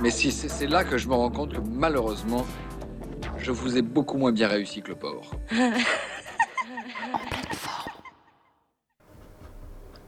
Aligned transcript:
Mais 0.00 0.10
si 0.10 0.30
c'est 0.30 0.66
là 0.66 0.84
que 0.84 0.98
je 0.98 1.08
me 1.08 1.14
rends 1.14 1.30
compte 1.30 1.54
que 1.54 1.60
malheureusement, 1.60 2.44
je 3.38 3.52
vous 3.52 3.76
ai 3.76 3.82
beaucoup 3.82 4.18
moins 4.18 4.32
bien 4.32 4.48
réussi 4.48 4.82
que 4.82 4.88
le 4.88 4.96
porc. 4.96 5.30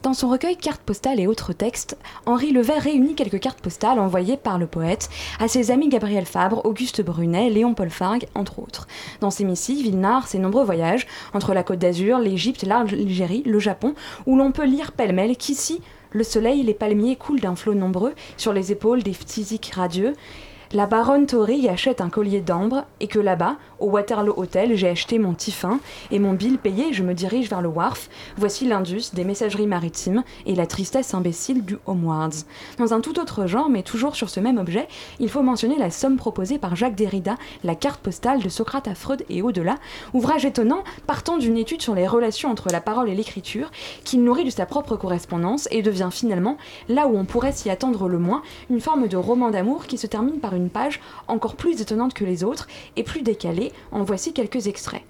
Dans 0.02 0.14
son 0.14 0.30
recueil 0.30 0.56
Cartes 0.56 0.80
postales 0.80 1.20
et 1.20 1.26
autres 1.26 1.52
textes, 1.52 1.98
Henri 2.24 2.52
Levert 2.52 2.82
réunit 2.82 3.14
quelques 3.14 3.38
cartes 3.38 3.60
postales 3.60 3.98
envoyées 3.98 4.38
par 4.38 4.58
le 4.58 4.66
poète 4.66 5.10
à 5.38 5.46
ses 5.46 5.70
amis 5.70 5.90
Gabriel 5.90 6.24
Fabre, 6.24 6.64
Auguste 6.64 7.02
Brunet, 7.02 7.50
Léon 7.50 7.74
Paul 7.74 7.90
Fargue, 7.90 8.26
entre 8.34 8.60
autres. 8.60 8.88
Dans 9.20 9.30
ces 9.30 9.44
missives, 9.44 9.84
il 9.84 10.02
ses 10.26 10.38
nombreux 10.38 10.64
voyages 10.64 11.06
entre 11.34 11.52
la 11.52 11.62
Côte 11.62 11.80
d'Azur, 11.80 12.18
l'Égypte, 12.18 12.62
l'Algérie, 12.62 13.42
le 13.44 13.58
Japon, 13.58 13.94
où 14.24 14.36
l'on 14.36 14.52
peut 14.52 14.64
lire 14.64 14.92
pêle-mêle 14.92 15.36
qu'ici, 15.36 15.82
le 16.12 16.24
soleil 16.24 16.62
les 16.62 16.74
palmiers 16.74 17.16
coulent 17.16 17.40
d'un 17.40 17.56
flot 17.56 17.74
nombreux 17.74 18.14
sur 18.36 18.52
les 18.52 18.72
épaules 18.72 19.02
des 19.02 19.12
phtisiques 19.12 19.72
radieux, 19.74 20.14
la 20.72 20.86
baronne 20.86 21.26
Tori 21.26 21.56
y 21.58 21.68
achète 21.68 22.00
un 22.00 22.10
collier 22.10 22.40
d'ambre 22.40 22.84
et 23.00 23.08
que 23.08 23.18
là-bas, 23.18 23.56
au 23.80 23.86
Waterloo 23.90 24.34
Hotel, 24.36 24.76
j'ai 24.76 24.88
acheté 24.88 25.18
mon 25.18 25.34
tiffin 25.34 25.80
et 26.12 26.20
mon 26.20 26.32
bill 26.32 26.58
payé, 26.58 26.92
je 26.92 27.02
me 27.02 27.12
dirige 27.12 27.50
vers 27.50 27.60
le 27.60 27.68
wharf. 27.68 28.08
Voici 28.36 28.66
l'indus 28.66 29.12
des 29.12 29.24
messageries 29.24 29.66
maritimes 29.66 30.22
et 30.46 30.54
la 30.54 30.68
tristesse 30.68 31.12
imbécile 31.12 31.64
du 31.64 31.76
Homewards. 31.86 32.44
Dans 32.78 32.94
un 32.94 33.00
tout 33.00 33.18
autre 33.18 33.46
genre, 33.46 33.68
mais 33.68 33.82
toujours 33.82 34.14
sur 34.14 34.30
ce 34.30 34.38
même 34.38 34.58
objet, 34.58 34.86
il 35.18 35.28
faut 35.28 35.42
mentionner 35.42 35.76
la 35.76 35.90
somme 35.90 36.16
proposée 36.16 36.58
par 36.58 36.76
Jacques 36.76 36.94
Derrida, 36.94 37.34
la 37.64 37.74
carte 37.74 38.00
postale 38.00 38.40
de 38.40 38.48
Socrate 38.48 38.86
à 38.86 38.94
Freud 38.94 39.24
et 39.28 39.42
au-delà, 39.42 39.76
ouvrage 40.14 40.44
étonnant 40.44 40.84
partant 41.04 41.36
d'une 41.36 41.58
étude 41.58 41.82
sur 41.82 41.96
les 41.96 42.06
relations 42.06 42.48
entre 42.48 42.68
la 42.70 42.80
parole 42.80 43.08
et 43.08 43.16
l'écriture, 43.16 43.72
qu'il 44.04 44.22
nourrit 44.22 44.44
de 44.44 44.50
sa 44.50 44.66
propre 44.66 44.94
correspondance 44.94 45.66
et 45.72 45.82
devient 45.82 46.10
finalement, 46.12 46.58
là 46.88 47.08
où 47.08 47.18
on 47.18 47.24
pourrait 47.24 47.50
s'y 47.50 47.70
attendre 47.70 48.08
le 48.08 48.20
moins, 48.20 48.42
une 48.70 48.80
forme 48.80 49.08
de 49.08 49.16
roman 49.16 49.50
d'amour 49.50 49.86
qui 49.86 49.98
se 49.98 50.06
termine 50.06 50.38
par 50.38 50.54
une 50.54 50.59
page 50.68 51.00
encore 51.28 51.56
plus 51.56 51.80
étonnante 51.80 52.14
que 52.14 52.24
les 52.24 52.44
autres 52.44 52.66
et 52.96 53.04
plus 53.04 53.22
décalée, 53.22 53.72
en 53.92 54.02
voici 54.02 54.32
quelques 54.32 54.66
extraits. 54.66 55.02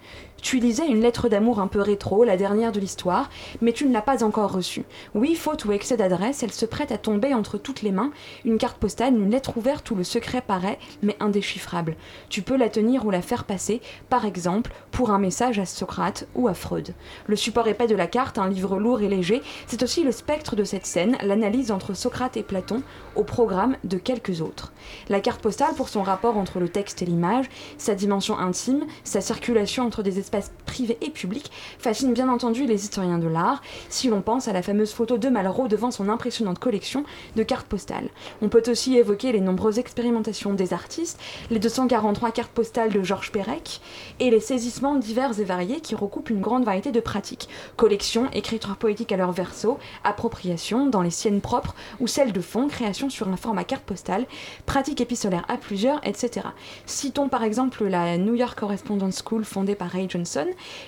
Tu 0.42 0.58
lisais 0.58 0.86
une 0.86 1.02
lettre 1.02 1.28
d'amour 1.28 1.60
un 1.60 1.66
peu 1.66 1.80
rétro, 1.80 2.24
la 2.24 2.36
dernière 2.36 2.72
de 2.72 2.80
l'histoire, 2.80 3.28
mais 3.60 3.72
tu 3.72 3.86
ne 3.86 3.92
l'as 3.92 4.00
pas 4.00 4.24
encore 4.24 4.52
reçue. 4.52 4.84
Oui, 5.14 5.34
faute 5.34 5.64
ou 5.66 5.72
excès 5.72 5.96
d'adresse, 5.96 6.42
elle 6.42 6.52
se 6.52 6.64
prête 6.64 6.92
à 6.92 6.98
tomber 6.98 7.34
entre 7.34 7.58
toutes 7.58 7.82
les 7.82 7.92
mains, 7.92 8.10
une 8.44 8.56
carte 8.58 8.78
postale, 8.78 9.14
une 9.14 9.30
lettre 9.30 9.56
ouverte 9.56 9.90
où 9.90 9.94
le 9.94 10.04
secret 10.04 10.40
paraît, 10.40 10.78
mais 11.02 11.16
indéchiffrable. 11.20 11.96
Tu 12.30 12.42
peux 12.42 12.56
la 12.56 12.70
tenir 12.70 13.04
ou 13.04 13.10
la 13.10 13.22
faire 13.22 13.44
passer, 13.44 13.82
par 14.08 14.24
exemple, 14.24 14.72
pour 14.92 15.10
un 15.10 15.18
message 15.18 15.58
à 15.58 15.66
Socrate 15.66 16.26
ou 16.34 16.48
à 16.48 16.54
Freud. 16.54 16.94
Le 17.26 17.36
support 17.36 17.68
épais 17.68 17.86
de 17.86 17.94
la 17.94 18.06
carte, 18.06 18.38
un 18.38 18.48
livre 18.48 18.78
lourd 18.78 19.02
et 19.02 19.08
léger, 19.08 19.42
c'est 19.66 19.82
aussi 19.82 20.04
le 20.04 20.12
spectre 20.12 20.56
de 20.56 20.64
cette 20.64 20.86
scène, 20.86 21.18
l'analyse 21.22 21.70
entre 21.70 21.94
Socrate 21.94 22.38
et 22.38 22.42
Platon, 22.42 22.82
au 23.14 23.24
programme 23.24 23.76
de 23.84 23.98
quelques 23.98 24.40
autres. 24.40 24.72
La 25.08 25.20
carte 25.20 25.42
postale, 25.42 25.74
pour 25.74 25.88
son 25.88 26.02
rapport 26.02 26.38
entre 26.38 26.60
le 26.60 26.68
texte 26.68 27.02
et 27.02 27.06
l'image, 27.06 27.46
sa 27.76 27.94
dimension 27.94 28.38
intime, 28.38 28.86
sa 29.04 29.20
circulation 29.20 29.84
entre 29.84 30.02
des 30.02 30.18
espaces 30.18 30.29
privés 30.66 30.98
et 31.00 31.10
publics, 31.10 31.50
fascine 31.78 32.12
bien 32.12 32.28
entendu 32.28 32.66
les 32.66 32.84
historiens 32.84 33.18
de 33.18 33.28
l'art, 33.28 33.62
si 33.88 34.08
l'on 34.08 34.22
pense 34.22 34.48
à 34.48 34.52
la 34.52 34.62
fameuse 34.62 34.92
photo 34.92 35.18
de 35.18 35.28
Malraux 35.28 35.68
devant 35.68 35.90
son 35.90 36.08
impressionnante 36.08 36.58
collection 36.58 37.04
de 37.36 37.42
cartes 37.42 37.66
postales. 37.66 38.08
On 38.42 38.48
peut 38.48 38.62
aussi 38.68 38.96
évoquer 38.96 39.32
les 39.32 39.40
nombreuses 39.40 39.78
expérimentations 39.78 40.54
des 40.54 40.72
artistes, 40.72 41.20
les 41.50 41.58
243 41.58 42.30
cartes 42.30 42.52
postales 42.52 42.92
de 42.92 43.02
Georges 43.02 43.32
Perec, 43.32 43.80
et 44.18 44.30
les 44.30 44.40
saisissements 44.40 44.96
divers 44.96 45.38
et 45.38 45.44
variés 45.44 45.80
qui 45.80 45.94
recoupent 45.94 46.30
une 46.30 46.40
grande 46.40 46.64
variété 46.64 46.92
de 46.92 47.00
pratiques. 47.00 47.48
Collection, 47.76 48.28
écriture 48.32 48.76
poétique 48.76 49.12
à 49.12 49.16
leur 49.16 49.32
verso, 49.32 49.78
appropriation 50.04 50.86
dans 50.86 51.02
les 51.02 51.10
siennes 51.10 51.40
propres 51.40 51.74
ou 52.00 52.06
celles 52.06 52.32
de 52.32 52.40
fond, 52.40 52.68
création 52.68 53.10
sur 53.10 53.28
un 53.28 53.36
format 53.36 53.64
carte 53.64 53.84
postale, 53.84 54.26
pratique 54.66 55.00
épistolaire 55.00 55.44
à 55.48 55.56
plusieurs, 55.56 56.06
etc. 56.06 56.48
Citons 56.86 57.28
par 57.28 57.42
exemple 57.42 57.84
la 57.84 58.18
New 58.18 58.34
York 58.34 58.58
Correspondence 58.58 59.22
School 59.24 59.44
fondée 59.44 59.74
par 59.74 59.90
Ray 59.90 60.08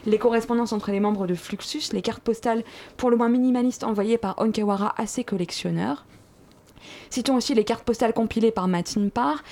Les 0.06 0.18
correspondances 0.18 0.72
entre 0.72 0.90
les 0.90 1.00
membres 1.00 1.26
de 1.26 1.34
Fluxus, 1.34 1.92
les 1.92 2.02
cartes 2.02 2.22
postales 2.22 2.64
pour 2.96 3.10
le 3.10 3.16
moins 3.16 3.28
minimalistes 3.28 3.84
envoyées 3.84 4.18
par 4.18 4.38
Onkawara 4.38 4.94
à 4.96 5.06
ses 5.06 5.24
collectionneurs. 5.24 6.04
Citons 7.10 7.36
aussi 7.36 7.54
les 7.54 7.64
cartes 7.64 7.84
postales 7.84 8.12
compilées 8.12 8.50
par 8.50 8.68
Martin 8.68 9.08
Parr, 9.08 9.42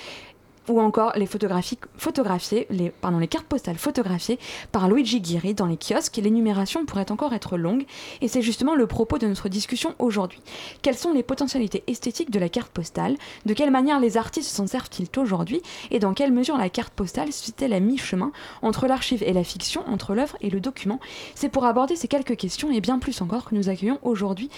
ou 0.71 0.79
encore 0.79 1.13
les 1.15 1.25
photographiées, 1.25 2.67
les, 2.69 3.27
cartes 3.27 3.45
postales 3.45 3.77
photographiées 3.77 4.39
par 4.71 4.89
Luigi 4.89 5.21
Guiri 5.21 5.53
dans 5.53 5.65
les 5.65 5.77
kiosques. 5.77 6.17
L'énumération 6.17 6.85
pourrait 6.85 7.11
encore 7.11 7.33
être 7.33 7.57
longue, 7.57 7.85
et 8.21 8.27
c'est 8.27 8.41
justement 8.41 8.75
le 8.75 8.87
propos 8.87 9.17
de 9.17 9.27
notre 9.27 9.49
discussion 9.49 9.93
aujourd'hui. 9.99 10.41
Quelles 10.81 10.97
sont 10.97 11.13
les 11.13 11.23
potentialités 11.23 11.83
esthétiques 11.87 12.31
de 12.31 12.39
la 12.39 12.49
carte 12.49 12.71
postale? 12.71 13.17
De 13.45 13.53
quelle 13.53 13.71
manière 13.71 13.99
les 13.99 14.17
artistes 14.17 14.49
s'en 14.49 14.67
servent-ils 14.67 15.07
aujourd'hui? 15.17 15.61
Et 15.91 15.99
dans 15.99 16.13
quelle 16.13 16.31
mesure 16.31 16.57
la 16.57 16.69
carte 16.69 16.93
postale 16.93 17.33
suit-elle 17.33 17.73
à 17.73 17.79
mi-chemin 17.79 18.31
entre 18.61 18.87
l'archive 18.87 19.23
et 19.23 19.33
la 19.33 19.43
fiction, 19.43 19.83
entre 19.87 20.15
l'œuvre 20.15 20.37
et 20.41 20.49
le 20.49 20.59
document? 20.59 20.99
C'est 21.35 21.49
pour 21.49 21.65
aborder 21.65 21.95
ces 21.95 22.07
quelques 22.07 22.37
questions 22.37 22.71
et 22.71 22.81
bien 22.81 22.99
plus 22.99 23.21
encore 23.21 23.45
que 23.45 23.55
nous 23.55 23.69
accueillons 23.69 23.99
aujourd'hui 24.03 24.49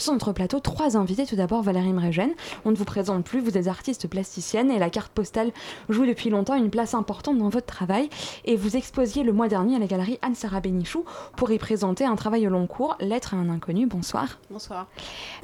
sur 0.00 0.12
notre 0.12 0.32
plateau 0.32 0.60
trois 0.60 0.96
invités. 0.96 1.26
Tout 1.26 1.36
d'abord 1.36 1.62
Valérie 1.62 1.92
Mregen, 1.92 2.30
on 2.64 2.70
ne 2.70 2.76
vous 2.76 2.84
présente 2.84 3.24
plus, 3.24 3.40
vous 3.40 3.58
êtes 3.58 3.66
artiste 3.66 4.08
plasticienne 4.08 4.70
et 4.70 4.78
la 4.78 4.88
carte 4.88 5.12
postale 5.12 5.52
joue 5.88 6.06
depuis 6.06 6.30
longtemps 6.30 6.54
une 6.54 6.70
place 6.70 6.94
importante 6.94 7.38
dans 7.38 7.50
votre 7.50 7.66
travail 7.66 8.08
et 8.44 8.56
vous 8.56 8.76
exposiez 8.76 9.22
le 9.22 9.32
mois 9.32 9.48
dernier 9.48 9.76
à 9.76 9.78
la 9.78 9.86
galerie 9.86 10.18
Anne-Sara 10.22 10.60
Bénichou 10.60 11.04
pour 11.36 11.50
y 11.50 11.58
présenter 11.58 12.04
un 12.04 12.16
travail 12.16 12.46
au 12.46 12.50
long 12.50 12.66
cours, 12.66 12.96
Lettre 13.00 13.34
à 13.34 13.36
un 13.36 13.50
inconnu. 13.50 13.86
Bonsoir. 13.86 14.38
Bonsoir. 14.50 14.86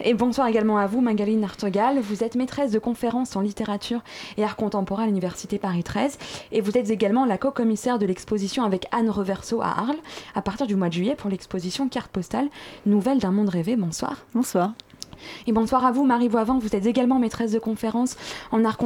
Et 0.01 0.15
bonsoir 0.15 0.47
également 0.49 0.79
à 0.79 0.87
vous 0.87 1.01
Magaline 1.01 1.45
Artogal. 1.45 2.01
Vous 2.01 2.25
êtes 2.25 2.35
maîtresse 2.35 2.71
de 2.71 2.79
conférences 2.79 3.37
en 3.37 3.43
littérature 3.43 4.03
et 4.39 4.45
art 4.45 4.57
contemporain 4.57 5.05
à 5.05 5.07
l'Université 5.07 5.59
Paris 5.59 5.85
13 5.85 6.19
et 6.53 6.61
vous 6.61 6.79
êtes 6.79 6.91
également 6.91 7.27
la 7.27 7.37
co-commissaire 7.37 7.99
de 7.99 8.07
l'exposition 8.07 8.65
avec 8.65 8.87
Anne 8.91 9.11
Reverso 9.11 9.61
à 9.61 9.69
Arles 9.69 9.97
à 10.35 10.41
partir 10.41 10.67
du 10.67 10.77
mois 10.77 10.89
de 10.89 10.95
juillet 10.95 11.15
pour 11.15 11.29
l'exposition 11.29 11.89
Carte 11.89 12.11
postale 12.11 12.49
Nouvelle 12.87 13.19
d'un 13.19 13.33
monde 13.33 13.51
rêvé. 13.51 13.77
Bonsoir. 13.77 14.17
Bonsoir. 14.35 14.46
Et 15.47 15.53
bonsoir 15.53 15.85
à 15.85 15.93
vous, 15.93 16.05
Marie 16.05 16.29
Voivant. 16.29 16.59
Vous 16.59 16.75
êtes 16.75 16.87
également 16.87 17.19
maîtresse 17.19 17.53
de 17.53 17.59
conférences 17.59 18.17
en 18.53 18.65
art, 18.65 18.79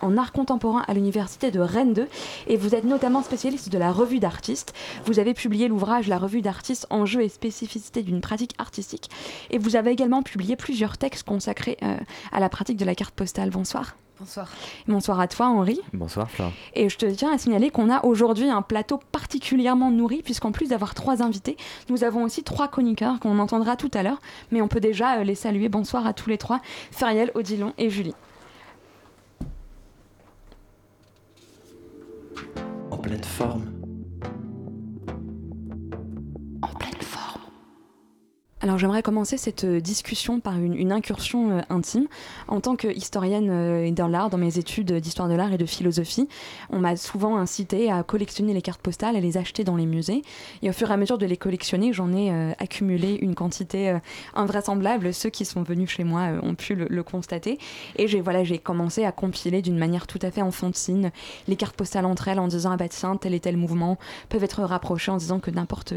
en 0.00 0.16
art 0.16 0.32
contemporain 0.32 0.84
à 0.86 0.94
l'université 0.94 1.50
de 1.50 1.60
Rennes 1.60 1.94
2 1.94 2.08
et 2.46 2.56
vous 2.56 2.74
êtes 2.74 2.84
notamment 2.84 3.22
spécialiste 3.22 3.70
de 3.70 3.78
la 3.78 3.92
revue 3.92 4.20
d'artistes. 4.20 4.74
Vous 5.04 5.18
avez 5.18 5.34
publié 5.34 5.68
l'ouvrage 5.68 6.08
La 6.08 6.18
revue 6.18 6.42
d'artistes, 6.42 6.86
enjeux 6.90 7.22
et 7.22 7.28
spécificités 7.28 8.02
d'une 8.02 8.20
pratique 8.20 8.54
artistique 8.58 9.10
et 9.50 9.58
vous 9.58 9.76
avez 9.76 9.90
également 9.90 10.22
publié 10.22 10.56
plusieurs 10.56 10.98
textes 10.98 11.26
consacrés 11.26 11.76
euh, 11.82 11.96
à 12.32 12.40
la 12.40 12.48
pratique 12.48 12.76
de 12.76 12.84
la 12.84 12.94
carte 12.94 13.14
postale. 13.14 13.50
Bonsoir. 13.50 13.96
Bonsoir. 14.20 14.48
Bonsoir 14.86 15.18
à 15.18 15.26
toi 15.26 15.46
Henri. 15.46 15.80
Bonsoir 15.92 16.30
Flore. 16.30 16.52
Et 16.74 16.88
je 16.88 16.96
te 16.96 17.06
tiens 17.06 17.32
à 17.32 17.38
signaler 17.38 17.70
qu'on 17.70 17.90
a 17.90 18.04
aujourd'hui 18.04 18.48
un 18.48 18.62
plateau 18.62 19.00
particulièrement 19.10 19.90
nourri 19.90 20.22
puisqu'en 20.22 20.52
plus 20.52 20.68
d'avoir 20.68 20.94
trois 20.94 21.20
invités, 21.20 21.56
nous 21.88 22.04
avons 22.04 22.22
aussi 22.22 22.44
trois 22.44 22.68
chroniqueurs 22.68 23.18
qu'on 23.18 23.40
entendra 23.40 23.76
tout 23.76 23.90
à 23.92 24.04
l'heure, 24.04 24.20
mais 24.52 24.62
on 24.62 24.68
peut 24.68 24.80
déjà 24.80 25.18
euh, 25.18 25.24
les 25.24 25.34
saluer. 25.34 25.68
Bonsoir 25.68 26.06
à 26.06 26.12
tous 26.12 26.30
les 26.30 26.38
trois, 26.38 26.60
Feriel, 26.92 27.32
Odilon 27.34 27.72
et 27.76 27.90
Julie. 27.90 28.14
En 32.92 32.98
pleine 32.98 33.24
forme. 33.24 33.74
Alors 38.64 38.78
j'aimerais 38.78 39.02
commencer 39.02 39.36
cette 39.36 39.64
euh, 39.64 39.78
discussion 39.78 40.40
par 40.40 40.56
une, 40.56 40.90
incursion 40.90 41.50
euh, 41.50 41.60
intime. 41.68 42.06
En 42.48 42.62
tant 42.62 42.76
qu'historienne 42.76 43.50
euh, 43.50 43.90
dans 43.90 44.08
l'art, 44.08 44.30
dans 44.30 44.38
mes 44.38 44.56
études 44.56 44.90
d'histoire 44.90 45.28
de 45.28 45.34
l'art 45.34 45.52
et 45.52 45.58
de 45.58 45.66
philosophie, 45.66 46.30
on 46.70 46.78
m'a 46.78 46.96
souvent 46.96 47.36
incité 47.36 47.92
à 47.92 48.02
collectionner 48.02 48.54
les 48.54 48.62
cartes 48.62 48.80
postales, 48.80 49.16
à 49.16 49.20
les 49.20 49.36
acheter 49.36 49.64
dans 49.64 49.76
les 49.76 49.84
musées. 49.84 50.22
Et 50.62 50.70
au 50.70 50.72
fur 50.72 50.90
et 50.90 50.94
à 50.94 50.96
mesure 50.96 51.18
de 51.18 51.26
les 51.26 51.36
collectionner, 51.36 51.92
j'en 51.92 52.10
ai 52.14 52.54
accumulé 52.58 53.18
une 53.20 53.34
quantité 53.34 53.98
invraisemblable. 54.34 55.12
Ceux 55.12 55.28
qui 55.28 55.44
sont 55.44 55.62
venus 55.62 55.90
chez 55.90 56.04
moi 56.04 56.30
ont 56.42 56.54
pu 56.54 56.74
le, 56.74 57.02
constater. 57.02 57.58
Et 57.96 58.08
j'ai 58.08 58.22
voilà, 58.22 58.44
j'ai 58.44 58.58
commencé 58.58 59.04
à 59.04 59.12
compiler 59.12 59.60
d'une 59.60 59.76
manière 59.76 60.06
tout 60.06 60.18
à 60.22 60.30
fait 60.30 60.40
enfantine 60.40 61.10
les 61.48 61.56
cartes 61.56 61.76
postales 61.76 62.06
entre 62.06 62.28
elles 62.28 62.38
en 62.38 62.48
disant 62.48 62.70
ah 62.72 62.76
bah 62.78 62.88
tiens 62.88 63.16
tel 63.16 63.34
et 63.34 63.40
tel 63.40 63.58
mouvement 63.58 63.98
peuvent 64.30 64.44
être 64.44 64.62
rapprochés 64.62 65.10
en 65.10 65.18
disant 65.18 65.38
que 65.38 65.50
n'importe 65.50 65.92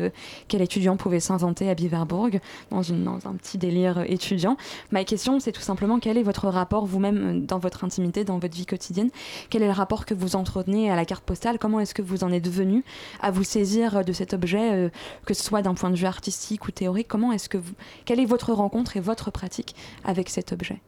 quel 0.50 0.62
étudiant 0.62 0.98
pouvait 0.98 1.22
s'inventer 1.22 1.70
à 1.70 1.76
Biverbourg 1.76 2.30
dans, 2.72 2.82
un 3.28 3.34
petit 3.36 3.58
délire 3.58 4.04
étudiant. 4.08 4.58
Ma 4.92 5.04
question, 5.04 5.40
c'est 5.40 5.52
tout 5.52 5.62
simplement 5.62 6.00
quel 6.00 6.18
est 6.18 6.24
votre 6.24 6.48
rapport 6.48 6.86
vous-même 6.86 7.46
dans 7.46 7.60
votre 7.60 7.84
intimité, 7.84 8.24
dans 8.24 8.40
votre 8.40 8.56
vie 8.56 8.66
quotidienne? 8.66 9.10
Quel 9.50 9.64
est 9.64 9.68
le 9.68 9.74
rapport 9.74 10.06
que 10.06 10.14
vous 10.14 10.36
entretenez 10.36 10.92
à 10.92 10.96
la 10.96 11.06
carte 11.06 11.24
postale? 11.24 11.60
Comment 11.60 11.80
est-ce 11.80 11.94
que 11.94 12.02
vous 12.02 12.24
en 12.24 12.32
êtes 12.32 12.50
venu 12.50 12.84
à 13.22 13.32
vous 13.32 13.44
saisir 13.44 14.04
de 14.04 14.14
cet 14.14 14.34
objet, 14.34 14.92
que 15.26 15.34
ce 15.34 15.44
soit 15.44 15.62
d'un 15.62 15.74
point 15.74 15.90
de 15.90 15.96
vue 15.96 16.06
artistique 16.06 16.68
ou 16.68 16.72
théorique? 16.72 17.08
Comment 17.08 17.32
est-ce 17.32 17.50
que 17.50 17.58
vous, 17.58 17.74
quelle 18.06 18.20
est 18.20 18.26
votre 18.26 18.54
rencontre 18.54 18.98
et 18.98 19.00
votre 19.00 19.32
pratique 19.32 19.76
avec 20.04 20.30
cet 20.30 20.52
objet? 20.52 20.82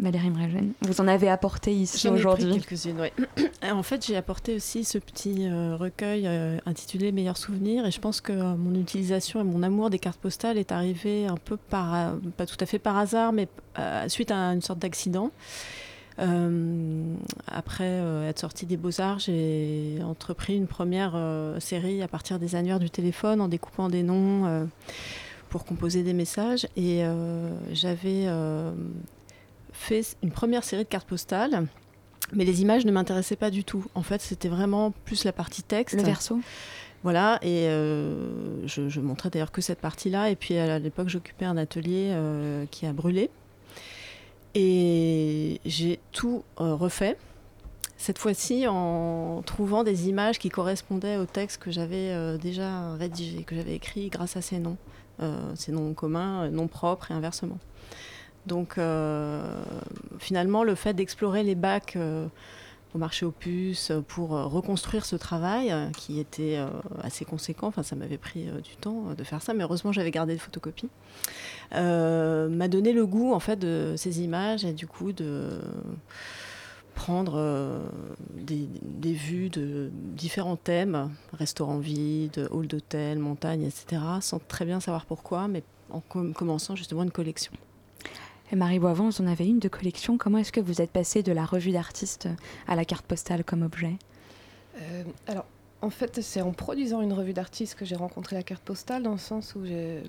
Valérie 0.00 0.30
Mregen, 0.30 0.72
vous 0.80 1.00
en 1.02 1.08
avez 1.08 1.28
apporté 1.28 1.74
ici 1.74 2.08
aujourd'hui. 2.08 2.58
quelques-unes, 2.58 2.98
oui. 3.00 3.46
en 3.70 3.82
fait, 3.82 4.06
j'ai 4.06 4.16
apporté 4.16 4.54
aussi 4.54 4.84
ce 4.84 4.96
petit 4.96 5.46
euh, 5.46 5.76
recueil 5.76 6.26
euh, 6.26 6.56
intitulé 6.64 7.12
Meilleurs 7.12 7.36
souvenirs 7.36 7.84
et 7.86 7.90
je 7.90 8.00
pense 8.00 8.22
que 8.22 8.32
euh, 8.32 8.56
mon 8.56 8.74
utilisation 8.74 9.40
et 9.40 9.44
mon 9.44 9.62
amour 9.62 9.90
des 9.90 9.98
cartes 9.98 10.18
postales 10.18 10.56
est 10.56 10.72
arrivé 10.72 11.26
un 11.26 11.36
peu 11.36 11.58
par, 11.58 12.14
pas 12.38 12.46
tout 12.46 12.56
à 12.60 12.66
fait 12.66 12.78
par 12.78 12.96
hasard, 12.96 13.32
mais 13.32 13.48
suite 14.08 14.30
à 14.30 14.36
une 14.36 14.62
sorte 14.62 14.78
d'accident. 14.78 15.30
après 17.46 18.02
être 18.28 18.38
sortie 18.38 18.64
des 18.66 18.78
Beaux-Arts, 18.78 19.18
j'ai 19.18 19.98
entrepris 20.02 20.56
une 20.56 20.66
première 20.66 21.18
série 21.58 22.02
à 22.02 22.08
partir 22.08 22.38
des 22.38 22.54
annuaires 22.54 22.80
du 22.80 22.90
téléphone 22.90 23.40
en 23.40 23.48
découpant 23.48 23.88
des 23.88 24.02
noms 24.02 24.68
pour 25.50 25.64
composer 25.64 26.02
des 26.02 26.12
messages. 26.12 26.66
Et 26.76 27.02
j'avais 27.72 28.26
fait 29.80 30.16
une 30.22 30.30
première 30.30 30.64
série 30.64 30.84
de 30.84 30.88
cartes 30.88 31.08
postales. 31.08 31.66
Mais 32.32 32.44
les 32.44 32.62
images 32.62 32.84
ne 32.84 32.92
m'intéressaient 32.92 33.36
pas 33.36 33.50
du 33.50 33.64
tout. 33.64 33.84
En 33.94 34.02
fait, 34.02 34.20
c'était 34.20 34.48
vraiment 34.48 34.92
plus 35.04 35.24
la 35.24 35.32
partie 35.32 35.62
texte. 35.64 35.96
Le 35.96 36.04
verso 36.04 36.40
voilà, 37.02 37.38
et 37.40 37.66
euh, 37.68 38.66
je, 38.66 39.00
montrais 39.00 39.30
d'ailleurs 39.30 39.52
que 39.52 39.62
cette 39.62 39.80
partie-là. 39.80 40.30
Et 40.30 40.36
puis 40.36 40.56
à 40.58 40.78
l'époque, 40.78 41.08
j'occupais 41.08 41.46
un 41.46 41.56
atelier 41.56 42.10
euh, 42.10 42.66
qui 42.70 42.84
a 42.84 42.92
brûlé. 42.92 43.30
Et 44.54 45.60
j'ai 45.64 45.98
tout 46.12 46.42
euh, 46.60 46.74
refait. 46.74 47.16
Cette 47.96 48.18
fois-ci, 48.18 48.66
en 48.66 49.42
trouvant 49.44 49.82
des 49.82 50.08
images 50.08 50.38
qui 50.38 50.48
correspondaient 50.48 51.16
au 51.16 51.26
texte 51.26 51.62
que 51.62 51.70
j'avais 51.70 52.38
déjà 52.38 52.94
rédigé, 52.94 53.44
que 53.44 53.54
j'avais 53.54 53.74
écrit 53.74 54.08
grâce 54.08 54.38
à 54.38 54.40
ces 54.40 54.58
noms, 54.58 54.78
ces 55.54 55.70
noms 55.70 55.92
communs, 55.92 56.48
noms 56.48 56.66
propres 56.66 57.10
et 57.10 57.14
inversement. 57.14 57.58
Donc 58.46 58.78
euh, 58.78 59.62
finalement, 60.18 60.64
le 60.64 60.74
fait 60.74 60.94
d'explorer 60.94 61.42
les 61.42 61.54
bacs 61.54 61.96
euh, 61.96 62.26
au 62.94 62.98
marché 62.98 63.26
aux 63.26 63.30
puces 63.30 63.92
pour 64.08 64.36
euh, 64.36 64.44
reconstruire 64.44 65.04
ce 65.04 65.16
travail 65.16 65.74
qui 65.96 66.18
était 66.18 66.58
assez 67.02 67.24
conséquent. 67.24 67.68
Enfin, 67.68 67.82
ça 67.82 67.96
m'avait 67.96 68.18
pris 68.18 68.46
du 68.64 68.76
temps 68.76 69.14
de 69.16 69.24
faire 69.24 69.42
ça, 69.42 69.54
mais 69.54 69.64
heureusement 69.64 69.92
j'avais 69.92 70.10
gardé 70.10 70.34
des 70.34 70.38
photocopies. 70.38 70.88
m'a 71.72 72.68
donné 72.68 72.92
le 72.92 73.06
goût 73.06 73.32
en 73.32 73.40
fait 73.40 73.56
de 73.56 73.94
ces 73.96 74.22
images 74.22 74.64
et 74.64 74.72
du 74.72 74.86
coup 74.86 75.12
de 75.12 75.60
prendre 76.94 77.80
des, 78.34 79.12
vues 79.12 79.48
de 79.48 79.90
différents 79.92 80.56
thèmes, 80.56 81.10
restaurants 81.32 81.78
vides, 81.78 82.48
hall 82.50 82.66
d'hôtel, 82.66 83.18
montagne, 83.18 83.62
etc., 83.62 84.02
sans 84.20 84.38
très 84.38 84.66
bien 84.66 84.80
savoir 84.80 85.06
pourquoi, 85.06 85.48
mais 85.48 85.62
en 85.90 86.00
commençant 86.00 86.76
justement 86.76 87.04
une 87.04 87.10
collection. 87.10 87.52
Marie 88.56 88.78
Boivant, 88.78 89.08
vous 89.08 89.22
en 89.22 89.26
avez 89.26 89.46
une 89.46 89.58
de 89.58 89.68
collection. 89.68 90.18
Comment 90.18 90.38
est-ce 90.38 90.52
que 90.52 90.60
vous 90.60 90.80
êtes 90.82 90.90
passée 90.90 91.22
de 91.22 91.32
la 91.32 91.44
revue 91.44 91.70
d'artiste 91.70 92.28
à 92.66 92.74
la 92.74 92.84
carte 92.84 93.06
postale 93.06 93.44
comme 93.44 93.62
objet? 93.62 93.96
Euh, 94.80 95.04
Alors, 95.26 95.46
en 95.82 95.90
fait, 95.90 96.20
c'est 96.20 96.42
en 96.42 96.52
produisant 96.52 97.00
une 97.00 97.12
revue 97.12 97.32
d'artiste 97.32 97.74
que 97.74 97.84
j'ai 97.84 97.96
rencontré 97.96 98.36
la 98.36 98.42
carte 98.42 98.62
postale, 98.62 99.02
dans 99.02 99.12
le 99.12 99.18
sens 99.18 99.54
où 99.54 99.60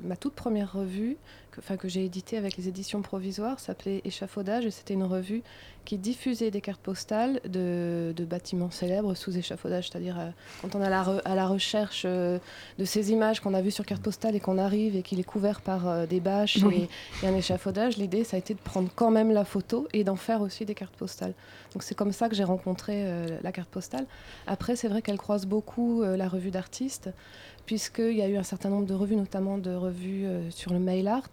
ma 0.04 0.18
toute 0.18 0.34
première 0.34 0.74
revue, 0.74 1.18
que, 1.52 1.76
que 1.76 1.88
j'ai 1.88 2.06
éditée 2.06 2.38
avec 2.38 2.58
les 2.58 2.68
éditions 2.68 3.02
provisoires, 3.02 3.60
s'appelait 3.60 4.02
Échafaudage, 4.06 4.66
et 4.66 4.72
c'était 4.72 4.94
une 4.94 5.04
revue 5.04 5.44
qui 5.86 5.98
diffusait 5.98 6.52
des 6.52 6.62
cartes 6.62 6.82
postales 6.82 7.42
de, 7.46 8.14
bâtiments 8.30 8.70
célèbres 8.70 9.16
sous 9.16 9.36
échafaudage, 9.38 9.90
c'est-à-dire 9.90 10.18
euh, 10.20 10.30
quand 10.62 10.76
on 10.76 10.82
est 10.82 10.86
à 10.86 11.36
la, 11.36 11.48
recherche 11.48 12.04
euh, 12.06 12.38
de 12.78 12.86
ces 12.86 13.12
images 13.12 13.40
qu'on 13.40 13.54
a 13.54 13.62
vues 13.62 13.72
sur 13.72 13.86
carte 13.86 14.02
postale 14.02 14.36
et 14.36 14.40
qu'on 14.40 14.58
arrive 14.58 14.96
et 14.96 15.02
qu'il 15.02 15.20
est 15.20 15.26
couvert 15.26 15.60
par 15.60 15.88
euh, 15.88 16.06
des 16.06 16.20
bâches 16.20 16.58
et, 16.58 16.88
un 17.28 17.36
échafaudage, 17.36 17.98
l'idée 17.98 18.24
ça 18.24 18.38
a 18.38 18.40
été 18.40 18.54
de 18.54 18.60
prendre 18.60 18.90
quand 18.96 19.12
même 19.12 19.32
la 19.32 19.44
photo 19.44 19.88
et 19.92 20.04
d'en 20.04 20.16
faire 20.16 20.42
aussi 20.42 20.66
des 20.66 20.76
cartes 20.76 20.96
postales. 20.96 21.34
Donc 21.74 21.84
c'est 21.84 21.96
comme 21.96 22.12
ça 22.12 22.30
que 22.30 22.36
j'ai 22.36 22.44
rencontré 22.44 23.06
la 23.42 23.52
carte 23.52 23.70
postale. 23.70 24.06
Après 24.46 24.76
c'est 24.76 24.88
vrai 24.88 25.02
qu'elle 25.02 25.18
croise 25.18 25.46
beaucoup 25.46 26.04
la 26.04 26.28
revue 26.28 26.52
d'artistes 26.52 27.10
puisqu'il 27.72 28.18
y 28.18 28.22
a 28.22 28.28
eu 28.28 28.36
un 28.36 28.44
certain 28.44 28.68
nombre 28.68 28.86
de 28.86 28.94
revues, 28.94 29.16
notamment 29.16 29.58
de 29.58 29.74
revues 29.74 30.26
sur 30.50 30.74
le 30.74 30.80
mail 30.80 31.08
art, 31.08 31.30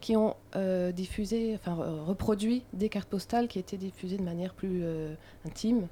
qui 0.00 0.16
ont 0.16 0.34
diffusé, 0.92 1.54
enfin 1.54 1.74
reproduit 2.04 2.64
des 2.72 2.88
cartes 2.88 3.08
postales 3.08 3.46
qui 3.46 3.60
étaient 3.60 3.76
diffusées 3.76 4.16
de 4.16 4.24
manière 4.24 4.52
plus 4.52 4.80
euh, 4.82 5.14
intime 5.46 5.86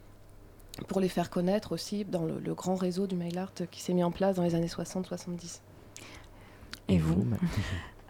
pour 0.88 0.98
les 0.98 1.08
faire 1.08 1.30
connaître 1.30 1.70
aussi 1.70 2.04
dans 2.04 2.24
le, 2.24 2.54
grand 2.54 2.74
réseau 2.74 3.06
du 3.06 3.14
mail 3.14 3.38
art 3.38 3.52
qui 3.70 3.80
s'est 3.80 3.94
mis 3.94 4.02
en 4.02 4.10
place 4.10 4.34
dans 4.34 4.42
les 4.42 4.56
années 4.56 4.66
60-70. 4.66 5.60
Et 6.88 6.98
vous 6.98 7.24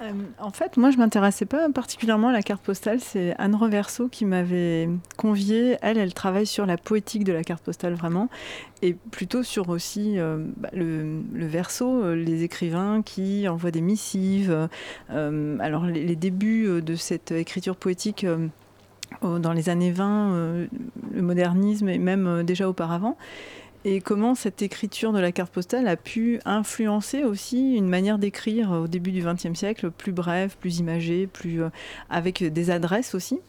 euh, 0.00 0.11
en 0.41 0.50
fait, 0.50 0.76
moi, 0.76 0.91
je 0.91 0.99
m'intéressais 0.99 1.46
pas 1.46 1.69
particulièrement 1.70 2.29
à 2.29 2.32
la 2.32 2.43
carte 2.43 2.62
postale. 2.62 3.00
C'est 3.00 3.35
Anne 3.38 3.55
Reverso 3.55 4.08
qui 4.08 4.25
m'avait 4.25 4.88
conviée. 5.17 5.76
Elle, 5.82 5.99
elle 5.99 6.14
travaille 6.14 6.46
sur 6.46 6.67
la 6.67 6.76
poétique 6.76 7.25
de 7.25 7.32
la 7.32 7.44
carte 7.44 7.62
postale 7.62 7.94
vraiment, 7.94 8.29
et 8.82 8.94
plutôt 8.94 9.43
sur 9.43 9.69
aussi 9.69 10.19
euh, 10.19 10.44
bah, 10.56 10.70
le, 10.73 11.23
verso, 11.32 12.14
les 12.14 12.43
écrivains 12.43 13.02
qui 13.02 13.49
envoient 13.49 13.70
des 13.70 13.81
missives. 13.81 14.69
alors, 15.08 15.87
les, 15.87 16.05
les, 16.05 16.17
débuts 16.17 16.82
de 16.82 16.94
cette 16.97 17.32
écriture 17.32 17.76
poétique 17.76 18.26
dans 19.23 19.52
les 19.52 19.69
années 19.69 19.93
20, 19.93 20.32
euh, 20.35 20.67
le 21.12 21.23
modernisme 21.23 21.88
et 21.88 21.99
même 21.99 22.26
euh, 22.26 22.43
déjà 22.43 22.69
auparavant. 22.69 23.17
Et 23.85 24.01
comment 24.01 24.35
cette 24.35 24.63
écriture 24.63 25.13
de 25.13 25.19
la 25.19 25.31
carte 25.31 25.53
postale 25.53 25.89
a 25.89 25.97
pu 25.97 26.41
influencer 26.45 27.25
aussi 27.25 27.75
une 27.75 27.89
manière 27.89 28.19
d'écrire 28.19 28.71
au 28.71 28.89
début 28.89 29.13
du 29.13 29.23
XXe 29.23 29.55
siècle, 29.55 29.91
plus 29.91 30.13
brève, 30.13 30.57
plus 30.59 30.79
imagée, 30.79 31.27
plus 31.27 31.63
euh, 31.63 31.69
avec 32.09 32.43
des 32.43 32.71
adresses 32.71 33.15
aussi? 33.15 33.41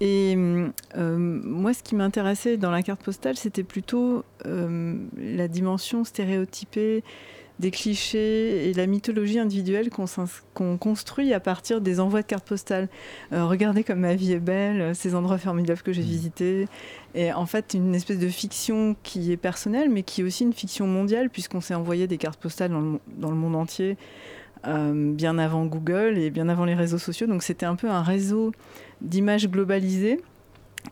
Et 0.00 0.36
moi, 0.36 1.72
ce 1.72 1.82
qui 1.82 1.94
m'intéressait 1.94 2.58
dans 2.58 2.70
la 2.70 2.82
carte 2.82 3.02
postale, 3.02 3.36
c'était 3.36 3.62
plutôt 3.62 4.24
la 4.44 5.48
dimension 5.48 6.04
stéréotypée 6.04 7.02
des 7.58 7.70
clichés 7.70 8.68
et 8.68 8.74
la 8.74 8.86
mythologie 8.86 9.38
individuelle 9.38 9.88
qu'on 9.90 10.76
construit 10.76 11.32
à 11.32 11.40
partir 11.40 11.80
des 11.80 12.00
envois 12.00 12.22
de 12.22 12.26
cartes 12.26 12.46
postales. 12.46 12.88
Euh, 13.32 13.46
regardez 13.46 13.82
comme 13.82 14.00
ma 14.00 14.14
vie 14.14 14.32
est 14.32 14.40
belle, 14.40 14.94
ces 14.94 15.14
endroits 15.14 15.38
formidables 15.38 15.80
que 15.80 15.92
j'ai 15.92 16.02
mmh. 16.02 16.04
visités. 16.04 16.68
Et 17.14 17.32
en 17.32 17.46
fait, 17.46 17.74
une 17.74 17.94
espèce 17.94 18.18
de 18.18 18.28
fiction 18.28 18.94
qui 19.02 19.32
est 19.32 19.38
personnelle, 19.38 19.88
mais 19.88 20.02
qui 20.02 20.20
est 20.20 20.24
aussi 20.24 20.44
une 20.44 20.52
fiction 20.52 20.86
mondiale, 20.86 21.30
puisqu'on 21.30 21.60
s'est 21.60 21.74
envoyé 21.74 22.06
des 22.06 22.18
cartes 22.18 22.40
postales 22.40 22.70
dans 22.70 22.80
le, 22.80 22.98
dans 23.16 23.30
le 23.30 23.36
monde 23.36 23.56
entier. 23.56 23.96
Euh, 24.66 25.12
bien 25.12 25.38
avant 25.38 25.64
Google 25.66 26.18
et 26.18 26.30
bien 26.30 26.48
avant 26.48 26.64
les 26.64 26.74
réseaux 26.74 26.98
sociaux. 26.98 27.26
Donc 27.26 27.42
c'était 27.42 27.66
un 27.66 27.76
peu 27.76 27.88
un 27.88 28.02
réseau 28.02 28.52
d'images 29.00 29.48
globalisées 29.48 30.20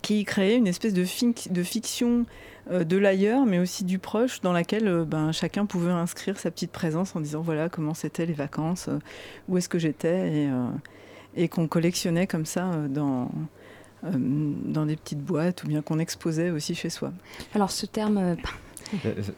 qui 0.04 0.24
créait 0.24 0.56
une 0.56 0.66
espèce 0.66 0.92
de, 0.92 1.02
fiction 1.04 2.26
euh, 2.70 2.84
de 2.84 2.98
l'ailleurs, 2.98 3.46
mais 3.46 3.58
aussi 3.58 3.84
du 3.84 3.98
proche, 3.98 4.42
dans 4.42 4.52
laquelle 4.52 4.86
euh, 4.86 5.04
ben, 5.06 5.32
chacun 5.32 5.64
pouvait 5.64 5.92
inscrire 5.92 6.38
sa 6.38 6.50
petite 6.50 6.72
présence 6.72 7.16
en 7.16 7.20
disant 7.20 7.40
voilà 7.40 7.70
comment 7.70 7.94
c'était 7.94 8.26
les 8.26 8.34
vacances, 8.34 8.88
euh, 8.88 8.98
où 9.48 9.56
est-ce 9.56 9.70
que 9.70 9.78
j'étais, 9.78 10.46
et, 11.36 11.48
qu'on 11.48 11.66
collectionnait 11.68 12.26
comme 12.26 12.44
ça 12.44 12.70
dans, 12.90 13.30
dans 14.02 14.84
des 14.84 14.96
petites 14.96 15.22
boîtes 15.22 15.64
ou 15.64 15.68
bien 15.68 15.80
qu'on 15.80 15.98
exposait 15.98 16.50
aussi 16.50 16.74
chez 16.74 16.90
soi. 16.90 17.10
Alors 17.54 17.70
ce 17.70 17.86
terme 17.86 18.36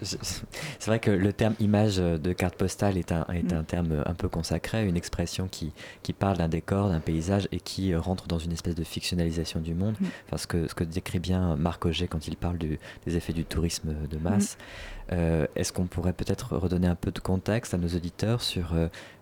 c'est 0.02 0.86
vrai 0.86 0.98
que 0.98 1.10
le 1.10 1.32
terme 1.32 1.54
image 1.60 1.96
de 1.96 2.32
carte 2.32 2.56
postale 2.56 2.96
est 2.96 3.12
un, 3.12 3.26
est 3.32 3.52
un 3.52 3.62
mm. 3.62 3.64
terme 3.64 4.02
un 4.04 4.14
peu 4.14 4.28
consacré, 4.28 4.86
une 4.86 4.96
expression 4.96 5.48
qui, 5.48 5.72
qui 6.02 6.12
parle 6.12 6.36
d'un 6.38 6.48
décor, 6.48 6.88
d'un 6.88 7.00
paysage 7.00 7.48
et 7.52 7.60
qui 7.60 7.92
euh, 7.92 8.00
rentre 8.00 8.26
dans 8.26 8.38
une 8.38 8.52
espèce 8.52 8.74
de 8.74 8.84
fictionnalisation 8.84 9.60
du 9.60 9.74
monde. 9.74 9.94
Mm. 10.00 10.06
Enfin, 10.26 10.36
ce, 10.36 10.46
que, 10.46 10.68
ce 10.68 10.74
que 10.74 10.84
décrit 10.84 11.18
bien 11.18 11.56
Marc 11.56 11.84
Auger 11.86 12.08
quand 12.08 12.28
il 12.28 12.36
parle 12.36 12.58
du, 12.58 12.78
des 13.06 13.16
effets 13.16 13.32
du 13.32 13.44
tourisme 13.44 13.94
de 14.08 14.18
masse. 14.18 14.56
Mm. 14.56 15.12
Euh, 15.12 15.46
est-ce 15.54 15.72
qu'on 15.72 15.86
pourrait 15.86 16.12
peut-être 16.12 16.56
redonner 16.56 16.88
un 16.88 16.96
peu 16.96 17.12
de 17.12 17.20
contexte 17.20 17.74
à 17.74 17.78
nos 17.78 17.88
auditeurs 17.88 18.42
sur 18.42 18.74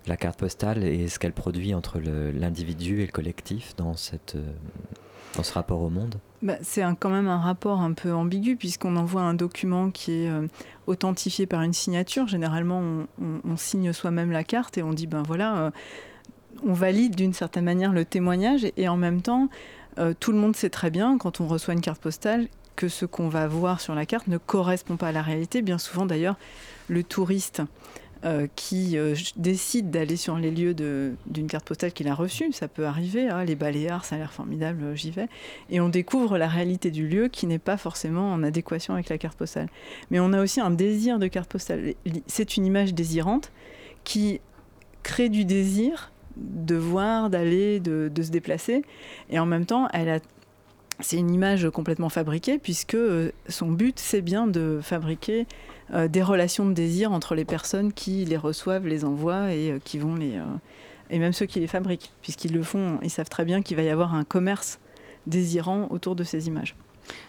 la 0.06 0.16
carte 0.16 0.38
postale 0.38 0.82
et 0.82 1.08
ce 1.08 1.18
qu'elle 1.18 1.32
produit 1.32 1.74
entre 1.74 1.98
l'individu 1.98 3.02
et 3.02 3.06
le 3.06 3.12
collectif 3.12 3.76
dans, 3.76 3.94
cette, 3.94 4.36
dans 5.36 5.42
ce 5.42 5.52
rapport 5.52 5.80
au 5.80 5.90
monde 5.90 6.16
bah, 6.44 6.58
c'est 6.60 6.82
quand 7.00 7.08
même 7.08 7.26
un 7.26 7.38
rapport 7.38 7.80
un 7.80 7.94
peu 7.94 8.12
ambigu 8.12 8.56
puisqu'on 8.56 8.96
envoie 8.96 9.22
un 9.22 9.32
document 9.32 9.90
qui 9.90 10.12
est 10.12 10.28
euh, 10.28 10.46
authentifié 10.86 11.46
par 11.46 11.62
une 11.62 11.72
signature. 11.72 12.28
Généralement, 12.28 12.82
on, 13.18 13.56
signe 13.56 13.94
soi-même 13.94 14.30
la 14.30 14.44
carte 14.44 14.76
et 14.76 14.82
on 14.82 14.92
dit 14.92 15.06
ben 15.06 15.22
voilà, 15.22 15.56
euh, 15.56 15.70
on 16.62 16.74
valide 16.74 17.16
d'une 17.16 17.32
certaine 17.32 17.64
manière 17.64 17.92
le 17.92 18.04
témoignage 18.04 18.66
et, 18.76 18.88
en 18.88 18.98
même 18.98 19.22
temps, 19.22 19.48
euh, 19.98 20.12
tout 20.18 20.32
le 20.32 20.38
monde 20.38 20.54
sait 20.54 20.68
très 20.68 20.90
bien 20.90 21.16
quand 21.16 21.40
on 21.40 21.46
reçoit 21.46 21.72
une 21.72 21.80
carte 21.80 22.02
postale 22.02 22.48
que 22.76 22.88
ce 22.88 23.06
qu'on 23.06 23.30
va 23.30 23.46
voir 23.46 23.80
sur 23.80 23.94
la 23.94 24.04
carte 24.04 24.26
ne 24.26 24.36
correspond 24.36 24.96
pas 24.96 25.08
à 25.08 25.12
la 25.12 25.22
réalité. 25.22 25.62
Bien 25.62 25.78
souvent 25.78 26.04
d'ailleurs, 26.04 26.36
le 26.88 27.02
touriste 27.02 27.62
euh, 28.24 28.46
qui 28.56 28.96
euh, 28.96 29.14
décide 29.36 29.90
d'aller 29.90 30.16
sur 30.16 30.38
les 30.38 30.50
lieux 30.50 30.72
d'une 30.72 31.46
carte 31.46 31.66
postale 31.66 31.92
qu'il 31.92 32.08
a 32.08 32.14
reçue. 32.14 32.52
Ça 32.52 32.68
peut 32.68 32.86
arriver, 32.86 33.28
hein, 33.28 33.44
les 33.44 33.54
Baléares, 33.54 34.06
ça 34.06 34.14
a 34.14 34.18
l'air 34.18 34.32
formidable, 34.32 34.82
euh, 34.82 34.94
j'y 34.94 35.10
vais. 35.10 35.28
Et 35.68 35.78
on 35.78 35.90
découvre 35.90 36.38
la 36.38 36.48
réalité 36.48 36.90
du 36.90 37.06
lieu 37.06 37.28
qui 37.28 37.46
n'est 37.46 37.58
pas 37.58 37.76
forcément 37.76 38.32
en 38.32 38.42
adéquation 38.42 38.94
avec 38.94 39.10
la 39.10 39.18
carte 39.18 39.36
postale. 39.36 39.68
Mais 40.10 40.20
on 40.20 40.32
a 40.32 40.42
aussi 40.42 40.58
un 40.62 40.70
désir 40.70 41.18
de 41.18 41.26
carte 41.26 41.50
postale. 41.50 41.92
C'est 42.26 42.56
une 42.56 42.64
image 42.64 42.94
désirante 42.94 43.52
qui 44.04 44.40
crée 45.02 45.28
du 45.28 45.44
désir 45.44 46.10
de 46.38 46.76
voir, 46.76 47.28
d'aller, 47.28 47.78
de, 47.78 48.10
se 48.22 48.30
déplacer. 48.30 48.84
Et 49.28 49.38
en 49.38 49.44
même 49.44 49.66
temps, 49.66 49.86
elle 49.92 50.22
c'est 51.00 51.18
une 51.18 51.34
image 51.34 51.68
complètement 51.70 52.08
fabriquée 52.08 52.56
puisque 52.58 52.96
son 53.48 53.72
but 53.72 53.98
c'est 53.98 54.22
bien 54.22 54.46
de 54.46 54.78
fabriquer 54.80 55.46
euh, 55.92 56.08
des 56.08 56.22
relations 56.22 56.66
de 56.66 56.72
désir 56.72 57.12
entre 57.12 57.34
les 57.34 57.44
personnes 57.44 57.92
qui 57.92 58.24
les 58.24 58.36
reçoivent, 58.36 58.86
les 58.86 59.04
envoient 59.04 59.52
et 59.52 59.72
euh, 59.72 59.78
qui 59.82 59.98
vont 59.98 60.14
les. 60.14 60.36
Euh, 60.36 60.44
et 61.10 61.18
même 61.18 61.34
ceux 61.34 61.44
qui 61.44 61.60
les 61.60 61.66
fabriquent, 61.66 62.12
puisqu'ils 62.22 62.54
le 62.54 62.62
font, 62.62 62.98
ils 63.02 63.10
savent 63.10 63.28
très 63.28 63.44
bien 63.44 63.60
qu'il 63.60 63.76
va 63.76 63.82
y 63.82 63.90
avoir 63.90 64.14
un 64.14 64.24
commerce 64.24 64.78
désirant 65.26 65.88
autour 65.90 66.16
de 66.16 66.24
ces 66.24 66.46
images. 66.48 66.74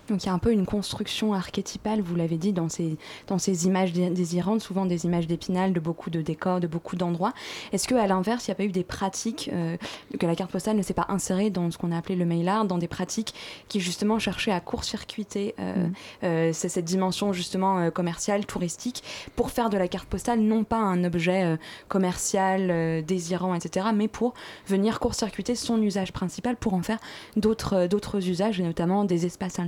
Donc 0.10 0.24
il 0.24 0.28
y 0.28 0.30
a 0.30 0.34
un 0.34 0.40
peu 0.40 0.52
une 0.52 0.66
construction 0.66 1.34
archétypale, 1.34 2.02
vous 2.02 2.16
l'avez 2.16 2.38
dit, 2.38 2.54
dans 2.54 2.70
ces, 2.70 2.98
dans 3.28 3.40
ces 3.40 3.66
images 3.66 3.94
désirantes, 3.94 4.62
souvent 4.62 4.86
des 4.86 5.06
images 5.06 5.28
d'épinal, 5.28 5.74
de 5.74 5.80
beaucoup 5.80 6.10
de 6.10 6.22
décors, 6.22 6.60
de 6.60 6.68
beaucoup 6.68 6.96
d'endroits. 6.96 7.34
Est-ce 7.72 7.88
qu'à 7.88 8.06
l'inverse, 8.08 8.48
il 8.48 8.52
n'y 8.52 8.54
a 8.54 8.56
pas 8.56 8.64
eu 8.66 8.72
des 8.72 8.84
pratiques 8.84 9.50
euh, 9.54 9.78
que 10.20 10.26
la 10.26 10.36
carte 10.36 10.52
postale 10.52 10.78
ne 10.78 10.82
s'est 10.82 10.94
pas 10.94 11.08
insérée 11.10 11.50
dans 11.50 11.72
ce 11.72 11.78
qu'on 11.78 11.92
a 11.92 11.98
appelé 11.98 12.16
le 12.16 12.26
mail 12.26 12.48
art, 12.48 12.66
dans 12.66 12.78
des 12.78 12.88
pratiques 12.88 13.34
qui 13.68 13.80
justement 13.80 14.20
cherchaient 14.20 14.52
à 14.52 14.60
court-circuiter 14.60 15.56
euh, 15.60 15.88
mm. 15.88 15.94
euh, 16.24 16.54
cette 16.54 16.86
dimension 16.86 17.34
justement 17.34 17.90
commerciale, 17.92 18.46
touristique, 18.46 19.04
pour 19.36 19.50
faire 19.50 19.70
de 19.70 19.78
la 19.78 19.88
carte 19.88 20.08
postale 20.08 20.40
non 20.40 20.64
pas 20.64 20.78
un 20.78 21.04
objet 21.04 21.58
commercial, 21.88 23.04
désirant, 23.06 23.56
etc., 23.56 23.88
mais 23.94 24.08
pour 24.08 24.34
venir 24.68 25.00
court-circuiter 25.00 25.56
son 25.56 25.82
usage 25.82 26.12
principal 26.12 26.56
pour 26.56 26.74
en 26.74 26.82
faire 26.82 27.00
d'autres 27.36 28.30
usages, 28.30 28.60
et 28.60 28.64
notamment 28.64 29.06
des 29.06 29.26
espaces 29.26 29.60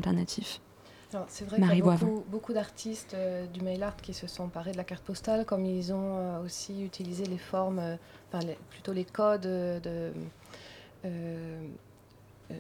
C'est 1.29 1.45
vrai 1.45 1.57
qu'il 1.57 1.77
y 1.77 1.81
a 1.81 1.95
beaucoup, 1.95 2.23
beaucoup 2.27 2.53
d'artistes 2.53 3.13
euh, 3.13 3.45
du 3.47 3.61
mail 3.61 3.81
art 3.81 3.95
qui 3.95 4.13
se 4.13 4.27
sont 4.27 4.43
emparés 4.43 4.73
de 4.73 4.77
la 4.77 4.83
carte 4.83 5.03
postale, 5.03 5.45
comme 5.45 5.65
ils 5.65 5.93
ont 5.93 6.17
euh, 6.17 6.43
aussi 6.43 6.83
utilisé 6.83 7.25
les 7.25 7.37
formes, 7.37 7.79
euh, 7.79 7.95
enfin 8.31 8.45
plutôt 8.69 8.91
les 8.91 9.05
codes 9.05 9.41
de, 9.41 10.11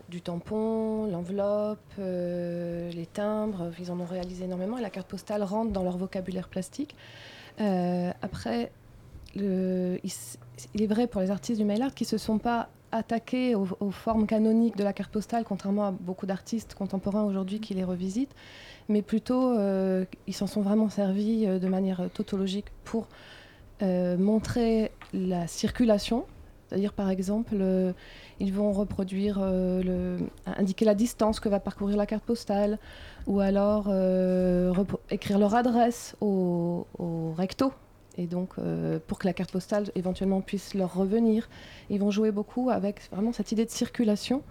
du 0.09 0.21
tampon, 0.21 1.07
l'enveloppe, 1.07 1.97
les 1.97 3.07
timbres. 3.11 3.71
Ils 3.79 3.91
en 3.91 3.99
ont 3.99 4.05
réalisé 4.05 4.45
énormément 4.45 4.77
et 4.77 4.81
la 4.81 4.89
carte 4.89 5.07
postale 5.07 5.43
rentre 5.43 5.71
dans 5.71 5.83
leur 5.83 5.97
vocabulaire 5.97 6.47
plastique. 6.47 6.95
après, 7.57 8.71
le, 9.35 9.99
il, 10.03 10.11
il, 10.73 10.81
est 10.81 10.87
vrai 10.87 11.07
pour 11.07 11.19
les 11.19 11.31
artistes 11.31 11.59
du 11.59 11.65
mail 11.65 11.81
art 11.81 11.93
qui 11.93 12.05
ne 12.05 12.09
se 12.09 12.17
sont 12.17 12.37
pas 12.37 12.69
attaqués 12.91 13.55
aux, 13.55 13.91
formes 13.91 14.27
canoniques 14.27 14.77
de 14.77 14.83
la 14.83 14.93
carte 14.93 15.11
postale, 15.11 15.43
contrairement 15.43 15.87
à 15.87 15.91
beaucoup 15.91 16.25
d'artistes 16.25 16.75
contemporains 16.75 17.23
aujourd'hui 17.23 17.59
qui 17.59 17.73
les 17.73 17.83
revisitent, 17.83 18.35
mais 18.89 19.01
plutôt 19.01 19.57
euh, 19.57 20.05
ils 20.27 20.33
s'en 20.33 20.47
sont 20.47 20.61
vraiment 20.61 20.89
servis 20.89 21.45
euh, 21.45 21.59
de 21.59 21.67
manière 21.67 22.09
tautologique 22.13 22.67
pour 22.83 23.07
euh, 23.81 24.17
montrer 24.17 24.91
la 25.13 25.47
circulation. 25.47 26.25
C'est-à-dire, 26.67 26.91
par 26.91 27.09
exemple, 27.09 27.55
ils 28.41 28.51
vont 28.51 28.73
reproduire, 28.73 29.39
indiquer 30.45 30.83
la 30.83 30.95
distance 30.95 31.39
que 31.39 31.47
va 31.47 31.61
parcourir 31.61 31.95
la 31.95 32.05
carte 32.05 32.25
postale, 32.25 32.77
ou 33.25 33.39
alors 33.39 33.89
écrire 35.09 35.39
leur 35.39 35.55
adresse 35.55 36.17
au 36.19 36.85
recto 37.37 37.71
et 38.17 38.27
donc 38.27 38.53
euh, 38.57 38.99
pour 39.05 39.19
que 39.19 39.27
la 39.27 39.33
carte 39.33 39.51
postale 39.51 39.85
éventuellement 39.95 40.41
puisse 40.41 40.73
leur 40.73 40.93
revenir. 40.93 41.47
Ils 41.89 41.99
vont 41.99 42.11
jouer 42.11 42.31
beaucoup 42.31 42.69
avec 42.69 43.01
vraiment 43.11 43.31
cette 43.31 43.51
idée 43.51 43.65
de 43.65 43.69
circulation 43.71 44.43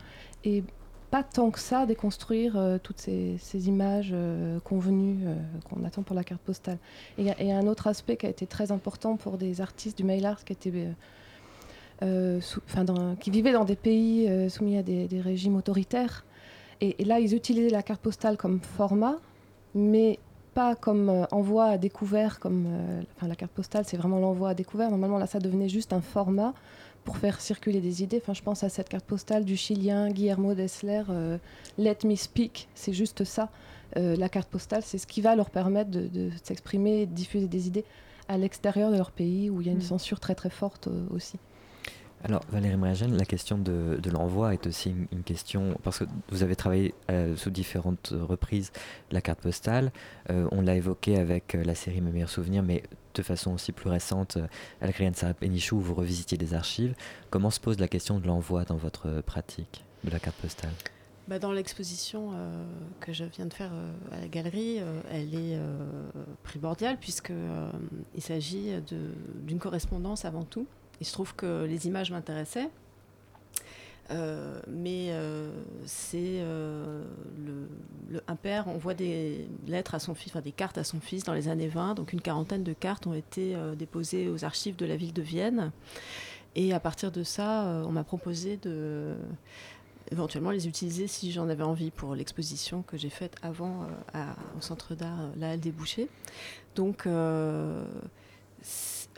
et 0.45 0.63
pas 1.11 1.23
tant 1.23 1.51
que 1.51 1.61
ça 1.61 1.87
déconstruire 1.87 2.57
euh, 2.57 2.79
toutes 2.83 3.01
ces, 3.01 3.69
images 3.69 4.11
euh, 4.13 4.59
convenues 4.61 5.25
qu'on 5.69 5.85
attend 5.85 6.03
pour 6.03 6.17
la 6.17 6.25
carte 6.25 6.43
postale. 6.43 6.79
Et 7.19 7.31
a 7.31 7.59
un 7.59 7.67
autre 7.67 7.87
aspect 7.87 8.17
qui 8.17 8.27
a 8.27 8.29
été 8.29 8.47
très 8.47 8.73
important 8.73 9.17
pour 9.17 9.39
des 9.39 9.61
artistes 9.61 9.99
du 9.99 10.05
mail 10.05 10.27
art 10.27 10.45
qui, 10.45 10.53
étaient, 10.53 10.89
qui 13.21 13.31
vivaient 13.31 13.53
dans 13.53 13.65
des 13.65 13.77
pays 13.77 14.51
soumis 14.51 14.79
à 14.79 14.83
des, 14.83 15.21
régimes 15.21 15.57
autoritaires. 15.57 16.25
Et, 16.81 17.01
et, 17.01 17.05
là, 17.05 17.21
ils 17.21 17.35
utilisaient 17.35 17.71
la 17.71 17.83
carte 17.83 18.03
postale 18.03 18.37
comme 18.37 18.61
format, 18.61 19.17
mais 19.75 20.19
pas 20.57 20.75
comme 20.75 21.11
euh, 21.11 21.27
envoi 21.33 21.67
à 21.67 21.77
découvert, 21.79 22.41
comme 22.41 22.65
euh, 22.67 23.03
enfin, 23.15 23.29
la 23.29 23.37
carte 23.37 23.53
postale, 23.53 23.85
c'est 23.87 23.99
vraiment 23.99 24.19
l'envoi 24.19 24.49
à 24.49 24.55
découvert. 24.55 24.89
Normalement, 24.89 25.19
là, 25.19 25.27
ça 25.27 25.39
devenait 25.39 25.69
juste 25.69 25.93
un 25.93 26.01
format 26.01 26.55
pour 27.05 27.19
faire 27.19 27.43
circuler 27.43 27.83
des 27.83 28.03
idées. 28.03 28.21
Enfin, 28.23 28.33
je 28.33 28.43
pense 28.43 28.65
à 28.65 28.71
cette 28.71 28.89
carte 28.89 29.05
postale 29.05 29.45
du 29.45 29.55
Chilien 29.55 30.09
Guillermo 30.11 30.55
Dessler, 30.55 31.03
euh, 31.11 31.37
Let 31.77 31.99
Me 32.05 32.17
Speak, 32.17 32.69
c'est 32.75 32.95
juste 32.95 33.25
ça. 33.25 33.51
la 33.95 34.29
carte 34.29 34.49
postale, 34.49 34.83
c'est 34.83 34.99
ce 34.99 35.07
qui 35.07 35.21
va 35.21 35.37
leur 35.37 35.51
permettre 35.51 35.91
de, 35.91 36.31
s'exprimer 36.43 37.03
et 37.03 37.07
de 37.07 37.13
diffuser 37.13 37.49
des 37.49 37.67
idées 37.69 37.85
à 38.29 38.39
l'extérieur 38.39 38.91
de 38.91 38.97
leur 38.97 39.11
pays 39.11 39.51
où 39.51 39.61
il 39.61 39.67
y 39.67 39.71
a 39.71 39.73
une 39.73 39.79
mm. 39.79 39.93
censure 39.93 40.21
très 40.21 40.35
très 40.35 40.51
forte 40.51 40.89
aussi. 41.15 41.39
Alors 42.29 42.43
Valérie 42.51 42.77
Mragène, 42.77 43.17
la 43.17 43.25
question 43.25 43.57
de, 43.57 44.01
l'envoi 44.13 44.53
est 44.53 44.67
aussi 44.67 44.93
une, 45.13 45.23
question, 45.23 45.79
parce 45.85 46.01
que 46.01 46.05
vous 46.31 46.43
avez 46.43 46.57
travaillé 46.57 46.93
euh, 47.09 47.37
sous 47.37 47.51
différentes 47.51 48.13
reprises 48.21 48.73
la 49.13 49.21
carte 49.21 49.39
postale, 49.41 49.93
euh, 50.31 50.49
on 50.51 50.61
l'a 50.61 50.75
évoqué 50.75 51.19
avec 51.21 51.55
euh, 51.55 51.63
la 51.63 51.77
série 51.77 52.01
Mes 52.01 52.11
meilleurs 52.11 52.29
souvenirs, 52.29 52.65
mais 52.65 52.83
de 53.15 53.23
façon 53.23 53.55
aussi 53.55 53.71
plus 53.71 53.91
récente, 53.91 54.39
de 54.39 55.15
Sarah 55.15 55.35
Penichou, 55.35 55.77
où 55.77 55.81
vous 55.81 55.95
revisitiez 55.95 56.37
des 56.37 56.53
archives. 56.53 56.97
Comment 57.31 57.51
se 57.51 57.61
pose 57.61 57.79
la 57.79 57.87
question 57.87 58.19
de 58.19 58.27
l'envoi 58.27 58.65
dans 58.65 58.77
votre 58.77 59.21
pratique 59.21 59.85
de 60.03 60.11
la 60.11 60.19
carte 60.19 60.37
postale? 60.37 60.73
Bah 61.29 61.39
dans 61.39 61.53
l'exposition 61.53 62.33
que 63.01 63.13
je 63.13 63.25
viens 63.25 63.47
de 63.47 63.55
faire 63.55 63.73
à 64.13 64.21
la 64.21 64.29
galerie, 64.29 64.79
elle 65.11 65.35
est 65.35 65.59
primordiale 66.45 66.99
puisqu'il 67.01 68.23
s'agit 68.23 68.71
d'une 69.43 69.59
correspondance 69.59 70.25
avant 70.25 70.45
tout 70.45 70.69
il 71.01 71.07
se 71.07 71.13
trouve 71.13 71.35
que 71.35 71.65
les 71.65 71.87
images 71.87 72.11
m'intéressaient. 72.11 72.71
Euh, 74.13 74.61
mais 74.69 75.09
euh, 75.11 75.51
c'est 75.85 76.39
euh, 76.39 77.03
le, 77.45 78.23
un 78.29 78.37
père 78.37 78.69
envoie 78.69 78.95
des 78.95 79.49
lettres 79.67 79.97
à 79.97 79.99
son 79.99 80.15
fils, 80.15 80.31
enfin 80.31 80.41
des 80.41 80.53
cartes 80.53 80.79
à 80.79 80.85
son 80.85 81.01
fils 81.01 81.25
dans 81.25 81.35
les 81.35 81.49
années 81.49 81.69
20. 81.69 81.95
Donc 81.95 82.13
une 82.13 82.21
quarantaine 82.21 82.63
de 82.63 82.73
cartes 82.73 83.07
ont 83.07 83.15
été 83.15 83.57
déposées 83.77 84.29
aux 84.29 84.45
archives 84.45 84.77
de 84.77 84.87
la 84.87 84.97
ville 84.97 85.13
de 85.13 85.23
Vienne. 85.23 85.73
Et 86.55 86.73
à 86.73 86.81
partir 86.81 87.11
de 87.13 87.23
ça, 87.23 87.83
on 87.87 87.93
m'a 87.93 88.05
proposé 88.05 88.57
de 88.57 89.15
éventuellement 90.13 90.53
les 90.53 90.69
utiliser 90.69 91.09
si 91.09 91.33
j'en 91.33 91.49
avais 91.49 91.65
envie 91.65 91.91
pour 91.91 92.15
l'exposition 92.15 92.83
que 92.83 92.97
j'ai 92.97 93.11
faite 93.11 93.35
avant 93.43 93.89
au 94.57 94.61
centre 94.61 94.95
d'art 94.95 95.19
La 95.37 95.51
Halle 95.51 95.61
des 95.61 95.73
Bouchers. 95.73 96.09
Donc 96.77 97.07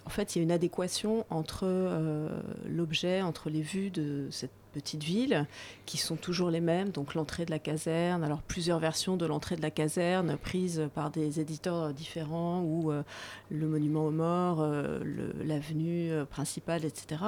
en 0.09 0.11
fait, 0.11 0.35
il 0.35 0.39
y 0.39 0.41
a 0.41 0.43
une 0.45 0.53
adéquation 0.53 1.27
entre 1.29 1.65
euh, 1.67 2.31
l'objet, 2.67 3.21
entre 3.21 3.51
les 3.51 3.61
vues 3.61 3.91
de 3.91 4.27
cette 4.31 4.55
petite 4.73 5.05
ville, 5.05 5.47
qui 5.85 5.99
sont 5.99 6.17
toujours 6.17 6.49
les 6.49 6.63
mêmes, 6.63 6.89
donc 6.89 7.15
l'entrée 7.15 7.45
de 7.45 7.51
la 7.51 7.59
caserne, 7.59 8.25
alors 8.25 8.41
plusieurs 8.41 8.79
versions 8.79 9.19
de 9.19 9.27
l'entrée 9.27 9.57
de 9.57 9.61
la 9.61 9.71
caserne 9.71 10.39
prises 10.39 10.89
par 10.95 11.11
des 11.11 11.41
éditeurs 11.41 11.93
différents, 11.93 12.63
ou 12.63 12.91
euh, 12.91 13.03
le 13.51 13.67
monument 13.67 14.07
aux 14.07 14.11
morts, 14.11 14.63
euh, 14.63 14.99
l'avenue 15.45 16.11
principale, 16.31 16.87
etc. 16.87 17.23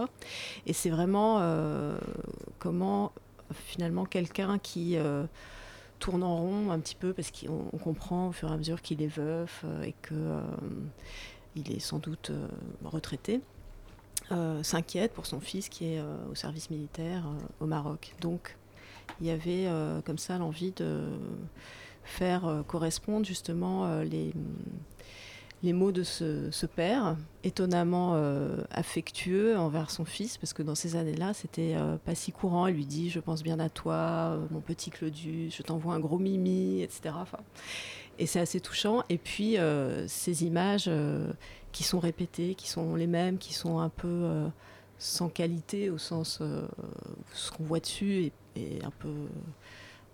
Et 0.65 0.73
c'est 0.73 0.89
vraiment 0.89 1.43
comment 2.59 3.13
finalement 3.53 4.07
quelqu'un 4.07 4.59
qui 4.59 4.97
tourne 5.99 6.23
en 6.23 6.35
rond 6.35 6.71
un 6.71 6.81
petit 6.81 6.95
peu, 6.95 7.13
parce 7.13 7.31
qu'on 7.31 7.77
comprend 7.77 8.29
au 8.29 8.33
fur 8.33 8.49
et 8.49 8.55
à 8.55 8.57
mesure 8.57 8.81
qu'il 8.81 9.03
est 9.03 9.15
veuf 9.15 9.67
et 9.85 9.95
que 10.01 10.15
il 11.57 11.73
est 11.73 11.80
sans 11.80 11.99
doute 11.99 12.30
euh, 12.30 12.47
retraité, 12.85 13.40
euh, 14.33 14.62
s'inquiète 14.62 15.12
pour 15.12 15.26
son 15.26 15.40
fils 15.40 15.69
qui 15.69 15.87
est 15.87 15.99
euh, 15.99 16.16
au 16.30 16.35
service 16.35 16.71
militaire 16.71 17.25
au 17.61 17.66
Maroc. 17.66 18.14
Donc 18.21 18.57
il 19.21 19.26
y 19.26 19.30
avait 19.30 19.69
comme 20.07 20.19
ça 20.19 20.38
l'envie 20.38 20.73
de 20.73 21.02
faire 22.04 22.64
correspondre 22.66 23.26
justement 23.26 24.00
les, 24.02 24.33
mots 25.75 25.92
de 25.92 26.04
ce, 26.04 26.64
père, 26.64 27.16
étonnamment 27.45 28.14
affectueux 28.71 29.59
envers 29.59 29.90
son 29.90 30.07
fils, 30.07 30.38
parce 30.38 30.54
que 30.54 30.62
dans 30.62 30.76
ces 30.76 30.97
années-là, 30.97 31.35
c'était 31.35 31.75
pas 32.07 32.14
si 32.14 32.33
courant. 32.33 32.69
Il 32.69 32.76
lui 32.76 32.87
dit 32.87 33.11
Je 33.11 33.21
pense 33.21 33.42
bien 33.42 33.59
à 33.59 33.69
toi, 33.69 34.38
mon 34.52 34.61
petit 34.61 34.90
Claudius, 34.90 35.54
je 35.54 35.62
t'envoie 35.62 35.92
un 35.92 36.00
gros 36.00 36.19
mimi, 36.19 36.80
etc. 36.80 37.12
et 38.21 38.27
c'est 38.27 38.39
assez 38.39 38.61
touchant. 38.61 39.03
Et 39.09 39.19
puis, 39.19 39.59
euh, 39.59 40.07
ces 40.07 40.45
images 40.45 40.85
euh, 40.89 41.33
qui 41.73 41.83
sont 41.83 41.99
répétées, 41.99 42.55
qui 42.55 42.69
sont 42.69 42.95
les 42.95 43.07
mêmes, 43.07 43.39
qui 43.39 43.55
sont 43.55 43.81
un 43.81 43.89
peu 43.89 44.07
euh, 44.09 44.47
sans 44.99 45.31
qualité 45.31 45.89
au 45.89 45.99
sens 45.99 46.41
où 46.41 46.45
ce 47.33 47.50
qu'on 47.50 47.65
voit 47.65 47.81
dessus 47.81 48.31
est, 48.55 48.85
un, 48.85 48.91
peu, 48.91 49.15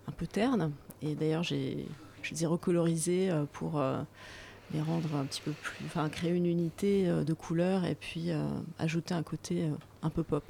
un 0.07 0.11
peu 0.11 0.25
terne. 0.25 0.71
Et 1.01 1.15
d'ailleurs, 1.15 1.43
je 1.43 1.55
les 1.55 2.43
ai 2.43 2.45
recolorisées 2.45 3.29
pour 3.51 3.81
les 4.73 4.81
rendre 4.81 5.13
un 5.15 5.25
petit 5.25 5.41
peu 5.41 5.51
plus, 5.51 5.85
enfin 5.85 6.07
créer 6.07 6.31
une 6.31 6.45
unité 6.45 7.05
de 7.05 7.33
couleurs 7.33 7.83
et 7.83 7.95
puis 7.95 8.29
ajouter 8.79 9.13
un 9.13 9.23
côté 9.23 9.69
un 10.01 10.09
peu 10.09 10.23
pop. 10.23 10.43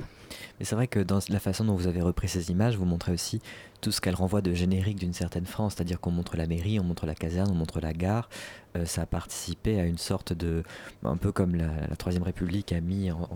Mais 0.60 0.66
c'est 0.66 0.76
vrai 0.76 0.88
que 0.88 1.00
dans 1.00 1.20
la 1.30 1.40
façon 1.40 1.66
dont 1.66 1.76
vous 1.76 1.88
avez 1.88 2.02
repris 2.02 2.28
ces 2.28 2.52
images, 2.52 2.76
vous 2.78 2.86
montrez 2.86 3.12
aussi 3.12 3.42
tout 3.82 3.92
ce 3.92 4.02
qu'elle 4.02 4.16
renvoie 4.16 4.42
de 4.42 4.54
générique 4.54 4.98
d'une 4.98 5.14
certaine 5.14 5.46
France, 5.46 5.76
c'est-à-dire 5.76 6.00
qu'on 6.00 6.12
montre 6.12 6.36
la 6.36 6.48
mairie, 6.48 6.80
on 6.80 6.84
montre 6.84 7.06
la 7.06 7.16
caserne, 7.16 7.50
on 7.52 7.56
montre 7.56 7.80
la 7.80 7.94
gare. 7.94 8.30
Euh, 8.76 8.86
ça 8.86 9.04
a 9.04 9.06
participé 9.06 9.80
à 9.80 9.86
une 9.86 9.98
sorte 9.98 10.34
de, 10.34 10.64
un 11.04 11.18
peu 11.18 11.32
comme 11.32 11.56
la, 11.56 11.68
Troisième 11.98 12.24
République 12.24 12.72
a 12.74 12.82
mis 12.82 13.12
en, 13.12 13.30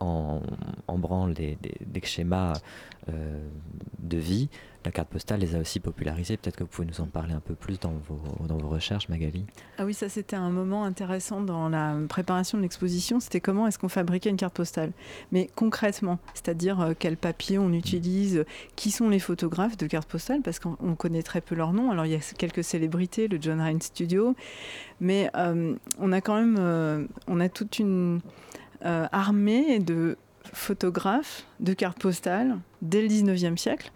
en, 0.00 0.42
en, 0.86 0.98
branle 0.98 1.34
des, 1.34 1.58
des, 1.60 2.00
schémas 2.04 2.54
euh, 3.08 3.48
de 3.98 4.18
vie. 4.18 4.48
La 4.84 4.92
carte 4.92 5.08
postale 5.08 5.40
les 5.40 5.54
a 5.54 5.58
aussi 5.58 5.80
popularisés. 5.80 6.36
Peut-être 6.36 6.56
que 6.56 6.64
vous 6.64 6.70
pouvez 6.70 6.86
nous 6.86 7.00
en 7.00 7.06
parler 7.06 7.34
un 7.34 7.40
peu 7.40 7.54
plus 7.54 7.78
dans 7.80 7.92
vos, 8.08 8.46
dans 8.46 8.56
vos 8.56 8.68
recherches, 8.68 9.08
Magali. 9.08 9.44
Ah 9.76 9.84
oui, 9.84 9.92
ça 9.92 10.08
c'était 10.08 10.36
un 10.36 10.50
moment 10.50 10.84
intéressant 10.84 11.40
dans 11.40 11.68
la 11.68 11.96
préparation 12.08 12.58
de 12.58 12.62
l'exposition. 12.62 13.20
C'était 13.20 13.40
comment 13.40 13.66
est-ce 13.66 13.78
qu'on 13.78 13.88
fabriquait 13.88 14.30
une 14.30 14.36
carte 14.36 14.54
postale? 14.54 14.92
Mais 15.32 15.50
concrètement, 15.54 16.18
c'est-à-dire 16.38 16.80
euh, 16.80 16.92
quel 16.98 17.16
papier 17.16 17.58
on 17.58 17.72
utilise, 17.72 18.44
qui 18.76 18.90
sont 18.90 19.08
les 19.08 19.18
photographes 19.18 19.76
de 19.76 19.86
cartes 19.86 20.08
postales, 20.08 20.40
parce 20.42 20.58
qu'on 20.58 20.94
connaît 20.94 21.22
très 21.22 21.40
peu 21.40 21.54
leurs 21.54 21.72
noms. 21.72 21.90
Alors 21.90 22.06
il 22.06 22.12
y 22.12 22.14
a 22.14 22.20
quelques 22.36 22.64
célébrités, 22.64 23.28
le 23.28 23.38
John 23.40 23.60
Ryan 23.60 23.80
Studio, 23.80 24.34
mais 25.00 25.30
euh, 25.36 25.74
on 25.98 26.12
a 26.12 26.20
quand 26.20 26.36
même, 26.36 26.56
euh, 26.58 27.04
on 27.26 27.40
a 27.40 27.48
toute 27.48 27.78
une 27.78 28.20
armée 28.80 29.80
de 29.80 30.16
photographes 30.52 31.44
de 31.58 31.72
cartes 31.72 31.98
postales 31.98 32.56
dès 32.80 33.02
le 33.02 33.08
19e 33.08 33.56
siècle 33.56 33.90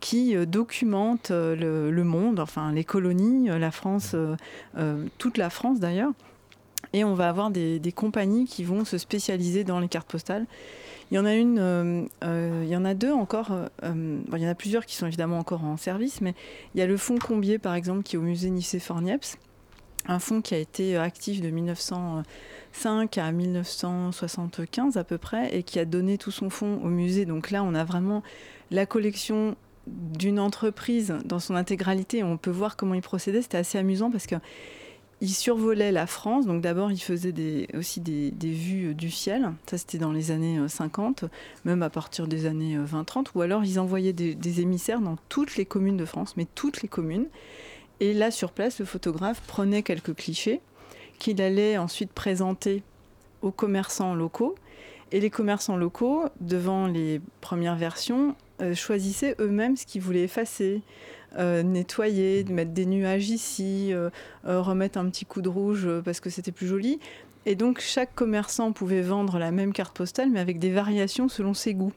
qui 0.00 0.34
documentent 0.46 1.30
le, 1.30 2.02
monde, 2.02 2.40
enfin 2.40 2.72
les 2.72 2.82
colonies, 2.82 3.48
la 3.48 3.70
France, 3.70 4.16
toute 5.18 5.36
la 5.36 5.50
France 5.50 5.80
d'ailleurs. 5.80 6.12
Et 6.92 7.04
on 7.04 7.14
va 7.14 7.28
avoir 7.28 7.50
des, 7.50 7.80
compagnies 7.94 8.46
qui 8.46 8.64
vont 8.64 8.84
se 8.84 8.98
spécialiser 8.98 9.64
dans 9.64 9.80
les 9.80 9.88
cartes 9.88 10.10
postales. 10.10 10.46
Il 11.10 11.14
y 11.14 11.18
en 11.18 11.24
a 11.24 11.34
une, 11.34 11.58
euh, 11.58 12.04
euh, 12.24 12.62
il 12.64 12.70
y 12.70 12.76
en 12.76 12.84
a 12.84 12.94
deux 12.94 13.12
encore. 13.12 13.52
Euh, 13.52 14.20
il 14.32 14.38
y 14.38 14.46
en 14.46 14.50
a 14.50 14.54
plusieurs 14.54 14.86
qui 14.86 14.96
sont 14.96 15.06
évidemment 15.06 15.38
encore 15.38 15.64
en 15.64 15.76
service, 15.76 16.20
mais 16.20 16.34
il 16.74 16.80
y 16.80 16.82
a 16.82 16.86
le 16.86 16.96
fonds 16.96 17.18
Combier 17.18 17.58
par 17.58 17.74
exemple 17.74 18.02
qui 18.02 18.16
est 18.16 18.18
au 18.18 18.22
musée 18.22 18.50
Nicéphore-Niepce, 18.50 19.36
un 20.06 20.18
fonds 20.18 20.40
qui 20.40 20.54
a 20.54 20.58
été 20.58 20.96
actif 20.96 21.40
de 21.40 21.50
1905 21.50 23.18
à 23.18 23.32
1975 23.32 24.96
à 24.96 25.04
peu 25.04 25.18
près 25.18 25.54
et 25.54 25.62
qui 25.62 25.78
a 25.78 25.84
donné 25.84 26.18
tout 26.18 26.30
son 26.30 26.50
fonds 26.50 26.80
au 26.82 26.88
musée. 26.88 27.26
Donc 27.26 27.50
là, 27.50 27.62
on 27.62 27.74
a 27.74 27.84
vraiment 27.84 28.22
la 28.70 28.86
collection 28.86 29.56
d'une 29.86 30.38
entreprise 30.38 31.14
dans 31.24 31.40
son 31.40 31.54
intégralité. 31.54 32.22
On 32.22 32.36
peut 32.36 32.50
voir 32.50 32.76
comment 32.76 32.94
il 32.94 33.02
procédait. 33.02 33.42
C'était 33.42 33.58
assez 33.58 33.78
amusant 33.78 34.10
parce 34.10 34.26
que 34.26 34.36
il 35.22 35.32
survolait 35.32 35.92
la 35.92 36.08
France. 36.08 36.46
Donc 36.46 36.60
d'abord, 36.60 36.90
il 36.90 37.00
faisait 37.00 37.32
aussi 37.74 38.00
des, 38.00 38.32
vues 38.42 38.90
euh, 38.90 38.94
du 38.94 39.10
ciel. 39.10 39.52
Ça, 39.70 39.78
c'était 39.78 39.98
dans 39.98 40.12
les 40.12 40.32
années 40.32 40.58
50, 40.66 41.22
euh, 41.22 41.28
même 41.64 41.82
à 41.82 41.90
partir 41.90 42.26
des 42.26 42.44
années 42.44 42.76
20-30. 42.76 43.18
Euh, 43.18 43.22
Ou 43.36 43.42
alors, 43.42 43.64
ils 43.64 43.78
envoyaient 43.78 44.12
des, 44.12 44.60
émissaires 44.60 45.00
dans 45.00 45.16
toutes 45.28 45.56
les 45.56 45.64
communes 45.64 45.96
de 45.96 46.04
France, 46.04 46.36
mais 46.36 46.46
toutes 46.56 46.82
les 46.82 46.88
communes. 46.88 47.28
Et 48.00 48.14
là, 48.14 48.32
sur 48.32 48.50
place, 48.50 48.80
le 48.80 48.84
photographe 48.84 49.40
prenait 49.46 49.84
quelques 49.84 50.14
clichés 50.14 50.60
qu'il 51.20 51.40
allait 51.40 51.78
ensuite 51.78 52.12
présenter 52.12 52.82
aux 53.42 53.52
commerçants 53.52 54.14
locaux. 54.14 54.56
Et 55.12 55.20
les 55.20 55.30
commerçants 55.30 55.76
locaux, 55.76 56.24
devant 56.40 56.88
les 56.88 57.20
premières 57.40 57.76
versions, 57.76 58.34
choisissaient 58.74 59.36
eux-mêmes 59.38 59.76
ce 59.76 59.86
qu'ils 59.86 60.02
voulaient 60.02 60.24
effacer. 60.24 60.82
Euh, 61.38 61.62
nettoyer, 61.62 62.44
mettre 62.44 62.72
des 62.72 62.86
nuages 62.86 63.30
ici, 63.30 63.92
euh, 63.92 64.10
euh, 64.46 64.60
remettre 64.60 64.98
un 64.98 65.08
petit 65.08 65.24
coup 65.24 65.40
de 65.40 65.48
rouge 65.48 65.88
parce 66.04 66.20
que 66.20 66.30
c'était 66.30 66.52
plus 66.52 66.66
joli. 66.66 67.00
Et 67.46 67.54
donc 67.54 67.80
chaque 67.80 68.14
commerçant 68.14 68.72
pouvait 68.72 69.02
vendre 69.02 69.38
la 69.38 69.50
même 69.50 69.72
carte 69.72 69.96
postale, 69.96 70.30
mais 70.30 70.40
avec 70.40 70.58
des 70.58 70.70
variations 70.70 71.28
selon 71.28 71.54
ses 71.54 71.74
goûts. 71.74 71.92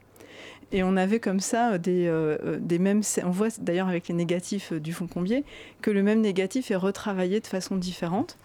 Et 0.72 0.84
on 0.84 0.98
avait 0.98 1.20
comme 1.20 1.39
ça 1.39 1.77
des, 1.77 2.12
des 2.60 2.80
mêmes. 2.80 3.01
On 3.24 3.30
voit 3.30 3.50
d'ailleurs 3.60 3.88
avec 3.88 4.08
les 4.08 4.15
négatifs 4.15 4.74
du 4.74 4.94
fond 4.94 5.06
Combier 5.06 5.44
que 5.82 5.92
le 5.92 6.01
même 6.01 6.22
négatif 6.22 6.72
est 6.72 6.75
retravaillé 6.75 7.40
de 7.40 7.48
façon 7.48 7.75
différente 7.75 8.38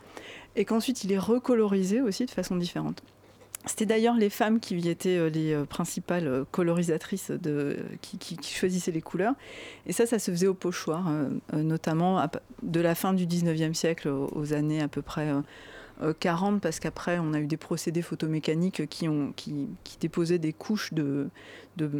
et 0.55 0.67
qu'ensuite 0.67 1.05
il 1.05 1.13
est 1.13 1.19
recolorisé 1.19 2.03
aussi 2.03 2.27
de 2.27 2.31
façon 2.31 2.57
différente. 2.57 3.03
C'était 3.67 3.87
d'ailleurs 3.87 4.17
les 4.17 4.31
femmes 4.31 4.59
qui 4.59 4.89
étaient 4.89 5.19
euh, 5.19 5.29
les 5.29 5.53
euh, 5.53 5.65
principales 5.65 6.27
euh, 6.27 6.45
colorisatrices 6.51 7.31
qui, 8.01 8.39
choisissaient 8.43 8.91
les 8.91 9.03
couleurs. 9.03 9.35
Et 9.87 9.93
ça, 9.93 10.07
ça 10.07 10.19
se 10.19 10.31
faisait 10.31 10.47
au 10.47 10.55
pochoir, 10.55 11.11
notamment 11.53 12.25
de 12.63 12.81
la 12.81 12.95
fin 12.95 13.13
du 13.13 13.27
19e 13.27 13.75
siècle 13.75 14.09
aux 14.09 14.53
années 14.53 14.81
à 14.81 14.89
peu 14.89 15.03
près 15.03 15.31
40, 16.19 16.61
parce 16.61 16.81
qu'après, 16.81 17.19
on 17.19 17.35
a 17.35 17.41
eu 17.41 17.47
des 17.47 17.57
procédés 17.57 18.03
photomécaniques 18.03 18.89
qui, 18.89 19.09
ont, 19.09 19.33
qui, 19.37 19.69
déposaient 20.01 20.39
des 20.39 20.53
couches 20.53 20.95
de, 20.95 21.29
de, 21.77 21.91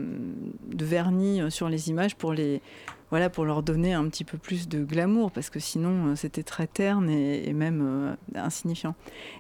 de, 0.69 0.85
vernis 0.85 1.43
sur 1.51 1.69
les 1.69 1.91
images 1.91 2.17
pour 2.17 2.33
les, 2.33 2.63
voilà, 3.11 3.29
pour 3.29 3.45
leur 3.45 3.63
donner 3.63 3.93
un 3.93 4.09
petit 4.09 4.25
peu 4.25 4.39
plus 4.39 4.69
de 4.69 4.85
glamour, 4.85 5.33
parce 5.33 5.51
que 5.51 5.59
sinon 5.59 6.09
euh, 6.09 6.17
c'était 6.17 6.45
très 6.45 6.67
terne 6.67 7.11
et, 7.11 7.53
même 7.53 7.83
euh, 7.85 8.15
insignifiant. 8.41 8.95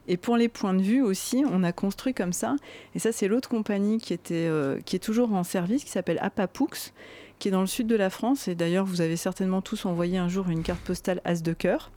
Et 0.08 0.16
pour 0.16 0.36
les 0.36 0.48
points 0.48 0.74
de 0.74 0.82
vue 0.82 1.02
aussi, 1.02 1.44
on 1.50 1.62
a 1.62 1.72
construit 1.72 2.12
comme 2.12 2.32
ça, 2.32 2.56
et 2.94 2.98
ça 2.98 3.12
c'est 3.12 3.28
l'autre 3.28 3.48
compagnie 3.48 3.98
qui, 3.98 4.12
était, 4.12 4.48
euh, 4.48 4.80
qui 4.84 4.96
est 4.96 5.00
toujours 5.00 5.32
en 5.32 5.44
service, 5.44 5.84
qui 5.84 5.90
s'appelle 5.90 6.18
Apapoux, 6.20 6.68
qui 7.38 7.48
est 7.48 7.52
dans 7.52 7.60
le 7.60 7.66
sud 7.66 7.86
de 7.86 7.96
la 7.96 8.10
France, 8.10 8.48
et 8.48 8.54
d'ailleurs 8.54 8.84
vous 8.84 9.00
avez 9.00 9.16
certainement 9.16 9.62
tous 9.62 9.86
envoyé 9.86 10.18
un 10.18 10.28
jour 10.28 10.48
une 10.48 10.62
carte 10.62 10.80
postale 10.80 11.20
As 11.24 11.42
de 11.42 11.52
cœur. 11.52 11.90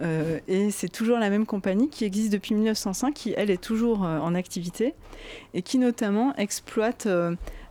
Et 0.00 0.70
c'est 0.70 0.88
toujours 0.88 1.18
la 1.18 1.30
même 1.30 1.46
compagnie 1.46 1.88
qui 1.88 2.04
existe 2.04 2.32
depuis 2.32 2.54
1905, 2.54 3.14
qui 3.14 3.34
elle 3.36 3.50
est 3.50 3.62
toujours 3.62 4.02
en 4.02 4.34
activité 4.34 4.94
et 5.54 5.62
qui 5.62 5.78
notamment 5.78 6.34
exploite 6.36 7.08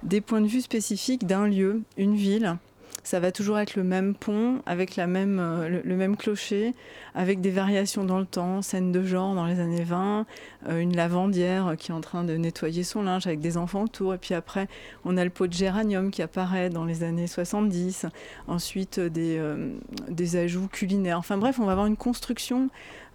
des 0.04 0.21
points 0.21 0.41
de 0.41 0.48
vue 0.48 0.62
spécifiques 0.62 1.26
d'un 1.26 1.48
lieu, 1.48 1.82
une 1.98 2.15
ville, 2.15 2.58
ça 3.06 3.20
va 3.20 3.32
toujours 3.32 3.60
être 3.60 3.76
le 3.76 3.84
même 3.84 4.15
pont 4.15 4.62
avec 4.65 4.96
la 4.96 5.06
même, 5.06 5.39
euh, 5.39 5.82
le, 5.84 5.96
même 5.96 6.18
clocher, 6.18 6.74
avec 7.13 7.39
des 7.39 7.52
variations 7.52 8.04
dans 8.04 8.20
le 8.20 8.26
temps, 8.26 8.63
scène 8.63 8.91
de 8.91 9.04
genre 9.04 9.36
dans 9.36 9.46
les 9.46 9.60
années 9.60 9.84
20, 9.84 10.26
euh, 10.68 10.80
une 10.80 10.96
lavandière 10.96 11.76
qui 11.78 11.91
est 11.91 11.94
en 11.94 12.02
train 12.02 12.24
de 12.24 12.34
nettoyer 12.34 12.84
son 12.84 13.04
linge 13.04 13.28
avec 13.28 13.39
des 13.39 13.58
enfants 13.58 13.84
autour, 13.84 14.15
et 14.15 14.18
puis 14.18 14.34
après 14.34 14.68
on 15.06 15.18
a 15.18 15.24
le 15.24 15.30
pot 15.30 15.46
de 15.46 15.54
géranium 15.54 16.10
qui 16.10 16.24
apparaît 16.24 16.72
dans 16.72 16.84
les 16.84 17.04
années 17.04 17.28
70, 17.28 18.08
ensuite 18.48 19.00
des, 19.00 19.38
euh, 19.38 19.70
des 20.10 20.36
ajouts 20.36 20.68
culinaires. 20.68 21.20
Enfin 21.20 21.38
bref, 21.38 21.60
on 21.60 21.65
va 21.65 21.74
avoir 21.74 21.86
une 21.86 21.98
construction 21.98 22.70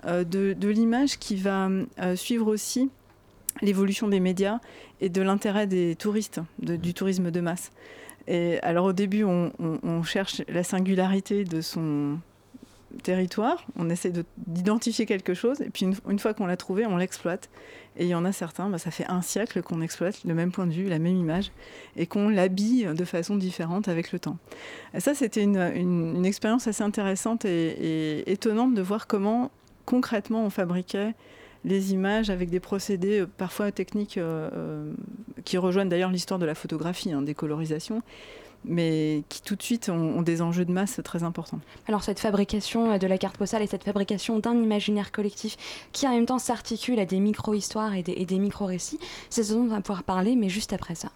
de, 0.07 0.55
de 0.55 0.69
l'image 0.69 1.19
qui 1.19 1.37
va 1.37 1.69
suivre 2.15 2.47
aussi 2.47 2.89
l'évolution 3.61 4.09
des 4.09 4.21
médias 4.21 4.61
et 5.03 5.11
de 5.11 5.21
l'intérêt 5.21 5.67
des 5.67 5.95
touristes, 5.95 6.41
du 6.59 6.95
tourisme 6.95 7.31
de 7.31 7.41
masse. 7.41 7.71
Et 8.31 8.61
alors 8.63 8.87
au 8.87 8.93
début, 8.93 9.25
on, 9.25 10.03
cherche 10.05 10.43
la 10.49 10.63
singularité 10.63 11.43
de 11.43 11.61
son 11.61 12.19
territoire, 13.03 13.67
on 13.77 13.91
essaie 13.91 14.13
d'identifier 14.37 15.05
quelque 15.05 15.35
chose, 15.35 15.61
et 15.61 15.69
puis 15.69 15.87
une, 16.09 16.19
fois 16.19 16.33
qu'on 16.33 16.47
l'a 16.47 16.57
trouvé, 16.57 16.87
on 16.87 16.97
l'exploite. 16.97 17.51
Et 17.97 18.05
il 18.05 18.09
y 18.09 18.15
en 18.15 18.25
a 18.25 18.31
certains, 18.31 18.71
bah, 18.71 18.79
ça 18.79 18.93
fait 18.93 19.07
un 19.09 19.21
siècle 19.21 19.63
qu'on 19.63 19.81
exploite 19.81 20.23
le 20.25 20.33
même 20.33 20.53
point 20.53 20.67
de 20.69 20.73
vue, 20.73 20.89
la 20.89 21.01
même 21.01 21.17
image, 21.17 21.51
et 21.97 22.07
qu'on 22.07 22.29
l'habille 22.29 22.87
de 22.95 23.05
façon 23.05 23.37
différente 23.37 23.89
avec 23.89 24.13
le 24.13 24.21
temps. 24.21 24.39
Et 24.95 25.01
ça, 25.01 25.13
c'était 25.13 25.43
une, 25.43 26.25
expérience 26.25 26.69
assez 26.69 26.85
intéressante 26.85 27.45
et 27.45 28.31
étonnante 28.31 28.75
de 28.75 28.83
voir 28.83 29.09
comment 29.09 29.51
concrètement 29.87 30.45
on 30.45 30.51
fabriquait 30.51 31.15
les 31.65 31.93
images 31.93 32.31
avec 32.31 32.51
des 32.51 32.61
procédés 32.61 33.21
euh, 33.21 33.27
parfois 33.27 33.73
techniques 33.73 34.19
euh, 34.19 34.51
euh, 34.53 34.93
qui 35.45 35.59
rejoignent 35.59 35.89
d'ailleurs 35.89 36.11
l'histoire 36.11 36.39
de 36.39 36.47
la 36.47 36.55
photographie, 36.55 37.13
hein, 37.13 37.23
des 37.23 37.35
colorisations, 37.35 38.03
mais 38.65 39.23
qui 39.29 39.43
tout 39.43 39.57
de 39.57 39.63
suite 39.63 39.89
ont, 39.89 40.23
des 40.23 40.43
enjeux 40.43 40.65
de 40.65 40.73
masse 40.73 41.01
très 41.05 41.23
importants. 41.23 41.61
Alors 41.89 42.03
cette 42.03 42.21
fabrication 42.21 42.99
de 42.99 43.07
la 43.07 43.19
carte 43.19 43.39
postale 43.39 43.63
et 43.63 43.67
cette 43.67 43.85
fabrication 43.85 44.39
d'un 44.39 44.55
imaginaire 44.55 45.13
collectif 45.13 45.57
qui 45.93 46.07
en 46.07 46.13
même 46.13 46.27
temps 46.27 46.39
s'articule 46.39 46.99
à 46.99 47.07
des 47.07 47.21
micro-histoires 47.21 47.95
et 47.95 48.03
des, 48.03 48.13
et 48.13 48.27
des 48.27 48.39
micro-récits, 48.39 48.99
c'est 49.31 49.43
ce 49.43 49.55
dont 49.55 49.61
on 49.61 49.69
va 49.69 49.81
pouvoir 49.81 50.03
parler, 50.03 50.37
mais 50.37 50.49
juste 50.49 50.73
après 50.73 50.95
ça. 50.95 51.11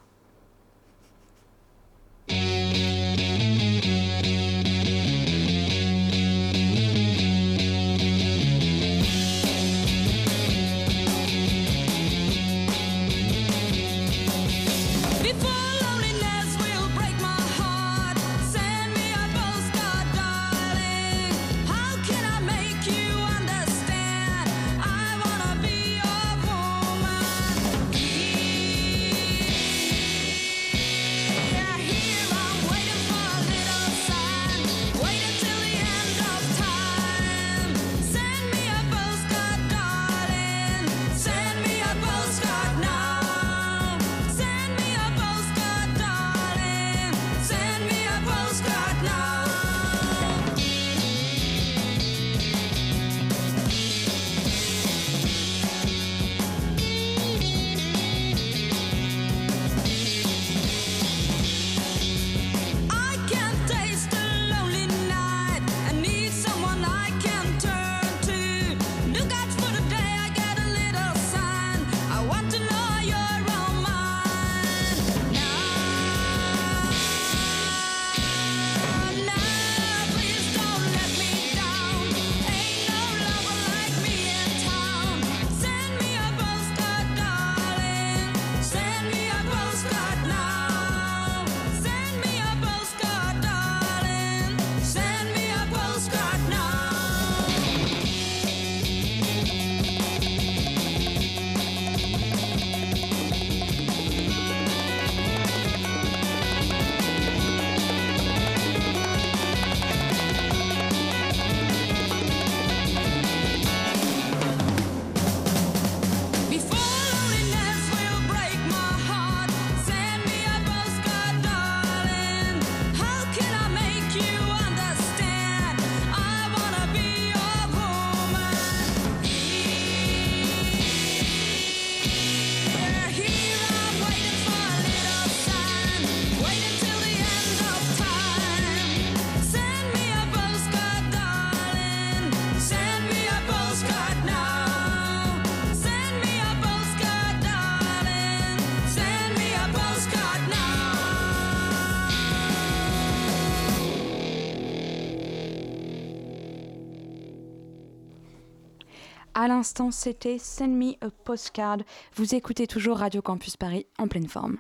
À 159.44 159.48
l'instant, 159.48 159.90
c'était 159.90 160.38
Send 160.38 160.68
Me 160.68 160.92
a 161.02 161.10
Postcard. 161.10 161.76
Vous 162.14 162.34
écoutez 162.34 162.66
toujours 162.66 162.96
Radio 162.96 163.20
Campus 163.20 163.58
Paris 163.58 163.84
en 163.98 164.08
pleine 164.08 164.26
forme. 164.26 164.56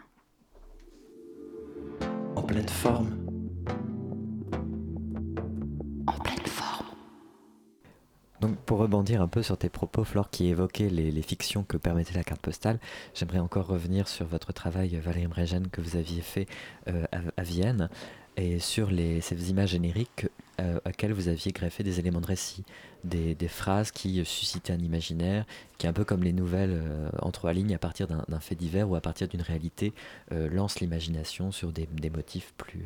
En 2.36 2.42
pleine 2.42 2.68
forme. 2.68 3.16
En 6.06 6.18
pleine 6.18 6.46
forme. 6.46 6.86
Donc 8.42 8.56
pour 8.56 8.76
rebondir 8.76 9.22
un 9.22 9.28
peu 9.28 9.42
sur 9.42 9.56
tes 9.56 9.70
propos, 9.70 10.04
Flore, 10.04 10.28
qui 10.28 10.48
évoquaient 10.48 10.90
les, 10.90 11.22
fictions 11.22 11.62
que 11.62 11.78
permettait 11.78 12.12
la 12.12 12.22
carte 12.22 12.42
postale, 12.42 12.78
j'aimerais 13.14 13.38
encore 13.38 13.66
revenir 13.66 14.06
sur 14.06 14.26
votre 14.26 14.52
travail, 14.52 14.94
Valérie 14.96 15.28
Mregen, 15.28 15.68
que 15.68 15.80
vous 15.80 15.96
aviez 15.96 16.20
fait 16.20 16.46
euh, 16.88 17.06
à, 17.38 17.42
Vienne, 17.42 17.88
et 18.36 18.58
sur 18.58 18.90
ces 18.90 19.50
images 19.50 19.70
génériques 19.70 20.26
euh, 20.60 20.78
auxquelles 20.86 21.12
vous 21.12 21.26
aviez 21.26 21.50
greffé 21.50 21.82
des 21.82 21.98
éléments 21.98 22.20
de 22.20 22.26
récit, 22.26 22.64
des, 23.02 23.36
phrases 23.48 23.90
qui 23.90 24.24
suscitaient 24.24 24.72
un 24.72 24.78
imaginaire, 24.78 25.44
qui 25.78 25.88
un 25.88 25.92
peu 25.92 26.04
comme 26.04 26.22
les 26.22 26.32
nouvelles 26.32 26.80
euh, 26.80 27.08
en 27.20 27.32
trois 27.32 27.52
lignes 27.52 27.74
à 27.74 27.78
partir 27.78 28.06
d'un 28.06 28.40
fait 28.40 28.54
divers 28.54 28.88
ou 28.88 28.94
à 28.94 29.00
partir 29.00 29.26
d'une 29.26 29.42
réalité, 29.42 29.92
euh, 30.30 30.48
lance 30.48 30.78
l'imagination 30.78 31.50
sur 31.50 31.72
des, 31.72 31.88
motifs 32.08 32.54
plus... 32.56 32.84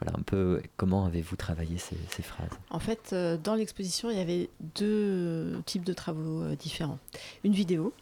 voilà, 0.00 0.18
un 0.18 0.22
peu 0.22 0.60
comment 0.76 1.04
avez-vous 1.04 1.36
travaillé 1.36 1.78
ces, 1.78 2.22
phrases? 2.22 2.50
En 2.70 2.80
fait, 2.80 3.14
dans 3.44 3.54
l'exposition, 3.54 4.10
il 4.10 4.16
y 4.16 4.20
avait 4.20 4.50
deux 4.74 5.62
types 5.64 5.84
de 5.84 5.92
travaux 5.92 6.56
différents. 6.56 6.98
Une 7.44 7.52
vidéo, 7.52 7.92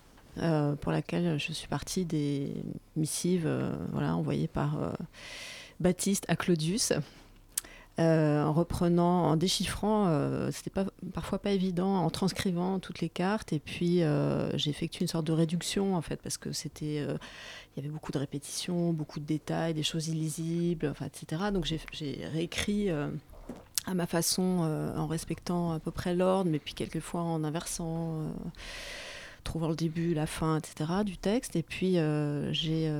pour 0.81 0.93
laquelle 0.93 1.39
je 1.39 1.53
suis 1.53 1.69
partie 1.69 2.07
des 2.07 2.55
missives 2.97 3.49
voilà, 3.93 4.17
envoyées 4.17 4.49
par 4.49 4.95
Baptiste 5.81 6.25
à 6.29 6.37
Claudius, 6.37 6.93
euh, 8.01 8.43
en 8.43 8.53
reprenant, 8.53 9.27
en 9.27 9.37
déchiffrant, 9.37 10.09
euh, 10.09 10.51
c'était 10.51 10.71
pas, 10.71 10.85
parfois 11.13 11.39
pas 11.39 11.53
évident, 11.53 11.99
en 11.99 12.11
transcrivant 12.11 12.81
toutes 12.81 13.01
les 13.01 13.09
cartes. 13.09 13.53
Et 13.53 13.61
puis 13.61 14.03
euh, 14.03 14.57
j'ai 14.59 14.71
effectué 14.71 15.03
une 15.03 15.09
sorte 15.09 15.27
de 15.27 15.33
réduction 15.33 15.95
en 15.95 16.03
fait, 16.03 16.21
parce 16.21 16.37
que 16.37 16.51
c'était, 16.53 16.97
il 16.97 17.77
y 17.77 17.79
avait 17.79 17.89
beaucoup 17.89 18.11
de 18.11 18.19
répétitions, 18.19 18.93
beaucoup 18.93 19.21
de 19.21 19.25
détails, 19.25 19.75
des 19.75 19.85
choses 19.85 20.09
illisibles, 20.09 20.89
enfin, 20.89 21.07
etc. 21.07 21.43
Donc 21.53 21.67
j'ai 21.67 22.29
réécrit 22.33 22.91
à 22.91 23.95
ma 23.95 24.07
façon, 24.07 24.93
en 24.97 25.07
respectant 25.07 25.73
à 25.73 25.79
peu 25.79 25.93
près 25.93 26.17
l'ordre, 26.17 26.51
mais 26.51 26.59
puis 26.59 26.75
quelquefois 26.75 27.21
en 27.21 27.45
inversant 27.45 28.23
trouvant 29.45 29.69
le 29.69 29.77
début, 29.77 30.15
la 30.15 30.27
fin, 30.27 30.59
etc. 30.59 30.91
du 31.05 31.17
texte. 31.17 31.55
Et 31.55 31.63
puis 31.63 31.97
j'ai 32.51 32.93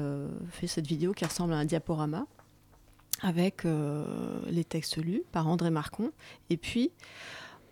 fait 0.51 0.69
cette 0.69 0.87
vidéo 0.87 1.15
qui 1.15 1.25
ressemble 1.25 1.53
à 1.53 1.57
un 1.57 1.65
diaporama 1.65 2.27
avec 3.23 3.65
euh, 3.65 4.05
les 4.47 4.65
textes 4.65 4.97
lus 4.97 5.23
par 5.33 5.49
André 5.49 5.71
Marcon. 5.71 6.11
Et 6.51 6.57
puis, 6.57 6.91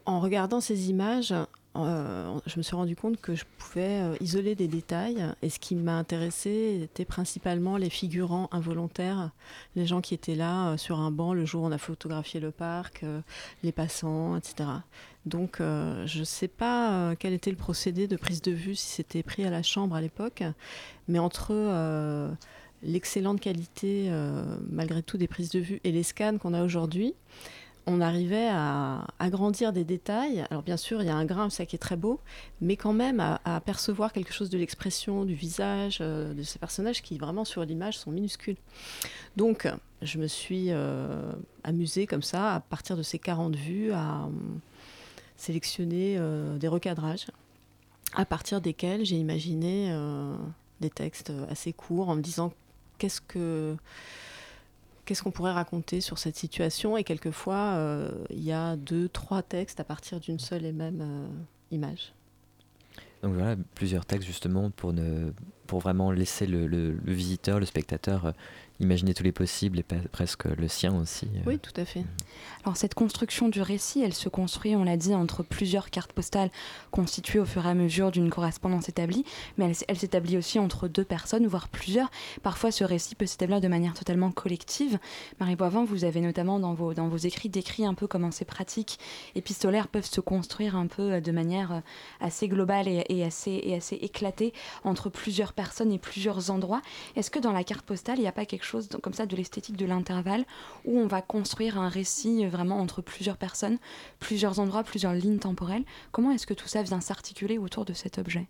en 0.07 0.21
regardant 0.21 0.61
ces 0.61 0.91
images, 0.91 1.35
euh, 1.77 2.39
je 2.47 2.59
me 2.59 2.63
suis 2.63 2.77
rendu 2.77 2.97
compte 2.97 3.21
que 3.21 3.35
je 3.35 3.45
pouvais 3.59 4.03
euh, 4.03 4.17
isoler 4.21 4.55
des 4.55 4.69
détails. 4.69 5.25
Et 5.43 5.51
ce 5.51 5.59
qui 5.59 5.75
m'a 5.75 5.97
intéressé 5.97 6.81
était 6.83 7.05
principalement 7.05 7.77
les 7.77 7.91
figurants 7.91 8.49
involontaires, 8.53 9.31
les 9.77 9.87
gens 9.87 10.01
qui 10.01 10.15
étaient 10.15 10.35
là 10.35 10.77
sur 10.77 11.01
un 11.01 11.11
banc 11.11 11.35
le 11.35 11.45
jour 11.45 11.65
où 11.65 11.67
on 11.67 11.73
a 11.73 11.79
photographié 11.79 12.41
le 12.41 12.51
parc, 12.51 13.05
les 13.63 13.73
passants, 13.73 14.37
etc. 14.37 14.69
Donc, 15.25 15.59
je 15.59 16.19
ne 16.19 16.25
sais 16.25 16.49
pas 16.49 17.15
quel 17.17 17.33
était 17.33 17.51
le 17.51 17.57
procédé 17.57 18.09
de 18.09 18.17
prise 18.17 18.43
de 18.43 18.53
vue, 18.53 18.75
si 18.75 18.89
c'était 18.89 19.23
pris 19.23 19.45
à 19.45 19.51
la 19.51 19.63
chambre 19.63 19.95
à 19.95 20.01
l'époque, 20.01 20.43
mais 21.09 21.19
entre 21.19 21.53
l'excellente 22.83 23.41
qualité, 23.41 24.07
euh, 24.11 24.45
malgré 24.71 25.03
tout, 25.03 25.17
des 25.17 25.29
prises 25.29 25.51
de 25.51 25.61
vue 25.61 25.81
et 25.85 25.93
les 25.93 26.03
scans 26.03 26.39
qu'on 26.39 26.55
a 26.55 26.63
aujourd'hui, 26.63 27.15
on 27.87 28.01
arrivait 28.01 28.49
à 28.49 29.07
agrandir 29.19 29.73
des 29.73 29.83
détails. 29.83 30.45
Alors 30.51 30.63
bien 30.63 30.77
sûr, 30.77 31.03
il 31.03 31.07
y 31.07 31.11
a 31.11 31.17
un 31.17 31.25
grain, 31.25 31.51
ça 31.51 31.67
qui 31.67 31.75
est 31.75 31.81
très 31.81 31.97
beau, 31.97 32.21
mais 32.61 32.77
quand 32.77 32.93
même 32.93 33.21
à, 33.21 33.61
percevoir 33.65 34.13
quelque 34.13 34.33
chose 34.33 34.51
de 34.51 34.59
l'expression, 34.59 35.25
du 35.25 35.35
visage 35.35 35.99
euh, 36.01 36.33
de 36.33 36.43
ces 36.43 36.59
personnages 36.59 37.03
qui 37.03 37.19
vraiment 37.19 37.45
sur 37.45 37.65
l'image 37.65 37.99
sont 37.99 38.13
minuscules. 38.13 38.57
Donc 39.37 39.69
je 40.01 40.19
me 40.19 40.29
suis 40.29 40.67
euh, 40.69 41.33
amusée 41.65 42.07
comme 42.07 42.23
ça, 42.23 42.55
à 42.55 42.61
partir 42.61 42.97
de 42.97 43.03
ces 43.03 43.19
40 43.19 43.57
vues, 43.57 43.93
à 43.93 44.29
sélectionner 45.37 46.21
des 46.61 46.69
recadrages, 46.69 47.27
à 48.15 48.25
partir 48.25 48.61
desquels 48.61 49.05
j'ai 49.05 49.17
imaginé 49.17 49.93
des 50.81 50.91
textes 50.91 51.33
assez 51.51 51.73
courts 51.73 52.11
en 52.11 52.15
me 52.15 52.21
disant 52.21 52.53
qu'est-ce 53.03 53.21
que 53.21 53.77
qu'est-ce 55.05 55.25
qu'on 55.25 55.33
pourrait 55.33 55.53
raconter 55.53 56.01
sur 56.01 56.19
cette 56.19 56.37
situation? 56.37 56.97
Et 56.97 57.03
quelquefois, 57.03 57.75
euh, 57.75 58.13
il 58.31 58.45
y 58.45 58.53
a 58.53 58.77
deux, 58.77 59.09
trois 59.09 59.43
textes 59.43 59.81
à 59.81 59.85
partir 59.85 60.21
d'une 60.21 60.39
seule 60.39 60.65
et 60.65 60.71
même 60.71 61.01
euh, 61.01 61.27
image. 61.73 62.15
Donc 63.25 63.35
voilà, 63.35 63.57
plusieurs 63.75 64.07
textes 64.07 64.29
justement 64.29 64.71
pour, 64.71 64.93
ne, 64.93 65.33
pour 65.67 65.81
vraiment 65.81 66.13
laisser 66.13 66.47
le, 66.47 66.97
visiteur, 67.05 67.59
le 67.59 67.67
spectateur 67.67 68.27
euh, 68.27 68.33
imaginer 68.83 69.15
tous 69.15 69.23
les 69.23 69.33
possibles 69.33 69.79
et 69.79 69.85
presque 70.11 70.45
le 70.45 70.69
sien 70.69 70.95
aussi. 70.95 71.27
Euh. 71.37 71.41
Oui, 71.47 71.59
tout 71.59 71.73
à 71.81 71.85
fait. 71.85 72.05
Alors 72.65 72.77
cette 72.77 72.95
construction 72.95 73.49
du 73.49 73.63
récit, 73.63 74.03
elle 74.03 74.13
se 74.13 74.29
construit, 74.29 74.77
on 74.77 74.85
l'a 74.85 74.97
dit, 74.97 75.15
entre 75.15 75.43
plusieurs 75.43 75.91
cartes 75.91 76.13
postales 76.13 76.51
constituées 76.91 77.39
au 77.39 77.45
fur 77.45 77.65
et 77.67 77.69
à 77.69 77.75
mesure 77.75 78.11
d'une 78.11 78.31
correspondance 78.31 78.89
établie, 78.89 79.25
mais 79.57 79.73
elle, 79.89 79.99
s'établit 79.99 80.37
aussi 80.37 80.59
entre 80.59 80.89
deux 80.89 81.05
personnes, 81.05 81.47
voire 81.47 81.69
plusieurs. 81.69 82.11
Parfois, 82.43 82.71
ce 82.71 82.85
récit 82.85 83.15
peut 83.15 83.27
s'établir 83.27 83.61
de 83.61 83.69
manière 83.69 83.95
totalement 83.95 84.31
collective. 84.31 84.99
Marie 85.41 85.57
Boivin, 85.57 85.85
vous 85.85 86.05
avez 86.05 86.21
notamment 86.21 86.59
dans 86.59 86.75
vos, 86.75 86.95
dans 86.95 87.09
vos 87.09 87.17
écrits 87.17 87.49
décrit 87.49 87.87
un 87.87 87.95
peu 87.95 88.07
comment 88.07 88.31
ces 88.31 88.45
pratiques 88.45 88.99
épistolaires 89.35 89.89
peuvent 89.89 90.09
se 90.09 90.21
construire 90.21 90.77
un 90.77 90.87
peu 90.87 91.15
euh, 91.15 91.21
de 91.21 91.33
manière 91.33 91.73
euh, 91.73 91.81
assez 92.21 92.49
globale 92.49 92.89
et, 92.89 93.25
assez, 93.25 93.61
et 93.65 93.75
assez 93.75 93.97
éclatée 93.97 94.53
entre 94.85 95.09
plusieurs 95.09 95.53
personnes 95.53 95.93
et 95.93 95.99
plusieurs 95.99 96.51
endroits. 96.51 96.83
Est-ce 97.17 97.31
que 97.31 97.39
dans 97.39 97.53
la 97.53 97.65
carte 97.65 97.85
postale, 97.85 98.19
il 98.19 98.23
n'y 98.23 98.29
a 98.29 98.33
pas 98.33 98.47
quelque 98.47 98.65
chose 98.65 98.72
comme 99.03 99.15
ça 99.15 99.27
de 99.27 99.37
l'esthétique 99.37 99.77
de 99.77 99.87
l'intervalle 99.87 100.45
où 100.85 100.99
on 100.99 101.07
va 101.07 101.23
construire 101.23 101.79
un 101.79 101.89
récit 101.89 102.47
vraiment 102.47 102.79
entre 102.79 103.03
plusieurs 103.03 103.37
personnes, 103.37 103.79
plusieurs 104.19 104.59
endroits, 104.59 104.85
plusieurs 104.85 105.15
lignes 105.15 105.39
temporelles. 105.39 105.85
Comment 106.11 106.33
est-ce 106.33 106.47
que 106.47 106.55
tout 106.55 106.69
ça 106.69 106.83
vient 106.83 107.01
s'articuler 107.01 107.59
autour 107.59 107.85
de 107.85 107.93
cet 107.93 108.19
objet? 108.19 108.47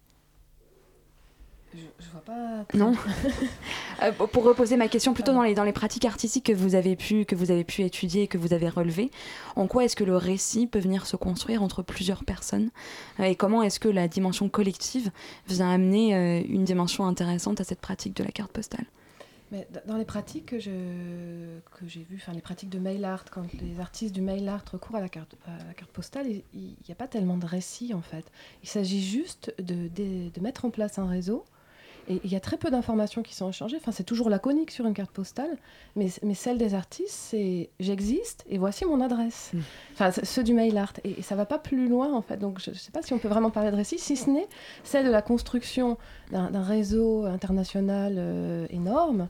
Je, 1.75 1.81
je, 2.01 2.11
vois 2.11 2.21
pas. 2.21 2.67
Non. 2.75 2.95
Euh, 4.03 4.11
pour 4.11 4.43
reposer 4.43 4.77
ma 4.77 4.89
question 4.89 5.15
plutôt 5.15 5.33
dans 5.33 5.43
les, 5.43 5.55
dans 5.55 5.63
les 5.63 5.73
pratiques 5.73 6.07
artistiques 6.07 6.47
que 6.47 6.53
vous 6.53 6.75
avez 6.75 6.97
pu 6.97 7.25
que 7.25 7.37
vous 7.37 7.53
avez 7.53 7.63
pu 7.63 7.83
étudier 7.83 8.23
et 8.23 8.27
que 8.27 8.37
vous 8.37 8.53
avez 8.53 8.69
relevées, 8.69 9.13
en 9.55 9.69
quoi 9.69 9.85
est-ce 9.85 9.95
que 9.95 10.03
le 10.03 10.17
récit 10.17 10.67
peut 10.67 10.81
venir 10.81 11.07
se 11.07 11.15
construire 11.15 11.63
entre 11.63 11.83
plusieurs 11.83 12.25
personnes? 12.25 12.71
Euh, 13.21 13.25
et 13.25 13.37
comment 13.37 13.63
est-ce 13.63 13.79
que 13.79 13.89
la 13.89 14.09
dimension 14.09 14.49
collective 14.49 15.13
vient 15.47 15.71
amener 15.71 16.17
euh, 16.17 16.43
une 16.49 16.65
dimension 16.65 17.07
intéressante 17.07 17.61
à 17.61 17.65
cette 17.65 17.81
pratique 17.81 18.17
de 18.17 18.25
la 18.25 18.33
carte 18.33 18.51
postale? 18.51 18.87
Mais 19.53 19.69
dans 19.87 19.99
les 19.99 20.07
pratiques 20.07 20.47
que, 20.47 20.57
que 20.57 21.87
j'ai 21.87 22.03
vues, 22.05 22.17
enfin 22.17 22.33
les 22.33 22.41
pratiques 22.41 22.71
de 22.71 22.79
mail 22.79 23.05
art, 23.05 23.27
quand 23.31 23.45
les 23.53 23.81
artistes 23.81 24.15
du 24.15 24.23
mail 24.23 24.49
art 24.49 24.65
recourent 24.73 24.97
à 24.97 25.01
la 25.01 25.11
carte, 25.11 25.37
la 25.47 25.75
carte 25.75 25.91
postale, 25.91 26.27
il 26.27 26.77
n'y 26.88 26.93
a 26.93 26.95
pas 26.95 27.07
tellement 27.07 27.37
de 27.37 27.45
récits 27.45 27.93
en 27.93 28.01
fait. 28.01 28.25
Il 28.62 28.69
s'agit 28.69 29.03
juste 29.03 29.55
de, 29.59 29.88
de, 29.88 30.41
mettre 30.41 30.65
en 30.65 30.71
place 30.71 30.99
un 30.99 31.07
réseau 31.07 31.45
et 32.09 32.21
il 32.25 32.33
y 32.33 32.37
a 32.37 32.41
très 32.41 32.57
peu 32.57 32.71
d'informations 32.71 33.23
qui 33.23 33.35
sont 33.35 33.49
échangées. 33.49 33.77
Enfin, 33.77 33.93
c'est 33.93 34.05
toujours 34.05 34.29
laconique 34.29 34.71
sur 34.71 34.87
une 34.87 34.95
carte 34.95 35.11
postale, 35.11 35.57
mais, 35.95 36.09
mais 36.23 36.35
celle 36.35 36.59
des 36.59 36.75
artistes, 36.75 37.11
c'est 37.11 37.71
j'existe 37.79 38.45
et 38.49 38.59
voici 38.59 38.85
mon 38.85 39.01
adresse. 39.01 39.51
Hmm. 39.53 39.61
Enfin, 39.95 40.11
ceux 40.11 40.43
du 40.43 40.53
mail 40.53 40.77
art. 40.79 40.95
Et, 41.05 41.23
ça 41.23 41.37
va 41.37 41.47
pas 41.47 41.59
plus 41.59 41.88
loin, 41.88 42.12
en 42.12 42.23
fait. 42.23 42.37
Donc, 42.37 42.61
je 42.61 42.71
ne 42.71 42.75
sais 42.75 42.91
pas 42.91 43.03
si 43.03 43.12
on 43.12 43.19
peut 43.19 43.29
vraiment 43.29 43.51
parler 43.51 43.71
de 43.71 43.77
récit, 43.77 43.99
si 43.99 44.17
ce 44.17 44.31
n'est 44.31 44.49
celle 44.83 45.07
de 45.07 45.11
la 45.11 45.23
construction 45.23 45.97
d'un 46.31 46.62
réseau 46.62 47.25
international 47.25 48.17
euh, 48.19 48.67
énorme. 48.71 49.29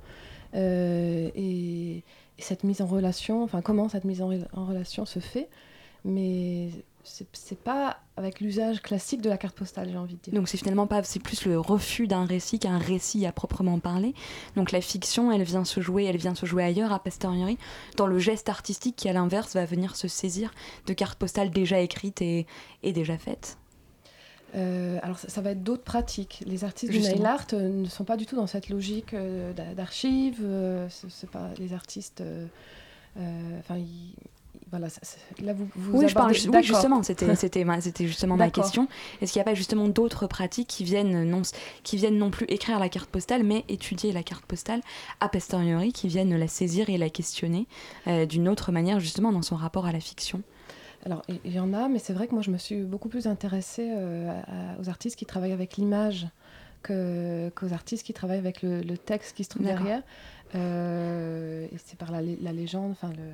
Euh, 0.55 1.31
et, 1.35 2.03
cette 2.39 2.65
mise 2.65 2.83
en 2.83 2.87
relation, 2.87 3.45
enfin, 3.45 3.63
comment 3.63 3.89
cette 3.89 4.05
mise 4.05 4.21
en 4.21 4.27
relation 4.67 5.05
se 5.05 5.21
fait. 5.21 5.49
Mais 6.05 6.71
c'est 7.05 7.59
pas 7.59 7.99
avec 8.17 8.41
l'usage 8.41 8.81
classique 8.81 9.21
de 9.23 9.29
la 9.29 9.37
carte 9.37 9.57
postale, 9.57 9.89
j'ai 9.91 9.99
envie 9.99 10.15
de 10.15 10.21
dire. 10.21 10.35
Donc 10.35 10.49
c'est 10.49 10.57
finalement 10.57 10.87
pas, 10.87 11.03
c'est 11.03 11.21
plus 11.21 11.47
le 11.47 11.59
refus 11.59 12.07
d'un 12.07 12.25
récit 12.25 12.59
qu'un 12.59 12.79
récit 12.79 13.27
à 13.27 13.33
proprement 13.33 13.79
parler. 13.79 14.15
Donc 14.57 14.73
la 14.73 14.81
fiction, 14.81 15.33
elle 15.33 15.43
vient 15.43 15.65
se 15.65 15.81
jouer, 15.81 16.05
elle 16.05 16.17
vient 16.17 16.35
se 16.35 16.47
jouer 16.47 16.65
ailleurs, 16.65 16.93
à 16.93 17.03
posteriori, 17.03 17.59
dans 17.97 18.07
le 18.07 18.19
geste 18.19 18.49
artistique 18.49 18.97
qui 18.97 19.09
à 19.09 19.13
l'inverse 19.13 19.55
va 19.55 19.65
venir 19.65 19.97
se 19.97 20.09
saisir 20.09 20.53
de 20.87 20.93
cartes 20.93 21.19
postales 21.19 21.51
déjà 21.51 21.81
écrites 21.81 22.23
et, 22.23 22.47
et 22.83 22.93
déjà 22.93 23.19
faites. 23.19 23.57
Euh, 24.55 24.99
alors 25.03 25.19
ça, 25.19 25.41
va 25.41 25.51
être 25.51 25.63
d'autres 25.63 25.85
pratiques. 25.85 26.43
Les 26.47 26.65
artistes 26.65 26.93
du 26.93 27.01
nail 27.01 27.25
art 27.25 27.47
euh, 27.55 27.69
ne 27.69 27.89
sont 27.89 28.05
pas 28.05 28.17
du 28.17 28.27
tout 28.27 28.37
dans 28.37 28.47
cette 28.47 28.69
logique 28.69 29.15
euh, 29.15 29.53
d'archives. 29.75 30.45
c'est 30.91 31.31
pas 31.31 31.49
les 31.59 31.73
artistes. 31.73 32.23
Enfin, 33.17 33.83
voilà, 34.73 34.89
là 35.43 35.53
vous, 35.53 35.69
vous 35.77 35.99
oui, 35.99 36.09
je 36.09 36.15
parle, 36.15 36.31
oui, 36.31 36.63
justement, 36.63 37.03
c'était 37.03 37.35
c'était 37.37 38.07
justement 38.07 38.39
ma 38.39 38.49
question. 38.49 38.89
Est-ce 39.21 39.31
qu'il 39.31 39.39
n'y 39.39 39.43
a 39.43 39.51
pas 39.51 39.55
justement 39.55 39.87
d'autres 39.87 40.27
pratiques 40.27 40.67
qui 40.67 40.83
viennent 40.83 41.29
non 41.29 41.43
qui 41.83 41.99
viennent 41.99 42.17
non 42.17 42.31
plus 42.31 42.47
écrire 42.49 42.79
la 42.79 42.89
carte 42.89 43.11
postale, 43.11 43.43
mais 43.45 43.67
étudier 43.69 44.13
la 44.13 44.23
carte 44.23 44.47
postale 44.47 44.81
a 45.21 45.29
posteriori, 45.29 45.93
qui 45.93 46.09
viennent 46.09 46.35
la 46.35 46.49
saisir 46.49 46.89
et 46.89 46.97
la 46.97 47.11
questionner 47.11 47.67
euh, 48.07 48.25
d'une 48.25 48.49
autre 48.49 48.73
manière 48.73 48.99
justement 48.99 49.31
dans 49.31 49.43
son 49.43 49.57
rapport 49.57 49.85
à 49.85 49.93
la 49.93 50.01
fiction? 50.01 50.43
Alors, 51.05 51.23
il 51.29 51.53
y, 51.53 51.61
en 51.61 51.75
a, 51.75 51.89
mais 51.89 51.99
c'est 51.99 52.15
vrai 52.15 52.27
que 52.27 52.33
moi, 52.33 52.43
je 52.43 52.51
me 52.51 52.57
suis 52.59 52.81
beaucoup 52.83 53.09
plus 53.09 53.27
intéressée 53.27 53.91
aux 54.81 54.89
artistes 54.89 55.19
qui 55.19 55.27
travaillent 55.27 55.53
avec 55.53 55.77
l'image 55.77 56.29
qu'aux 56.83 57.73
artistes 57.73 58.07
qui 58.07 58.15
travaillent 58.15 58.39
avec 58.39 58.63
le, 58.63 58.97
texte 58.97 59.37
qui 59.37 59.45
se 59.45 59.51
trouve 59.51 59.67
derrière. 59.67 60.03
et 60.55 61.77
c'est 61.85 61.99
par 61.99 62.13
la, 62.13 62.23
légende, 62.23 62.93
enfin 62.93 63.11
le, 63.11 63.25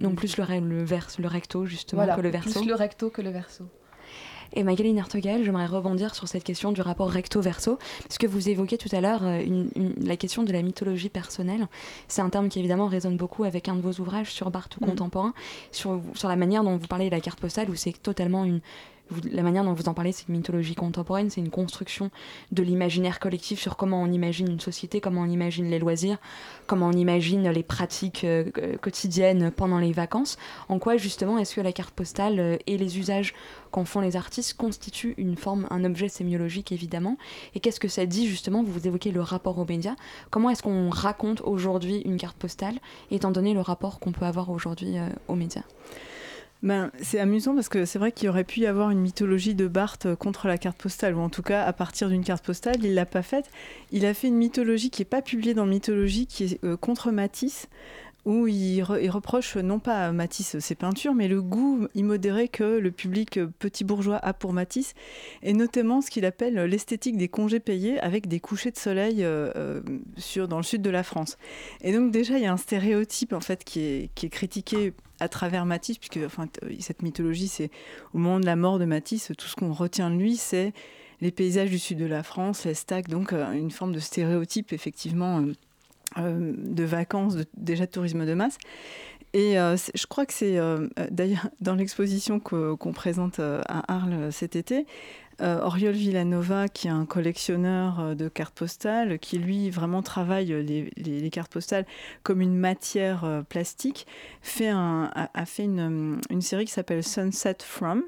Non, 0.00 0.14
plus 0.14 0.36
le, 0.36 0.44
le, 0.60 0.84
le 0.84 1.28
recto, 1.28 1.66
justement, 1.66 2.06
que 2.14 2.20
le 2.20 2.30
verso. 2.30 2.60
Plus 2.60 2.68
le 2.68 2.74
recto 2.74 3.10
que 3.10 3.22
le 3.22 3.30
verso. 3.30 3.64
Et 4.54 4.64
Magali 4.64 4.92
Nertegal, 4.92 5.42
j'aimerais 5.44 5.66
rebondir 5.66 6.14
sur 6.14 6.28
cette 6.28 6.44
question 6.44 6.72
du 6.72 6.82
rapport 6.82 7.10
recto-verso, 7.10 7.78
parce 8.02 8.18
que 8.18 8.26
vous 8.26 8.48
évoquez 8.48 8.76
tout 8.76 8.90
à 8.92 9.00
l'heure 9.00 9.20
euh, 9.22 9.64
la 10.00 10.16
question 10.16 10.42
de 10.42 10.52
la 10.52 10.62
mythologie 10.62 11.08
personnelle. 11.08 11.68
C'est 12.08 12.20
un 12.20 12.28
terme 12.28 12.48
qui 12.48 12.58
évidemment 12.58 12.86
résonne 12.86 13.16
beaucoup 13.16 13.44
avec 13.44 13.68
un 13.68 13.76
de 13.76 13.80
vos 13.80 14.00
ouvrages 14.00 14.30
sur 14.30 14.50
Barthes 14.50 14.78
mm. 14.80 14.86
contemporain, 14.86 15.32
sur, 15.70 16.02
sur 16.14 16.28
la 16.28 16.36
manière 16.36 16.64
dont 16.64 16.76
vous 16.76 16.86
parlez 16.86 17.06
de 17.06 17.14
la 17.14 17.20
carte 17.20 17.40
postale, 17.40 17.70
où 17.70 17.74
c'est 17.74 17.92
totalement 18.02 18.44
une, 18.44 18.60
la 19.30 19.42
manière 19.42 19.64
dont 19.64 19.72
vous 19.72 19.88
en 19.88 19.94
parlez, 19.94 20.12
c'est 20.12 20.28
une 20.28 20.36
mythologie 20.36 20.74
contemporaine, 20.74 21.30
c'est 21.30 21.40
une 21.40 21.50
construction 21.50 22.10
de 22.50 22.62
l'imaginaire 22.62 23.20
collectif 23.20 23.60
sur 23.60 23.76
comment 23.76 24.02
on 24.02 24.10
imagine 24.10 24.48
une 24.48 24.60
société, 24.60 25.00
comment 25.00 25.22
on 25.22 25.26
imagine 25.26 25.68
les 25.70 25.78
loisirs, 25.78 26.18
comment 26.66 26.88
on 26.88 26.92
imagine 26.92 27.48
les 27.50 27.62
pratiques 27.62 28.24
euh, 28.24 28.44
quotidiennes 28.80 29.50
pendant 29.50 29.78
les 29.78 29.92
vacances. 29.92 30.38
En 30.68 30.78
quoi 30.78 30.96
justement 30.96 31.38
est-ce 31.38 31.54
que 31.54 31.60
la 31.60 31.72
carte 31.72 31.94
postale 31.94 32.40
euh, 32.40 32.56
et 32.66 32.78
les 32.78 32.98
usages 32.98 33.34
qu'en 33.70 33.84
font 33.84 34.00
les 34.00 34.16
artistes 34.16 34.54
constituent 34.56 35.14
une 35.16 35.36
forme, 35.36 35.66
un 35.70 35.84
objet 35.84 36.08
sémiologique 36.08 36.72
évidemment? 36.72 37.16
Et 37.54 37.60
qu'est-ce 37.60 37.80
que 37.80 37.88
ça 37.88 38.06
dit 38.06 38.26
justement? 38.26 38.62
Vous 38.62 38.86
évoquez 38.86 39.10
le 39.10 39.20
rapport 39.20 39.58
aux 39.58 39.66
médias. 39.66 39.96
Comment 40.30 40.50
est-ce 40.50 40.62
qu'on 40.62 40.90
raconte 40.90 41.40
aujourd'hui 41.42 42.02
une 42.04 42.16
carte 42.16 42.36
postale, 42.36 42.78
étant 43.10 43.30
donné 43.30 43.54
le 43.54 43.60
rapport 43.60 44.00
qu'on 44.00 44.12
peut 44.12 44.26
avoir 44.26 44.50
aujourd'hui 44.50 44.98
euh, 44.98 45.08
aux 45.28 45.34
médias? 45.34 45.64
Ben, 46.62 46.92
c'est 47.00 47.18
amusant 47.18 47.54
parce 47.54 47.68
que 47.68 47.84
c'est 47.84 47.98
vrai 47.98 48.12
qu'il 48.12 48.28
aurait 48.28 48.44
pu 48.44 48.60
y 48.60 48.66
avoir 48.66 48.90
une 48.90 49.00
mythologie 49.00 49.54
de 49.54 49.66
Barthes 49.66 50.14
contre 50.14 50.46
la 50.46 50.58
carte 50.58 50.78
postale, 50.78 51.16
ou 51.16 51.20
en 51.20 51.28
tout 51.28 51.42
cas 51.42 51.64
à 51.64 51.72
partir 51.72 52.08
d'une 52.08 52.22
carte 52.22 52.44
postale, 52.44 52.76
il 52.84 52.94
l'a 52.94 53.06
pas 53.06 53.22
faite. 53.22 53.50
Il 53.90 54.06
a 54.06 54.14
fait 54.14 54.28
une 54.28 54.36
mythologie 54.36 54.90
qui 54.90 55.00
n'est 55.00 55.06
pas 55.06 55.22
publiée 55.22 55.54
dans 55.54 55.66
Mythologie, 55.66 56.26
qui 56.26 56.44
est 56.44 56.64
euh, 56.64 56.76
contre 56.76 57.10
Matisse, 57.10 57.68
où 58.24 58.46
il, 58.46 58.82
reproche 58.82 59.56
non 59.56 59.80
pas 59.80 60.06
à 60.06 60.12
Matisse 60.12 60.58
ses 60.60 60.74
peintures, 60.74 61.14
mais 61.14 61.26
le 61.26 61.42
goût 61.42 61.88
immodéré 61.94 62.46
que 62.46 62.78
le 62.78 62.92
public 62.92 63.40
petit 63.58 63.82
bourgeois 63.82 64.18
a 64.18 64.32
pour 64.32 64.52
Matisse, 64.52 64.94
et 65.42 65.52
notamment 65.54 66.00
ce 66.00 66.10
qu'il 66.10 66.24
appelle 66.24 66.54
l'esthétique 66.54 67.16
des 67.16 67.28
congés 67.28 67.60
payés 67.60 67.98
avec 67.98 68.28
des 68.28 68.38
couchers 68.38 68.70
de 68.70 68.78
soleil 68.78 69.24
euh, 69.24 69.50
euh, 69.56 69.80
sur, 70.16 70.46
dans 70.46 70.58
le 70.58 70.62
sud 70.62 70.82
de 70.82 70.90
la 70.90 71.02
France. 71.02 71.36
Et 71.80 71.92
donc 71.92 72.12
déjà, 72.12 72.38
il 72.38 72.44
y 72.44 72.46
a 72.46 72.52
un 72.52 72.56
stéréotype 72.56 73.32
en 73.32 73.40
fait 73.40 73.64
qui 73.64 73.80
est, 73.80 74.10
qui 74.14 74.26
est 74.26 74.30
critiqué 74.30 74.92
à 75.22 75.28
travers 75.28 75.64
Matisse, 75.66 75.98
puisque 75.98 76.18
enfin, 76.26 76.48
cette 76.80 77.02
mythologie, 77.02 77.48
c'est 77.48 77.70
au 78.12 78.18
moment 78.18 78.40
de 78.40 78.46
la 78.46 78.56
mort 78.56 78.78
de 78.78 78.84
Matisse, 78.84 79.32
tout 79.38 79.46
ce 79.46 79.54
qu'on 79.54 79.72
retient 79.72 80.10
de 80.10 80.16
lui, 80.16 80.36
c'est 80.36 80.72
les 81.20 81.30
paysages 81.30 81.70
du 81.70 81.78
sud 81.78 81.98
de 81.98 82.06
la 82.06 82.22
France, 82.22 82.64
les 82.64 82.74
stacks, 82.74 83.08
donc 83.08 83.32
euh, 83.32 83.52
une 83.52 83.70
forme 83.70 83.92
de 83.92 84.00
stéréotype 84.00 84.72
effectivement 84.72 85.44
euh, 86.18 86.52
de 86.56 86.84
vacances, 86.84 87.36
déjà 87.56 87.86
de 87.86 87.90
tourisme 87.90 88.26
de 88.26 88.34
masse. 88.34 88.58
Et 89.34 89.58
euh, 89.58 89.76
je 89.94 90.06
crois 90.06 90.26
que 90.26 90.34
c'est 90.34 90.58
euh, 90.58 90.88
d'ailleurs 91.10 91.48
dans 91.60 91.74
l'exposition 91.74 92.40
qu'on 92.40 92.92
présente 92.92 93.38
à 93.38 93.92
Arles 93.92 94.32
cet 94.32 94.56
été, 94.56 94.86
Oriol 95.42 95.94
Villanova, 95.94 96.68
qui 96.68 96.86
est 96.86 96.90
un 96.90 97.04
collectionneur 97.04 98.14
de 98.14 98.28
cartes 98.28 98.54
postales, 98.54 99.18
qui 99.18 99.38
lui 99.38 99.70
vraiment 99.70 100.02
travaille 100.02 100.54
les, 100.64 101.30
cartes 101.30 101.52
postales 101.52 101.86
comme 102.22 102.40
une 102.40 102.56
matière 102.56 103.44
plastique, 103.48 104.06
a, 104.60 105.46
fait 105.46 105.64
une, 105.64 106.20
une 106.30 106.42
série 106.42 106.64
qui 106.64 106.72
s'appelle 106.72 107.02
Sunset 107.02 107.56
From, 107.62 108.04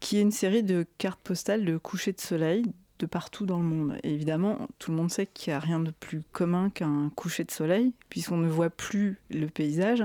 qui 0.00 0.18
est 0.18 0.22
une 0.22 0.32
série 0.32 0.62
de 0.62 0.86
cartes 0.98 1.20
postales 1.22 1.64
de 1.64 1.76
coucher 1.76 2.12
de 2.12 2.20
soleil 2.20 2.64
de 2.98 3.06
partout 3.06 3.46
dans 3.46 3.58
le 3.58 3.64
monde. 3.64 3.98
Évidemment, 4.02 4.68
tout 4.78 4.90
le 4.90 4.96
monde 4.96 5.10
sait 5.10 5.26
qu'il 5.26 5.52
n'y 5.52 5.56
a 5.56 5.60
rien 5.60 5.80
de 5.80 5.90
plus 5.90 6.22
commun 6.32 6.70
qu'un 6.70 7.10
coucher 7.14 7.44
de 7.44 7.50
soleil, 7.50 7.92
puisqu'on 8.08 8.38
ne 8.38 8.48
voit 8.48 8.70
plus 8.70 9.18
le 9.30 9.46
paysage 9.46 10.04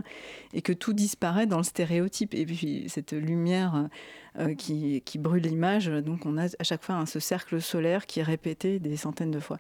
et 0.53 0.61
que 0.61 0.73
tout 0.73 0.93
disparaît 0.93 1.47
dans 1.47 1.57
le 1.57 1.63
stéréotype. 1.63 2.33
Et 2.33 2.45
puis 2.45 2.85
cette 2.87 3.13
lumière 3.13 3.89
euh, 4.39 4.55
qui, 4.55 5.01
brûle 5.17 5.43
l'image, 5.43 5.87
donc 5.87 6.25
on 6.25 6.37
a 6.37 6.45
à 6.45 6.63
chaque 6.63 6.83
fois 6.83 7.05
ce 7.05 7.19
cercle 7.19 7.61
solaire 7.61 8.05
qui 8.05 8.19
est 8.19 8.23
répété 8.23 8.79
des 8.79 8.97
centaines 8.97 9.31
de 9.31 9.39
fois. 9.39 9.59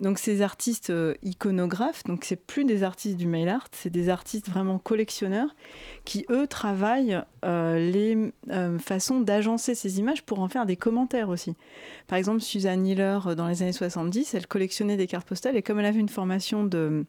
Donc 0.00 0.18
ces 0.18 0.42
artistes 0.42 0.90
euh, 0.90 1.14
iconographes, 1.22 2.02
donc 2.04 2.24
c'est 2.24 2.36
plus 2.36 2.64
des 2.64 2.82
artistes 2.82 3.16
du 3.16 3.26
mail 3.26 3.48
art, 3.48 3.68
c'est 3.70 3.90
des 3.90 4.08
artistes 4.08 4.48
vraiment 4.48 4.78
collectionneurs 4.78 5.54
qui 6.04 6.26
eux 6.28 6.48
travaillent 6.48 7.20
euh, 7.44 7.78
les 7.78 8.32
euh, 8.50 8.78
façons 8.80 9.20
d'agencer 9.20 9.76
ces 9.76 10.00
images 10.00 10.24
pour 10.24 10.40
en 10.40 10.48
faire 10.48 10.66
des 10.66 10.76
commentaires 10.76 11.28
aussi. 11.28 11.54
Par 12.08 12.18
exemple, 12.18 12.40
Suzanne 12.40 12.84
Hiller 12.84 13.20
dans 13.36 13.46
les 13.46 13.62
années 13.62 13.72
70, 13.72 14.34
elle 14.34 14.48
collectionnait 14.48 14.96
des 14.96 15.06
cartes 15.06 15.28
postales 15.28 15.56
et 15.56 15.62
comme 15.62 15.78
elle 15.78 15.86
avait 15.86 16.00
une 16.00 16.08
formation 16.08 16.64
de 16.64 17.06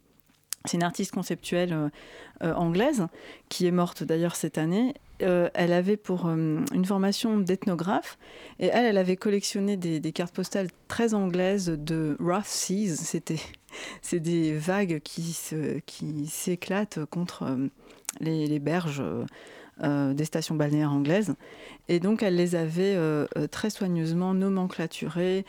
c'est 0.65 0.77
une 0.77 0.83
artiste 0.83 1.11
conceptuelle 1.11 1.91
anglaise 2.39 3.07
qui 3.49 3.67
est 3.67 3.71
morte 3.71 4.01
d'ailleurs 4.03 4.37
cette 4.37 4.57
année. 4.57 4.93
Euh, 5.23 5.49
elle 5.53 5.73
avait 5.73 5.97
pour 5.97 6.27
euh, 6.27 6.59
une 6.73 6.85
formation 6.85 7.37
d'ethnographe 7.39 8.17
et 8.59 8.67
elle, 8.67 8.85
elle 8.85 8.97
avait 8.97 9.15
collectionné 9.15 9.77
des, 9.77 10.11
cartes 10.11 10.35
postales 10.35 10.67
très 10.87 11.13
anglaises 11.13 11.67
de 11.69 12.17
Rough 12.19 12.45
Seas. 12.45 12.95
C'était 12.97 13.39
c'est 14.01 14.19
des 14.19 14.55
vagues 14.55 14.99
qui 15.03 15.35
qui 15.85 16.27
s'éclatent 16.27 17.05
contre 17.05 17.43
euh, 17.43 17.67
les 18.19 18.59
berges 18.59 19.03
euh, 19.81 20.13
des 20.13 20.25
stations 20.25 20.53
balnéaires 20.53 20.91
anglaises. 20.91 21.33
Et 21.87 21.99
donc, 21.99 22.21
elle 22.21 22.35
les 22.35 22.53
avait 22.53 22.93
euh, 22.95 23.25
euh, 23.37 23.47
très 23.47 23.71
soigneusement 23.71 24.35
nomenclaturées. 24.35 25.45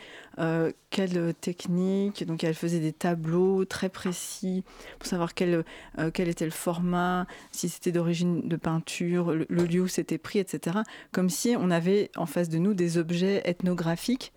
quelle 0.89 1.35
technique 1.39 2.25
Donc, 2.25 2.43
elle 2.43 2.55
faisait 2.55 2.79
des 2.79 2.91
tableaux 2.91 3.65
très 3.65 3.87
précis 3.87 4.63
pour 4.97 5.07
savoir 5.07 5.35
quel, 5.35 5.63
quel 6.13 6.27
était 6.27 6.45
le 6.45 6.51
format, 6.51 7.27
si 7.51 7.69
c'était 7.69 7.91
d'origine 7.91 8.47
de 8.47 8.55
peinture, 8.55 9.31
le, 9.31 9.45
lieu 9.47 9.81
où 9.81 9.87
c'était 9.87 10.17
pris, 10.17 10.39
etc. 10.39 10.79
Comme 11.11 11.29
si 11.29 11.55
on 11.59 11.69
avait 11.69 12.09
en 12.15 12.25
face 12.25 12.49
de 12.49 12.57
nous 12.57 12.73
des 12.73 12.97
objets 12.97 13.43
ethnographiques. 13.45 14.33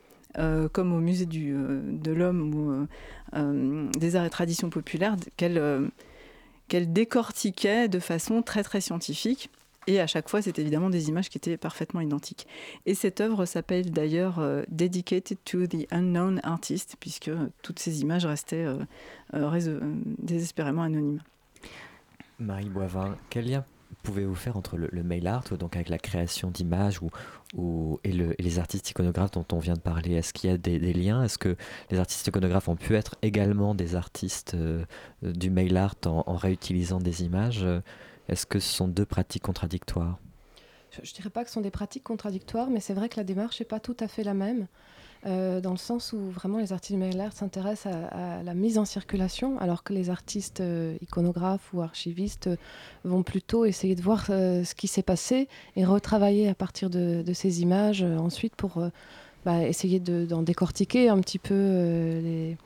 comme 0.73 0.93
au 0.93 1.01
musée 1.01 1.27
du, 1.27 1.55
de 1.55 2.13
l'homme 2.13 2.55
ou 2.55 2.87
des 3.99 4.17
arts 4.17 4.27
et 4.27 4.31
traditions 4.31 4.69
populaires, 4.69 5.17
qu'elle 5.37 5.91
qu'elle 6.69 6.93
décortiquait 6.93 7.89
de 7.89 7.99
façon 7.99 8.43
très 8.43 8.63
très 8.63 8.83
scientifique. 8.83 9.51
Et 9.89 10.01
à 10.01 10.07
chaque 10.07 10.29
fois, 10.29 10.43
c'est 10.43 10.59
évidemment 10.59 10.91
des 10.91 11.09
images 11.09 11.31
qui 11.31 11.39
étaient 11.39 11.57
parfaitement 11.57 12.03
identiques. 12.03 12.47
Et 12.85 12.95
cette 12.95 13.23
œuvre 13.23 13.47
s'appelle 13.47 13.91
d'ailleurs 13.91 14.39
euh, 14.39 14.63
Dedicated 14.69 15.39
to 15.47 15.67
the 15.67 15.87
Unknown 15.91 16.41
Artist, 16.43 16.97
puisque 17.01 17.31
toutes 17.63 17.79
ces 17.79 18.03
images 18.03 18.27
restaient 18.27 18.67
euh, 18.67 18.77
euh, 19.33 19.81
désespérément 20.19 20.83
anonymes. 20.83 21.23
Marie 22.39 22.69
Boivin, 22.69 23.17
quel 23.31 23.49
lien 23.49 23.65
pouvez-vous 24.03 24.35
faire 24.35 24.59
entre 24.59 24.77
le, 24.77 25.03
mail 25.03 25.27
art, 25.27 25.45
donc 25.59 25.75
avec 25.75 25.89
la 25.89 25.99
création 25.99 26.51
d'images 26.51 27.01
ou, 27.57 27.99
et, 28.05 28.13
les 28.13 28.59
artistes 28.59 28.91
iconographes 28.91 29.31
dont 29.31 29.47
on 29.53 29.59
vient 29.59 29.73
de 29.73 29.81
parler? 29.81 30.17
Est-ce 30.17 30.35
qu'il 30.35 30.51
y 30.51 30.53
a 30.53 30.59
des, 30.59 30.79
liens? 30.93 31.23
Est-ce 31.23 31.39
que 31.39 31.57
les 31.91 31.99
artistes 31.99 32.27
iconographes 32.27 32.69
ont 32.69 32.77
pu 32.77 32.95
être 32.95 33.17
également 33.23 33.75
des 33.75 33.97
artistes 33.97 34.55
du 35.23 35.51
mail 35.51 35.79
art 35.79 35.95
en 36.05 36.37
réutilisant 36.37 36.99
des 36.99 37.25
images? 37.25 37.67
Est-ce 38.29 38.47
que 38.47 38.59
ce 38.59 38.73
sont 38.73 38.89
deux 38.89 39.07
pratiques 39.07 39.43
contradictoires? 39.43 40.19
Je 40.91 41.01
ne 41.01 41.15
dirais 41.15 41.31
pas 41.31 41.45
que 41.45 41.51
ce 41.51 41.55
sont 41.55 41.61
des 41.61 41.71
pratiques 41.71 42.05
contradictoires, 42.05 42.71
mais 42.71 42.81
c'est 42.81 42.95
vrai 42.95 43.09
que 43.09 43.17
la 43.17 43.25
démarche 43.25 43.61
n'est 43.61 43.67
pas 43.67 43.81
tout 43.81 43.97
à 44.01 44.09
fait 44.09 44.25
la 44.25 44.35
même. 44.35 44.67
Euh, 45.27 45.61
dans 45.61 45.73
le 45.73 45.79
sens 45.79 46.13
où 46.13 46.31
vraiment 46.31 46.59
les 46.59 46.73
artistes 46.73 46.97
mail 46.97 47.21
art 47.21 47.33
s'intéressent 47.33 47.93
à, 48.13 48.43
la 48.43 48.55
mise 48.55 48.79
en 48.79 48.85
circulation, 48.85 49.59
alors 49.59 49.83
que 49.83 49.93
les 49.93 50.11
artistes 50.11 50.61
euh, 50.61 50.97
iconographes 51.03 51.75
ou 51.75 51.83
archivistes 51.83 52.47
euh, 52.47 52.57
vont 53.03 53.25
plutôt 53.25 53.65
essayer 53.65 53.97
de 53.97 54.03
voir 54.03 54.27
ce 54.27 54.75
qui 54.75 54.87
s'est 54.87 55.03
passé 55.03 55.49
et 55.75 55.85
retravailler 55.85 56.49
à 56.49 56.55
partir 56.55 56.89
de, 56.89 57.25
ces 57.35 57.63
images 57.63 58.03
ensuite 58.03 58.55
pour 58.55 58.81
bah, 59.45 59.67
essayer 59.67 59.99
d'en 60.01 60.43
décortiquer 60.43 61.09
un 61.09 61.21
petit 61.21 61.39
peu 61.39 61.55
les 61.55 62.57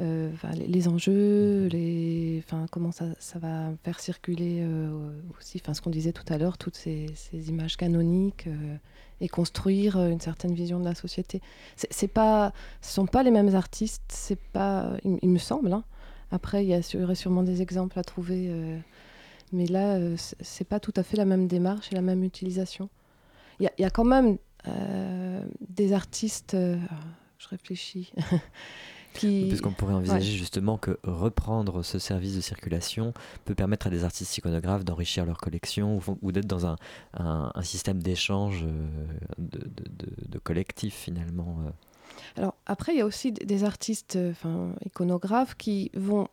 euh, 0.00 0.32
les, 0.56 0.88
enjeux, 0.88 1.68
les, 1.70 2.42
comment 2.72 2.90
ça, 2.90 3.06
ça, 3.20 3.38
va 3.38 3.70
faire 3.84 4.00
circuler 4.00 4.58
euh, 4.60 5.12
aussi, 5.38 5.62
ce 5.72 5.80
qu'on 5.80 5.90
disait 5.90 6.12
tout 6.12 6.24
à 6.32 6.36
l'heure, 6.36 6.58
toutes 6.58 6.74
ces, 6.74 7.06
images 7.32 7.76
canoniques 7.76 8.48
euh, 8.48 8.76
et 9.20 9.28
construire 9.28 9.96
une 9.98 10.20
certaine 10.20 10.52
vision 10.52 10.80
de 10.80 10.84
la 10.84 10.96
société. 10.96 11.40
C'est 11.76 12.08
pas, 12.08 12.52
ce 12.80 12.92
sont 12.92 13.06
pas 13.06 13.22
les 13.22 13.30
mêmes 13.30 13.54
artistes, 13.54 14.02
c'est 14.08 14.40
pas, 14.40 14.96
il, 15.04 15.28
me 15.28 15.38
semble. 15.38 15.72
Hein. 15.72 15.84
Après, 16.32 16.64
il 16.64 16.70
y, 16.70 17.02
aurait 17.02 17.14
sûrement 17.14 17.44
des 17.44 17.62
exemples 17.62 17.96
à 17.98 18.02
trouver, 18.02 18.52
mais 19.52 19.66
là, 19.66 20.00
c'est 20.16 20.66
pas 20.66 20.80
tout 20.80 20.92
à 20.96 21.04
fait 21.04 21.16
la 21.16 21.24
même 21.24 21.46
démarche 21.46 21.92
et 21.92 21.94
la 21.94 22.02
même 22.02 22.24
utilisation. 22.24 22.88
Il 23.60 23.70
y, 23.78 23.82
y, 23.82 23.84
a 23.84 23.90
quand 23.90 24.04
même 24.04 24.38
des 25.60 25.92
artistes, 25.92 26.56
je 27.38 27.48
réfléchis. 27.48 28.12
Puisqu'on 29.14 29.72
pourrait 29.72 29.94
envisager 29.94 30.32
justement 30.32 30.76
que 30.76 30.98
reprendre 31.04 31.82
ce 31.82 31.98
service 31.98 32.34
de 32.36 32.40
circulation 32.40 33.14
peut 33.44 33.54
permettre 33.54 33.86
à 33.86 33.90
des 33.90 34.04
artistes 34.04 34.36
iconographes 34.36 34.84
d'enrichir 34.84 35.24
leur 35.24 35.38
collection 35.38 36.00
ou, 36.22 36.32
d'être 36.32 36.46
dans 36.46 36.66
un, 36.66 36.76
un, 37.14 37.62
système 37.62 38.02
d'échange 38.02 38.64
de, 39.38 39.58
de, 39.58 40.28
de, 40.28 40.38
collectif 40.38 40.94
finalement. 40.94 41.58
Alors 42.36 42.54
après, 42.66 42.92
il 42.94 42.98
y 42.98 43.00
a 43.00 43.06
aussi 43.06 43.32
des 43.32 43.64
artistes 43.64 44.18
iconographes 44.84 45.56
qui 45.56 45.90
vont 45.94 46.28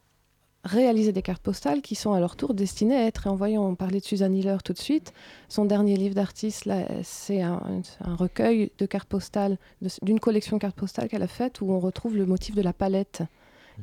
réaliser 0.63 1.11
des 1.11 1.21
cartes 1.21 1.41
postales 1.41 1.81
qui 1.81 1.95
sont 1.95 2.13
à 2.13 2.19
leur 2.19 2.35
tour 2.35 2.53
destinées 2.53 2.95
à 2.95 3.05
être 3.05 3.27
envoyées. 3.27 3.57
On 3.57 3.75
parlait 3.75 3.99
de 3.99 4.05
Suzanne 4.05 4.35
Hiller 4.35 4.57
tout 4.63 4.73
de 4.73 4.77
suite. 4.77 5.13
Son 5.49 5.65
dernier 5.65 5.95
livre 5.95 6.15
d'artiste, 6.15 6.69
c'est 7.03 7.41
un, 7.41 7.61
recueil 8.01 8.71
de 8.77 8.85
cartes 8.85 9.09
postales, 9.09 9.57
d'une 10.01 10.19
collection 10.19 10.57
de 10.57 10.61
cartes 10.61 10.75
postales 10.75 11.07
qu'elle 11.07 11.23
a 11.23 11.27
faite 11.27 11.61
où 11.61 11.71
on 11.71 11.79
retrouve 11.79 12.15
le 12.15 12.25
motif 12.25 12.55
de 12.55 12.61
la 12.61 12.73
palette. 12.73 13.23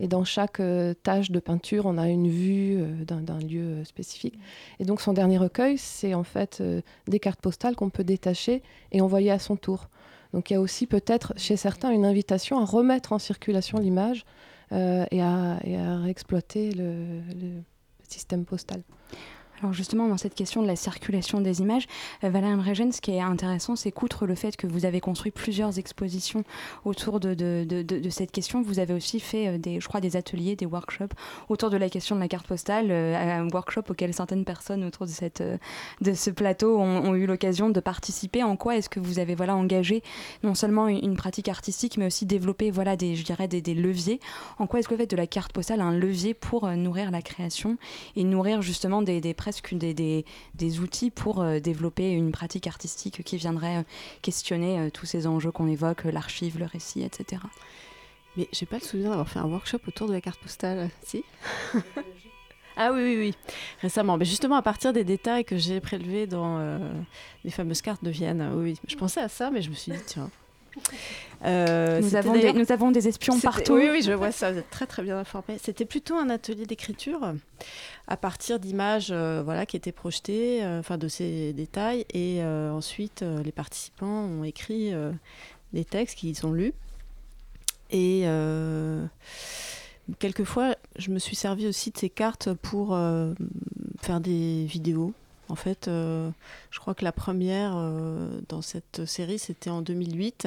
Et 0.00 0.06
dans 0.06 0.22
chaque 0.22 0.60
euh, 0.60 0.94
tâche 0.94 1.30
de 1.30 1.40
peinture, 1.40 1.86
on 1.86 1.98
a 1.98 2.08
une 2.08 2.28
vue 2.28 2.76
euh, 2.78 3.04
d'un 3.04 3.38
lieu 3.38 3.62
euh, 3.62 3.84
spécifique. 3.84 4.38
Et 4.78 4.84
donc 4.84 5.00
son 5.00 5.12
dernier 5.12 5.38
recueil, 5.38 5.78
c'est 5.78 6.14
en 6.14 6.22
fait 6.22 6.62
des 7.08 7.18
cartes 7.18 7.40
postales 7.40 7.74
qu'on 7.74 7.90
peut 7.90 8.04
détacher 8.04 8.62
et 8.92 9.00
envoyer 9.00 9.30
à 9.30 9.38
son 9.38 9.56
tour. 9.56 9.88
Donc 10.32 10.50
il 10.50 10.52
y 10.52 10.56
a 10.56 10.60
aussi 10.60 10.86
peut-être 10.86 11.32
chez 11.36 11.56
certains 11.56 11.90
une 11.90 12.04
invitation 12.04 12.58
à 12.60 12.64
remettre 12.64 13.12
en 13.12 13.18
circulation 13.18 13.78
l'image 13.78 14.24
euh, 14.24 14.24
et, 14.72 15.22
à, 15.22 15.58
et, 15.64 15.76
à, 15.76 15.98
réexploiter 15.98 16.72
le, 16.72 17.20
le 17.34 17.62
système 18.08 18.44
postal. 18.44 18.82
Alors 19.60 19.72
justement, 19.72 20.06
dans 20.06 20.16
cette 20.16 20.34
question 20.34 20.62
de 20.62 20.68
la 20.68 20.76
circulation 20.76 21.40
des 21.40 21.60
images, 21.60 21.86
euh, 22.22 22.30
Valérie 22.30 22.54
Regen, 22.62 22.92
ce 22.92 23.00
qui 23.00 23.10
est 23.10 23.20
intéressant, 23.20 23.74
c'est 23.74 23.90
qu'outre 23.90 24.26
le 24.26 24.36
fait 24.36 24.56
que 24.56 24.68
vous 24.68 24.84
avez 24.84 25.00
construit 25.00 25.32
plusieurs 25.32 25.78
expositions 25.78 26.44
autour 26.84 27.18
de, 27.18 27.34
de, 27.34 27.64
de, 27.64 28.10
cette 28.10 28.30
question, 28.30 28.62
vous 28.62 28.78
avez 28.78 28.94
aussi 28.94 29.18
fait, 29.18 29.48
euh, 29.48 29.58
des, 29.58 29.80
je 29.80 29.88
crois, 29.88 30.00
des 30.00 30.16
ateliers, 30.16 30.54
des 30.54 30.66
workshops 30.66 31.14
autour 31.48 31.70
de 31.70 31.76
la 31.76 31.88
question 31.88 32.14
de 32.14 32.20
la 32.20 32.28
carte 32.28 32.46
postale, 32.46 32.86
euh, 32.90 33.16
un 33.16 33.48
workshop 33.48 33.82
auquel 33.90 34.14
certaines 34.14 34.44
personnes 34.44 34.84
autour 34.84 35.06
de, 35.06 35.10
cette, 35.10 35.42
de 36.00 36.14
ce 36.14 36.30
plateau 36.30 36.78
ont, 36.78 37.14
eu 37.14 37.26
l'occasion 37.26 37.70
de 37.70 37.80
participer. 37.80 38.44
En 38.44 38.56
quoi 38.56 38.76
est-ce 38.76 38.88
que 38.88 39.00
vous 39.00 39.18
avez 39.18 39.34
voilà, 39.34 39.56
engagé 39.56 40.02
non 40.44 40.54
seulement 40.54 40.86
une, 40.86 41.16
pratique 41.16 41.48
artistique, 41.48 41.96
mais 41.96 42.06
aussi 42.06 42.26
développé 42.26 42.70
voilà, 42.70 42.96
des, 42.96 43.16
je 43.16 43.24
dirais, 43.24 43.48
des, 43.48 43.60
des 43.60 43.74
leviers? 43.74 44.20
En 44.58 44.68
quoi 44.68 44.78
est-ce 44.78 44.88
que 44.88 44.94
vous 44.94 45.00
faites 45.00 45.10
de 45.10 45.16
la 45.16 45.26
carte 45.26 45.52
postale 45.52 45.80
un 45.80 45.92
levier 45.92 46.34
pour 46.34 46.68
nourrir 46.68 47.10
la 47.10 47.22
création 47.22 47.76
et 48.14 48.22
nourrir 48.22 48.62
justement 48.62 49.02
des, 49.02 49.20
des 49.20 49.34
presque 49.48 49.74
des, 49.74 49.94
des, 49.94 50.26
des 50.54 50.80
outils 50.80 51.10
pour 51.10 51.40
euh, 51.40 51.58
développer 51.58 52.10
une 52.10 52.32
pratique 52.32 52.66
artistique 52.66 53.22
qui 53.24 53.38
viendrait 53.38 53.78
euh, 53.78 53.82
questionner 54.20 54.78
euh, 54.78 54.90
tous 54.90 55.06
ces 55.06 55.26
enjeux 55.26 55.50
qu'on 55.50 55.68
évoque, 55.68 56.04
l'archive, 56.04 56.58
le 56.58 56.66
récit, 56.66 57.00
etc. 57.00 57.40
Mais 58.36 58.46
j'ai 58.52 58.66
pas 58.66 58.76
le 58.76 58.82
souvenir 58.82 59.08
d'avoir 59.08 59.26
fait 59.26 59.38
un 59.38 59.46
workshop 59.46 59.78
autour 59.86 60.06
de 60.06 60.12
la 60.12 60.20
carte 60.20 60.38
postale, 60.38 60.90
si? 61.02 61.24
Ah 62.80 62.92
oui, 62.92 63.02
oui, 63.02 63.16
oui, 63.18 63.34
récemment. 63.82 64.16
Mais 64.18 64.24
justement, 64.24 64.54
à 64.54 64.62
partir 64.62 64.92
des 64.92 65.02
détails 65.02 65.44
que 65.44 65.56
j'ai 65.56 65.80
prélevés 65.80 66.28
dans 66.28 66.78
les 67.42 67.50
fameuses 67.50 67.82
cartes 67.82 68.04
de 68.04 68.10
Vienne, 68.10 68.52
oui, 68.54 68.78
je 68.86 68.94
pensais 68.94 69.20
à 69.20 69.28
ça, 69.28 69.50
mais 69.50 69.62
je 69.62 69.70
me 69.70 69.74
suis 69.74 69.90
dit, 69.90 69.98
tiens, 70.06 70.30
euh, 71.44 72.00
nous, 72.00 72.16
avons 72.16 72.32
des, 72.32 72.52
nous 72.52 72.72
avons 72.72 72.90
des 72.90 73.06
espions 73.06 73.38
partout. 73.38 73.74
Oui, 73.74 73.88
oui, 73.90 74.02
je 74.02 74.12
vois 74.12 74.32
ça, 74.32 74.52
vous 74.52 74.58
êtes 74.58 74.70
très 74.70 74.86
très 74.86 75.02
bien 75.02 75.18
informé. 75.18 75.58
C'était 75.62 75.84
plutôt 75.84 76.16
un 76.16 76.30
atelier 76.30 76.66
d'écriture 76.66 77.34
à 78.08 78.16
partir 78.16 78.58
d'images 78.58 79.08
euh, 79.10 79.42
voilà, 79.44 79.64
qui 79.66 79.76
étaient 79.76 79.92
projetées, 79.92 80.64
euh, 80.64 80.80
enfin 80.80 80.98
de 80.98 81.06
ces 81.06 81.52
détails. 81.52 82.04
Et 82.12 82.42
ensuite, 82.42 83.24
les 83.44 83.52
participants 83.52 84.06
ont 84.06 84.44
écrit 84.44 84.92
des 85.72 85.84
textes 85.84 86.18
qu'ils 86.18 86.44
ont 86.46 86.52
lus. 86.52 86.74
Et 87.90 88.24
quelquefois, 90.18 90.74
je 90.96 91.10
me 91.10 91.18
suis 91.18 91.36
servi 91.36 91.66
aussi 91.66 91.90
de 91.90 91.98
ces 91.98 92.10
cartes 92.10 92.52
pour 92.54 92.98
faire 94.00 94.20
des 94.20 94.64
vidéos 94.64 95.12
en 95.50 95.54
fait, 95.54 95.86
je 95.86 96.78
crois 96.78 96.94
que 96.94 97.04
la 97.04 97.12
première 97.12 97.72
dans 98.50 98.60
cette 98.60 99.06
série, 99.06 99.38
c'était 99.38 99.70
en 99.70 99.80
2008. 99.80 100.46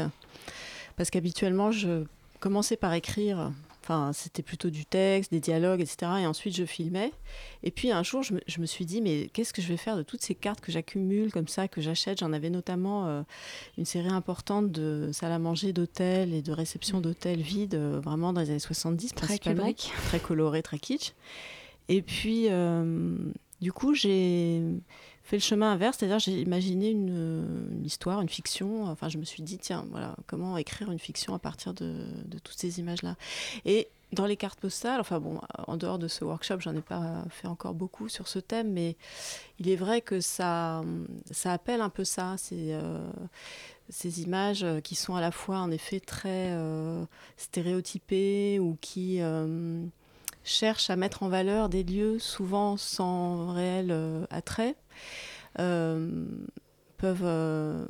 Parce 0.98 1.10
qu'habituellement, 1.10 1.72
je 1.72 2.04
commençais 2.40 2.78
par 2.78 2.94
écrire. 2.94 3.52
Enfin, 3.84 4.12
c'était 4.14 4.44
plutôt 4.44 4.70
du 4.70 4.86
texte, 4.86 5.32
des 5.32 5.40
dialogues, 5.40 5.82
etc. 5.82 6.12
Et 6.22 6.28
ensuite, 6.28 6.56
je 6.56 6.66
filmais. 6.66 7.12
Et 7.64 7.72
puis, 7.72 7.92
un 7.92 8.04
jour, 8.04 8.22
je 8.22 8.62
me, 8.62 8.66
suis 8.68 8.86
dit, 8.86 9.02
mais 9.02 9.30
qu'est-ce 9.34 9.54
que 9.54 9.62
je 9.62 9.68
vais 9.68 9.78
faire 9.78 9.98
de 9.98 10.04
toutes 10.04 10.22
ces 10.22 10.36
cartes 10.36 10.62
que 10.62 10.72
j'accumule 10.72 11.32
comme 11.32 11.48
ça, 11.48 11.68
que 11.68 11.82
j'achète? 11.82 12.20
J'en 12.20 12.32
avais 12.32 12.52
notamment 12.52 13.08
euh, 13.08 13.24
une 13.80 13.86
série 13.86 14.10
importante 14.10 14.72
de 14.72 15.10
salles 15.14 15.32
à 15.32 15.40
manger 15.40 15.74
d'hôtels 15.74 16.34
et 16.34 16.44
de 16.44 16.52
réceptions 16.52 17.02
d'hôtels 17.02 17.42
vides, 17.42 17.76
vraiment 17.76 18.34
dans 18.34 18.42
les 18.42 18.52
années 18.52 18.60
70, 18.60 19.16
très 19.16 19.26
principalement. 19.26 19.74
Très 20.06 20.20
coloré, 20.20 20.62
très 20.62 20.78
kitsch. 20.78 21.14
Et 21.90 22.04
puis, 22.04 22.50
du 23.62 23.72
coup, 23.74 23.94
j'ai 23.94 24.62
le 25.38 25.42
chemin 25.42 25.72
inverse, 25.72 25.98
c'est-à-dire 25.98 26.20
j'ai 26.20 26.42
imaginé 26.42 26.90
une, 26.90 27.82
histoire, 27.84 28.22
une 28.22 28.30
fiction. 28.30 28.86
Enfin, 28.86 29.10
je 29.10 29.18
me 29.18 29.24
suis 29.24 29.44
dit, 29.44 29.58
tiens, 29.58 29.86
voilà, 29.92 30.16
comment 30.28 30.58
écrire 30.58 30.92
une 30.92 31.00
fiction 31.00 31.34
à 31.34 31.40
partir 31.40 31.74
de, 31.74 32.06
toutes 32.44 32.58
ces 32.58 32.80
images-là? 32.80 33.16
Et 33.66 33.88
dans 34.14 34.26
les 34.26 34.36
cartes 34.36 34.60
postales, 34.60 35.00
enfin 35.00 35.20
bon, 35.20 35.40
en 35.68 35.78
dehors 35.78 35.98
de 35.98 36.08
ce 36.08 36.26
workshop, 36.26 36.60
j'en 36.60 36.76
ai 36.76 36.82
pas 36.82 37.24
fait 37.30 37.48
encore 37.48 37.74
beaucoup 37.74 38.10
sur 38.10 38.28
ce 38.28 38.40
thème, 38.40 38.72
mais 38.72 38.98
il 39.60 39.70
est 39.70 39.76
vrai 39.76 40.02
que 40.02 40.20
ça, 40.20 40.84
ça 41.32 41.54
appelle 41.54 41.82
un 41.82 41.90
peu 41.90 42.04
ça, 42.04 42.36
ces, 42.38 42.74
euh, 42.74 43.10
ces 43.90 44.22
images 44.22 44.66
qui 44.84 44.96
sont 44.96 45.16
à 45.16 45.22
la 45.22 45.32
fois 45.32 45.60
en 45.60 45.72
effet 45.72 46.00
très 46.00 46.50
euh, 46.52 47.06
stéréotypées 47.38 48.60
ou 48.60 48.78
qui 48.82 49.22
euh, 49.22 49.82
cherchent 50.44 50.90
à 50.90 50.98
mettre 50.98 51.24
en 51.24 51.30
valeur 51.30 51.70
des 51.70 51.84
lieux 51.84 52.20
souvent 52.20 52.76
sans 52.76 53.54
réel 53.54 53.96
attrait, 54.30 54.76
peuvent 55.56 57.24
euh, 57.24 57.86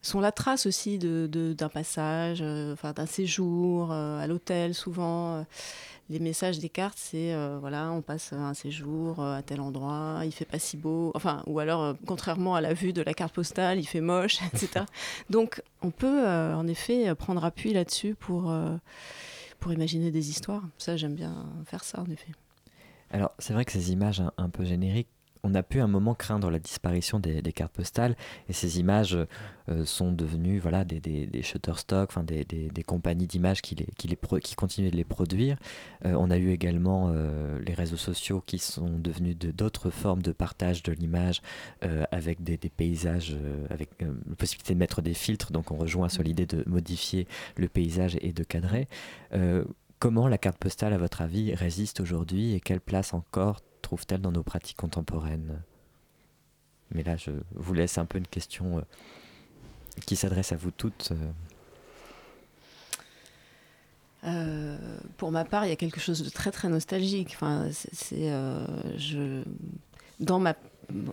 sont 0.00 0.20
la 0.20 0.32
trace 0.32 0.66
aussi 0.66 0.98
d'un 0.98 1.28
de, 1.28 1.52
d'un 1.52 1.68
passage, 1.68 2.42
enfin 2.72 2.92
d'un 2.92 3.06
séjour 3.06 3.92
à 3.92 4.26
l'hôtel. 4.26 4.74
Souvent, 4.74 5.46
les 6.10 6.18
messages 6.18 6.58
des 6.58 6.68
cartes, 6.68 6.98
c'est 6.98 7.36
voilà, 7.60 7.92
on 7.92 8.02
passe 8.02 8.32
un 8.32 8.54
séjour 8.54 9.24
à 9.24 9.42
tel 9.42 9.60
endroit, 9.60 10.22
il 10.24 10.32
fait 10.32 10.44
pas 10.44 10.58
si 10.58 10.76
beau, 10.76 11.12
enfin, 11.14 11.44
ou 11.46 11.60
alors 11.60 11.94
contrairement 12.04 12.56
à 12.56 12.60
la 12.60 12.74
vue 12.74 12.92
de 12.92 13.00
la 13.00 13.14
carte 13.14 13.32
postale, 13.32 13.78
il 13.78 13.86
fait 13.86 14.00
moche, 14.00 14.38
etc. 14.52 14.86
Donc, 15.30 15.62
on 15.82 15.92
peut 15.92 16.26
en 16.26 16.66
effet 16.66 17.14
prendre 17.14 17.44
appui 17.44 17.72
là-dessus 17.72 18.16
pour 18.16 18.52
pour 19.62 19.72
imaginer 19.72 20.10
des 20.10 20.28
histoires. 20.28 20.64
Ça, 20.76 20.96
j'aime 20.96 21.14
bien 21.14 21.46
faire 21.64 21.84
ça, 21.84 22.00
en 22.00 22.10
effet. 22.10 22.32
Alors, 23.10 23.30
c'est 23.38 23.52
vrai 23.52 23.64
que 23.64 23.72
ces 23.72 23.92
images 23.92 24.22
un 24.36 24.50
peu 24.50 24.64
génériques 24.64 25.08
on 25.44 25.54
a 25.54 25.62
pu 25.62 25.80
un 25.80 25.88
moment 25.88 26.14
craindre 26.14 26.50
la 26.50 26.58
disparition 26.58 27.18
des, 27.18 27.42
cartes 27.52 27.72
postales 27.72 28.16
et 28.48 28.52
ces 28.52 28.78
images 28.78 29.18
euh, 29.68 29.84
sont 29.84 30.12
devenues 30.12 30.60
voilà, 30.60 30.84
des, 30.84 31.00
des, 31.00 31.42
Shutterstock, 31.42 32.10
des, 32.24 32.44
des, 32.44 32.82
compagnies 32.84 33.26
d'images 33.26 33.60
qui, 33.60 33.74
les, 33.74 33.86
qui, 33.98 34.06
les 34.06 34.18
qui 34.40 34.54
continuent 34.54 34.90
de 34.90 34.96
les 34.96 35.04
produire. 35.04 35.56
Euh, 36.04 36.14
on 36.16 36.30
a 36.30 36.38
eu 36.38 36.50
également 36.50 37.10
euh, 37.12 37.58
les 37.66 37.74
réseaux 37.74 37.96
sociaux 37.96 38.40
qui 38.44 38.58
sont 38.58 38.98
devenus 38.98 39.36
d'autres 39.36 39.90
formes 39.90 40.22
de 40.22 40.32
partage 40.32 40.82
de 40.82 40.92
l'image 40.92 41.42
avec 42.10 42.42
des, 42.42 42.56
paysages, 42.56 43.36
avec 43.70 43.90
la 44.00 44.36
possibilité 44.36 44.74
de 44.74 44.78
mettre 44.78 45.02
des 45.02 45.14
filtres. 45.14 45.52
Donc 45.52 45.70
on 45.70 45.76
rejoint 45.76 46.08
sur 46.08 46.22
l'idée 46.22 46.46
de 46.46 46.62
modifier 46.66 47.26
le 47.56 47.68
paysage 47.68 48.16
et 48.20 48.32
de 48.32 48.44
cadrer. 48.44 48.88
comment 49.98 50.28
la 50.28 50.38
carte 50.38 50.58
postale, 50.58 50.92
à 50.92 50.98
votre 50.98 51.22
avis, 51.22 51.54
résiste 51.54 52.00
aujourd'hui 52.00 52.54
et 52.54 52.60
quelle 52.60 52.80
place 52.80 53.14
encore 53.14 53.60
trouve-t-elle 53.92 54.22
dans 54.22 54.32
nos 54.32 54.42
pratiques 54.42 54.78
contemporaines? 54.78 55.60
Mais 56.92 57.02
là, 57.02 57.16
je 57.16 57.30
vous 57.54 57.74
laisse 57.74 57.98
un 57.98 58.06
peu 58.06 58.16
une 58.16 58.26
question 58.26 58.78
euh, 58.78 58.82
qui 60.06 60.16
s'adresse 60.16 60.50
à 60.52 60.56
vous 60.56 60.70
toutes. 60.70 61.12
Euh. 61.12 61.30
Euh, 64.24 64.98
pour 65.18 65.30
ma 65.30 65.44
part, 65.44 65.66
il 65.66 65.68
y 65.68 65.72
a 65.72 65.76
quelque 65.76 66.00
chose 66.00 66.22
de 66.22 66.30
très 66.30 66.50
très 66.50 66.70
nostalgique. 66.70 67.32
Enfin, 67.34 67.68
c'est, 67.70 68.30
je, 68.96 69.42
dans 70.20 70.38
ma, 70.38 70.54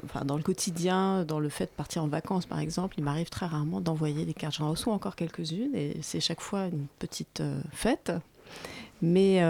enfin, 0.06 0.24
dans 0.24 0.38
le 0.38 0.44
quotidien, 0.44 1.26
dans 1.26 1.42
le 1.42 1.50
fait 1.50 1.66
de 1.66 1.72
partir 1.72 2.02
en 2.02 2.08
vacances, 2.08 2.46
par 2.46 2.60
exemple, 2.60 2.96
il 2.98 3.04
m'arrive 3.04 3.30
très 3.30 3.46
rarement 3.46 3.82
d'envoyer 3.82 4.24
des 4.24 4.34
cartes. 4.34 4.56
J'en 4.56 4.70
reçois 4.70 4.94
encore 4.94 5.18
quelques-unes 5.18 5.76
et 5.76 5.98
c'est 6.02 6.22
chaque 6.22 6.40
fois 6.40 6.68
une 6.68 6.88
petite 6.98 7.44
fête. 7.74 8.14
Mais 9.02 9.42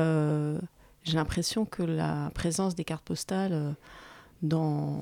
j'ai 1.04 1.16
l'impression 1.16 1.66
que 1.66 1.84
la 1.84 2.32
présence 2.34 2.76
des 2.76 2.84
cartes 2.84 3.04
postales 3.04 3.54
euh, 3.54 3.72
dans 4.42 5.02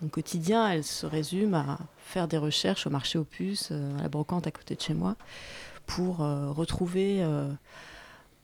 mon 0.00 0.08
quotidien, 0.08 0.68
elle 0.68 0.84
se 0.84 1.06
résume 1.06 1.54
à 1.54 1.78
faire 1.98 2.28
des 2.28 2.38
recherches 2.38 2.86
au 2.86 2.90
marché 2.90 3.18
aux 3.18 3.24
puces, 3.24 3.70
euh, 3.72 3.98
à 3.98 4.02
la 4.02 4.08
brocante 4.08 4.46
à 4.46 4.50
côté 4.50 4.74
de 4.74 4.80
chez 4.80 4.94
moi, 4.94 5.16
pour 5.86 6.22
euh, 6.22 6.50
retrouver 6.50 7.24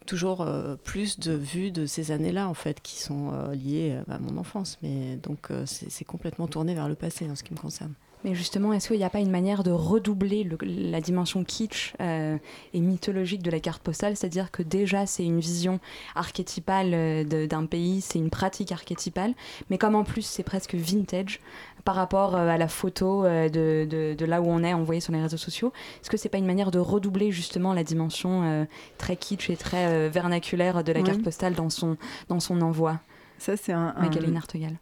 toujours 0.06 0.46
plus 0.84 1.18
de 1.18 1.32
vues 1.32 1.70
de 1.70 1.86
ces 1.86 2.10
années-là, 2.10 2.46
en 2.46 2.54
fait, 2.54 2.82
qui 2.82 3.00
sont 3.00 3.32
liées 3.52 3.98
à 4.10 4.18
mon 4.18 4.36
enfance. 4.36 4.78
Mais 4.82 5.16
donc, 5.16 5.48
c'est 5.64 6.04
complètement 6.04 6.46
tourné 6.46 6.74
vers 6.74 6.88
le 6.88 6.94
passé 6.94 7.30
en 7.30 7.34
ce 7.34 7.42
qui 7.42 7.54
me 7.54 7.58
concerne. 7.58 7.94
Mais 8.24 8.34
justement, 8.34 8.72
est-ce 8.72 8.88
qu'il 8.88 8.96
n'y 8.96 9.04
a 9.04 9.10
pas 9.10 9.20
une 9.20 9.30
manière 9.30 9.62
de 9.62 9.70
redoubler 9.70 10.44
le- 10.44 10.56
la 10.62 11.00
dimension 11.02 11.44
kitsch 11.44 11.92
euh, 12.00 12.38
et 12.72 12.80
mythologique 12.80 13.42
de 13.42 13.50
la 13.50 13.60
carte 13.60 13.82
postale? 13.82 14.16
C'est-à-dire 14.16 14.50
que 14.50 14.62
déjà, 14.62 15.04
c'est 15.04 15.24
une 15.24 15.40
vision 15.40 15.78
archétypale 16.14 16.90
euh, 16.94 17.46
d'un 17.46 17.66
pays, 17.66 18.00
c'est 18.00 18.18
une 18.18 18.30
pratique 18.30 18.72
archétypale, 18.72 19.34
mais 19.68 19.76
comme 19.78 19.94
en 19.94 20.04
plus, 20.04 20.22
c'est 20.22 20.42
presque 20.42 20.74
vintage 20.74 21.40
par 21.84 21.96
rapport 21.96 22.34
euh, 22.34 22.48
à 22.48 22.56
la 22.56 22.68
photo 22.68 23.24
de, 23.24 23.84
de- 23.84 24.14
de 24.16 24.24
là 24.24 24.40
où 24.40 24.46
on 24.48 24.64
est 24.64 24.72
envoyé 24.72 25.02
sur 25.02 25.12
les 25.12 25.20
réseaux 25.20 25.36
sociaux, 25.36 25.70
est-ce 26.00 26.08
que 26.08 26.16
c'est 26.16 26.30
pas 26.30 26.38
une 26.38 26.46
manière 26.46 26.70
de 26.70 26.78
redoubler 26.78 27.30
justement 27.30 27.74
la 27.74 27.84
dimension 27.84 28.42
euh, 28.44 28.64
très 28.96 29.16
kitsch 29.16 29.50
et 29.50 29.56
très 29.56 29.86
euh, 29.86 30.08
vernaculaire 30.10 30.82
de 30.82 30.92
la 30.92 31.00
Oui. 31.00 31.06
carte 31.06 31.22
postale 31.22 31.54
dans 31.54 31.68
son, 31.68 31.98
dans 32.28 32.40
son 32.40 32.62
envoi? 32.62 33.00
Ça, 33.44 33.58
c'est 33.58 33.72
un. 33.72 33.94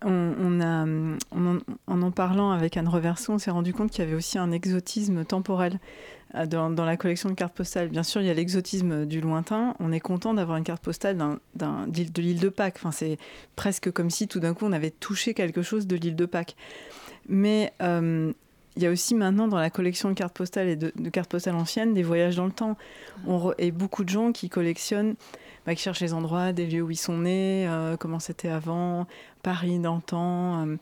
on, 0.04 0.34
on 0.38 0.60
a, 0.60 0.86
on 1.32 1.56
en, 1.56 1.58
en 1.88 2.02
en 2.02 2.10
parlant 2.12 2.52
avec 2.52 2.76
Anne 2.76 2.86
Reverso, 2.86 3.32
on 3.32 3.38
s'est 3.38 3.50
rendu 3.50 3.72
compte 3.74 3.90
qu'il 3.90 4.04
y 4.04 4.06
avait 4.06 4.14
aussi 4.14 4.38
un 4.38 4.52
exotisme 4.52 5.24
temporel 5.24 5.80
euh, 6.36 6.46
dans, 6.46 6.70
dans 6.70 6.84
la 6.84 6.96
collection 6.96 7.28
de 7.28 7.34
cartes 7.34 7.56
postales. 7.56 7.88
Bien 7.88 8.04
sûr, 8.04 8.20
il 8.20 8.28
y 8.28 8.30
a 8.30 8.34
l'exotisme 8.34 9.04
du 9.04 9.20
lointain. 9.20 9.74
On 9.80 9.90
est 9.90 9.98
content 9.98 10.32
d'avoir 10.32 10.58
une 10.58 10.64
carte 10.64 10.84
postale 10.84 11.18
de 11.56 12.22
l'île 12.22 12.38
de 12.38 12.48
Pâques. 12.50 12.76
Enfin, 12.76 12.92
c'est 12.92 13.18
presque 13.56 13.90
comme 13.90 14.10
si 14.10 14.28
tout 14.28 14.38
d'un 14.38 14.54
coup 14.54 14.64
on 14.64 14.72
avait 14.72 14.90
touché 14.92 15.34
quelque 15.34 15.62
chose 15.62 15.88
de 15.88 15.96
l'île 15.96 16.14
de 16.14 16.26
Pâques. 16.26 16.54
Mais 17.28 17.72
euh, 17.82 18.32
il 18.76 18.82
y 18.84 18.86
a 18.86 18.90
aussi 18.90 19.16
maintenant 19.16 19.48
dans 19.48 19.58
la 19.58 19.70
collection 19.70 20.08
de 20.08 20.14
cartes 20.14 20.36
postales 20.36 20.68
et 20.68 20.76
de, 20.76 20.92
de 20.94 21.10
cartes 21.10 21.30
postales 21.32 21.56
anciennes 21.56 21.94
des 21.94 22.04
voyages 22.04 22.36
dans 22.36 22.46
le 22.46 22.52
temps. 22.52 22.76
On 23.26 23.38
re- 23.38 23.54
et 23.58 23.72
beaucoup 23.72 24.04
de 24.04 24.08
gens 24.08 24.30
qui 24.30 24.48
collectionnent, 24.48 25.14
bah, 25.66 25.74
qui 25.74 25.82
cherchent 25.82 26.00
les 26.00 26.12
endroits, 26.12 26.52
des 26.52 26.66
lieux 26.66 26.82
où 26.82 26.90
ils 26.90 26.96
sont 26.96 27.18
nés, 27.18 27.66
euh, 27.68 27.96
comment 27.96 28.18
c'était 28.18 28.48
avant, 28.48 29.06
Paris 29.42 29.78
d'antan, 29.78 30.66
euh, 30.66 30.76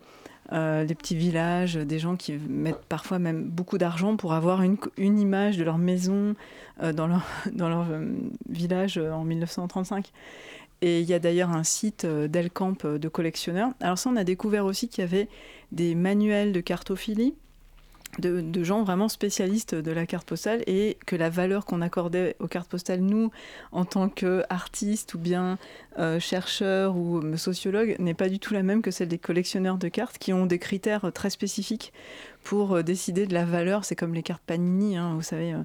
euh, 0.53 0.85
les 0.85 0.95
petits 0.95 1.17
villages, 1.17 1.75
des 1.75 1.99
gens 1.99 2.17
qui 2.17 2.33
mettent 2.33 2.85
parfois 2.89 3.19
même 3.19 3.45
beaucoup 3.45 3.79
d'argent 3.79 4.17
pour 4.17 4.33
avoir 4.33 4.63
une, 4.63 4.79
une 4.97 5.19
image 5.19 5.59
de 5.59 5.65
leur 5.65 5.79
maison 5.79 6.35
dans 6.95 7.07
leur, 7.07 7.27
dans 7.53 7.69
leur 7.69 7.87
village 8.49 8.99
en 8.99 9.25
1935. 9.25 10.11
Et 10.83 11.01
il 11.01 11.07
y 11.07 11.13
a 11.13 11.19
d'ailleurs 11.19 11.51
un 11.51 11.63
site 11.63 12.07
d'Elcamp 12.07 12.79
de 12.85 13.09
collectionneurs. 13.09 13.71
Alors 13.81 13.99
ça, 13.99 14.09
on 14.09 14.17
a 14.17 14.25
découvert 14.25 14.65
aussi 14.65 14.89
qu'il 14.89 15.03
y 15.03 15.07
avait 15.07 15.29
des 15.73 15.95
manuels 15.95 16.53
de 16.53 16.61
cartophilie 16.61 17.35
de, 18.19 18.41
de 18.41 18.65
gens 18.65 18.83
vraiment 18.83 19.09
spécialistes 19.09 19.75
de 19.75 19.91
la 19.93 20.05
carte 20.07 20.27
postale 20.29 20.63
et 20.67 20.99
que 21.07 21.17
la 21.17 21.31
valeur 21.31 21.65
qu'on 21.65 21.81
accordait 21.81 22.37
aux 22.41 22.49
cartes 22.49 22.69
postales, 22.69 23.01
nous, 23.01 23.31
en 23.73 23.85
tant 23.85 24.09
qu'artistes 24.09 25.15
ou 25.15 25.19
bien 25.19 25.59
euh, 25.99 26.19
chercheurs 26.21 26.97
ou 26.97 27.19
euh, 27.19 27.37
sociologues, 27.37 27.97
n'est 27.99 28.15
pas 28.15 28.29
du 28.29 28.39
tout 28.39 28.53
la 28.55 28.63
même 28.63 28.83
que 28.83 28.91
celle 28.91 29.09
des 29.09 29.19
collectionneurs 29.19 29.77
de 29.79 29.89
cartes 29.89 30.19
qui 30.19 30.33
ont 30.33 30.47
des 30.47 30.59
critères 30.59 31.05
euh, 31.07 31.11
très 31.11 31.31
spécifiques 31.31 31.93
pour 32.43 32.83
décider 32.83 33.27
de 33.27 33.35
la 33.35 33.45
valeur. 33.45 33.85
C'est 33.85 33.97
comme 33.97 34.15
les 34.15 34.23
cartes 34.23 34.43
Panini, 34.47 34.97
hein, 34.97 35.13
vous 35.15 35.23
savez. 35.23 35.53
euh, 35.53 35.59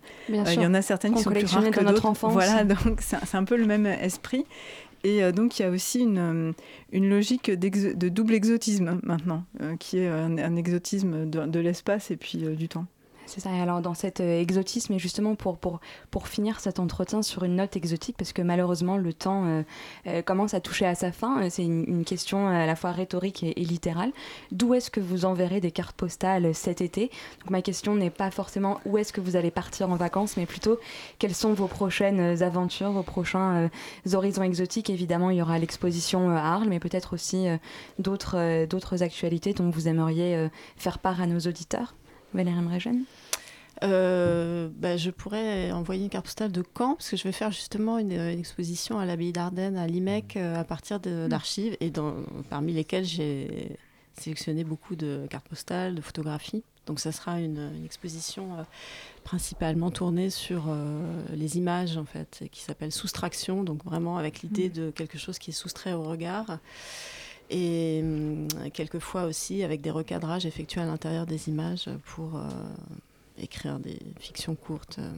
Il 0.53 0.61
y 0.61 0.65
en 0.67 0.73
a 0.73 0.81
certaines 0.81 1.13
qui 1.13 1.23
sont 1.23 1.29
plus 1.39 1.47
rares 1.55 1.63
que 1.71 1.79
d'autres. 1.93 2.01
Voilà, 2.33 2.63
donc 2.85 2.99
c'est 3.01 3.35
un 3.35 3.43
peu 3.45 3.55
le 3.55 3.65
même 3.65 3.85
esprit. 3.85 4.45
Et 5.05 5.23
euh, 5.23 5.31
donc 5.31 5.59
il 5.59 5.61
y 5.61 5.65
a 5.65 5.69
aussi 5.69 5.99
une, 5.99 6.17
euh, 6.17 6.51
une 6.91 7.07
logique 7.07 7.51
de 7.51 8.09
double 8.09 8.33
exotisme 8.33 8.99
maintenant, 9.03 9.45
euh, 9.61 9.77
qui 9.77 9.99
est 9.99 10.07
un, 10.07 10.55
exotisme 10.55 11.29
de, 11.29 11.45
de 11.45 11.59
l'espace 11.59 12.09
et 12.09 12.17
puis 12.17 12.39
du 12.39 12.67
temps. 12.67 12.87
C'est 13.27 13.39
ça, 13.39 13.51
et 13.51 13.59
alors 13.59 13.81
dans 13.81 13.93
cet 13.93 14.19
euh, 14.19 14.39
exotisme, 14.39 14.93
et 14.93 14.99
justement 14.99 15.35
pour, 15.35 15.57
pour, 15.57 15.79
pour 16.11 16.27
finir 16.27 16.59
cet 16.59 16.79
entretien 16.79 17.23
sur 17.23 17.43
une 17.43 17.55
note 17.55 17.75
exotique, 17.75 18.15
parce 18.17 18.33
que 18.33 18.41
malheureusement 18.41 18.97
le 18.97 19.13
temps 19.13 19.45
euh, 19.45 19.63
euh, 20.07 20.21
commence 20.21 20.53
à 20.53 20.59
toucher 20.59 20.85
à 20.85 20.95
sa 20.95 21.11
fin, 21.11 21.49
c'est 21.49 21.63
une, 21.63 22.05
question 22.05 22.47
à 22.47 22.67
la 22.67 22.75
fois 22.75 22.91
rhétorique 22.91 23.43
et, 23.43 23.53
littérale. 23.55 24.11
D'où 24.51 24.75
est-ce 24.75 24.91
que 24.91 24.99
vous 24.99 25.25
enverrez 25.25 25.59
des 25.59 25.71
cartes 25.71 25.95
postales 25.95 26.53
cet 26.53 26.81
été? 26.81 27.09
Donc 27.41 27.49
ma 27.49 27.61
question 27.61 27.95
n'est 27.95 28.11
pas 28.11 28.29
forcément 28.29 28.79
où 28.85 28.97
est-ce 28.97 29.11
que 29.11 29.21
vous 29.21 29.35
allez 29.35 29.49
partir 29.49 29.89
en 29.89 29.95
vacances, 29.95 30.37
mais 30.37 30.45
plutôt 30.45 30.77
quelles 31.17 31.33
sont 31.33 31.53
vos 31.53 31.67
prochaines 31.67 32.43
aventures, 32.43 32.91
vos 32.91 33.01
prochains 33.01 33.69
horizons 34.13 34.43
exotiques? 34.43 34.91
Évidemment, 34.91 35.31
il 35.31 35.37
y 35.37 35.41
aura 35.41 35.57
l'exposition 35.57 36.29
à 36.29 36.41
Arles, 36.41 36.67
mais 36.69 36.79
peut-être 36.79 37.13
aussi 37.13 37.47
d'autres 37.97 38.65
d'autres 38.65 39.01
actualités 39.01 39.53
dont 39.53 39.69
vous 39.69 39.87
aimeriez 39.87 40.49
faire 40.77 40.99
part 40.99 41.21
à 41.21 41.25
nos 41.27 41.39
auditeurs. 41.39 41.95
Valérie 42.35 42.61
Mregen 42.61 43.03
Euh, 43.83 44.69
bah, 44.73 44.95
je 44.95 45.09
pourrais 45.11 45.71
envoyer 45.73 46.03
une 46.03 46.09
carte 46.09 46.25
postale 46.25 46.51
de 46.51 46.63
Caen, 46.77 46.95
parce 46.95 47.09
que 47.09 47.17
je 47.17 47.23
vais 47.23 47.33
faire 47.33 47.51
justement 47.51 47.97
une, 47.97 48.13
une 48.13 48.39
exposition 48.39 48.99
à 48.99 49.05
l'abbaye 49.05 49.33
d'Ardenne, 49.33 49.75
à 49.75 49.85
Limec, 49.85 50.37
euh, 50.37 50.57
à 50.59 50.63
partir 50.63 51.01
de- 51.01 51.27
d'archives, 51.27 51.75
et 51.81 51.89
dans, 51.89 52.13
parmi 52.49 52.71
lesquelles 52.71 53.03
j'ai 53.03 53.77
sélectionné 54.17 54.63
beaucoup 54.63 54.95
de 54.95 55.27
cartes 55.29 55.47
postales, 55.49 55.93
de 55.93 56.01
photographies. 56.01 56.63
Donc 56.85 57.01
ça 57.01 57.11
sera 57.11 57.41
une, 57.41 57.71
une 57.75 57.83
exposition 57.83 58.53
euh, 58.53 58.63
principalement 59.25 59.91
tournée 59.91 60.29
sur 60.29 60.67
euh, 60.69 61.21
les 61.33 61.57
images, 61.57 61.97
en 61.97 62.05
fait, 62.05 62.45
qui 62.51 62.61
s'appelle 62.61 62.93
Soustraction, 62.93 63.63
donc 63.65 63.83
vraiment 63.83 64.17
avec 64.17 64.41
l'idée 64.41 64.69
de 64.69 64.89
quelque 64.89 65.17
chose 65.17 65.37
qui 65.37 65.49
est 65.49 65.53
soustrait 65.53 65.91
au 65.93 66.03
regard. 66.03 66.59
Et 67.49 68.01
hum, 68.03 68.47
quelquefois 68.73 69.25
aussi 69.25 69.63
avec 69.63 69.81
des 69.81 69.91
recadrages 69.91 70.45
effectués 70.45 70.81
à 70.81 70.85
l'intérieur 70.85 71.25
des 71.25 71.47
images 71.49 71.89
pour 72.05 72.37
euh, 72.37 72.41
écrire 73.37 73.79
des 73.79 73.99
fictions 74.19 74.55
courtes 74.55 74.97
euh, 74.99 75.11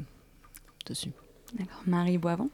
dessus. 0.86 1.12
D'accord. 1.58 1.82
Marie 1.86 2.18
Boivant? 2.18 2.50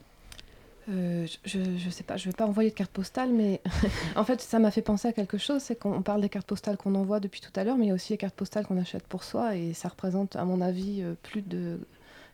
Euh, 0.89 1.25
je, 1.45 1.59
je 1.77 1.89
sais 1.89 2.03
pas, 2.03 2.17
je 2.17 2.25
vais 2.25 2.35
pas 2.35 2.45
envoyer 2.45 2.69
de 2.69 2.75
carte 2.75 2.91
postale, 2.91 3.31
mais 3.31 3.61
en 4.15 4.23
fait, 4.25 4.41
ça 4.41 4.59
m'a 4.59 4.69
fait 4.69 4.81
penser 4.81 5.07
à 5.07 5.13
quelque 5.13 5.37
chose. 5.37 5.61
C'est 5.61 5.75
qu'on 5.75 6.01
parle 6.01 6.21
des 6.21 6.29
cartes 6.29 6.47
postales 6.47 6.77
qu'on 6.77 6.95
envoie 6.95 7.19
depuis 7.19 7.41
tout 7.41 7.57
à 7.57 7.63
l'heure, 7.63 7.77
mais 7.77 7.85
il 7.85 7.89
y 7.89 7.91
a 7.91 7.95
aussi 7.95 8.13
les 8.13 8.17
cartes 8.17 8.35
postales 8.35 8.65
qu'on 8.65 8.77
achète 8.77 9.03
pour 9.07 9.23
soi, 9.23 9.55
et 9.55 9.73
ça 9.73 9.87
représente, 9.87 10.35
à 10.35 10.43
mon 10.43 10.59
avis, 10.61 11.01
euh, 11.01 11.13
plus 11.23 11.41
de 11.41 11.79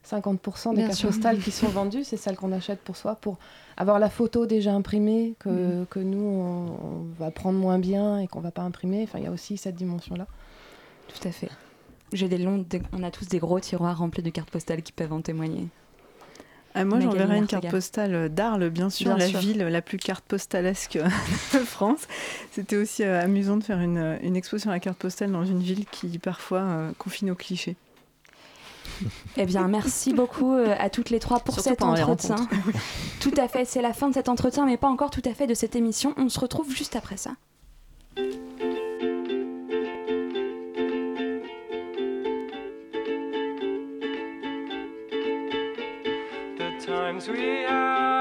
50% 0.03 0.71
des 0.71 0.77
Bien 0.77 0.87
cartes 0.87 0.97
sûr. 0.99 1.09
postales 1.09 1.39
qui 1.39 1.51
sont 1.51 1.67
vendues. 1.67 2.03
C'est 2.03 2.17
celles 2.17 2.37
qu'on 2.37 2.51
achète 2.51 2.79
pour 2.79 2.97
soi, 2.97 3.15
pour 3.15 3.37
avoir 3.79 3.97
la 3.97 4.09
photo 4.09 4.45
déjà 4.45 4.73
imprimée 4.73 5.33
que, 5.39 5.85
que 5.89 5.99
nous 5.99 6.19
on, 6.23 6.67
on 6.67 7.05
va 7.17 7.31
prendre 7.31 7.57
moins 7.57 7.79
bien 7.79 8.19
et 8.19 8.27
qu'on 8.27 8.41
va 8.41 8.51
pas 8.51 8.61
imprimer. 8.61 9.01
Enfin, 9.03 9.17
il 9.19 9.23
y 9.23 9.27
a 9.27 9.31
aussi 9.31 9.57
cette 9.57 9.75
dimension-là. 9.75 10.27
Tout 11.07 11.27
à 11.27 11.31
fait. 11.31 11.49
J'ai 12.13 12.27
des 12.27 12.37
longs, 12.37 12.63
des- 12.69 12.81
on 12.93 13.01
a 13.03 13.09
tous 13.11 13.27
des 13.27 13.39
gros 13.39 13.59
tiroirs 13.59 13.97
remplis 13.97 14.21
de 14.21 14.29
cartes 14.29 14.51
postales 14.51 14.81
qui 14.83 14.91
peuvent 14.91 15.13
en 15.13 15.21
témoigner. 15.21 15.67
Ah, 16.75 16.85
moi, 16.85 16.99
j'enverrai 16.99 17.37
une 17.39 17.47
carte 17.47 17.67
postale 17.69 18.29
d'Arles, 18.29 18.69
bien 18.69 18.91
sûr, 18.91 19.07
Bien 19.15 19.17
la 19.17 19.27
sûr. 19.27 19.39
ville 19.39 19.57
la 19.57 19.81
plus 19.81 19.97
carte 19.97 20.23
postalesque 20.25 20.99
de 21.53 21.59
France. 21.59 22.07
C'était 22.51 22.75
aussi 22.77 23.03
euh, 23.03 23.19
amusant 23.23 23.57
de 23.57 23.63
faire 23.63 23.79
une, 23.79 24.19
une 24.21 24.35
exposition 24.35 24.69
à 24.69 24.75
la 24.75 24.79
carte 24.79 24.97
postale 24.99 25.31
dans 25.31 25.45
une 25.45 25.59
ville 25.61 25.85
qui 25.87 26.19
parfois 26.19 26.59
euh, 26.59 26.91
confine 26.99 27.31
aux 27.31 27.35
clichés. 27.35 27.75
Eh 29.37 29.45
bien, 29.45 29.67
merci 29.67 30.13
beaucoup 30.13 30.53
euh, 30.53 30.75
à 30.77 30.89
toutes 30.89 31.09
les 31.09 31.19
trois 31.19 31.39
pour 31.39 31.53
Surtout 31.53 31.69
cet 31.69 31.83
entretien. 31.83 32.35
tout 33.19 33.33
à 33.37 33.47
fait, 33.47 33.65
c'est 33.65 33.81
la 33.81 33.93
fin 33.93 34.09
de 34.09 34.13
cet 34.13 34.29
entretien, 34.29 34.65
mais 34.65 34.77
pas 34.77 34.89
encore 34.89 35.09
tout 35.09 35.21
à 35.25 35.33
fait 35.33 35.47
de 35.47 35.53
cette 35.53 35.75
émission. 35.75 36.13
On 36.17 36.29
se 36.29 36.39
retrouve 36.39 36.71
juste 36.71 36.95
après 36.95 37.17
ça. 37.17 37.31
the 46.59 46.85
times 46.85 47.27
we 47.29 47.63
had. 47.65 48.18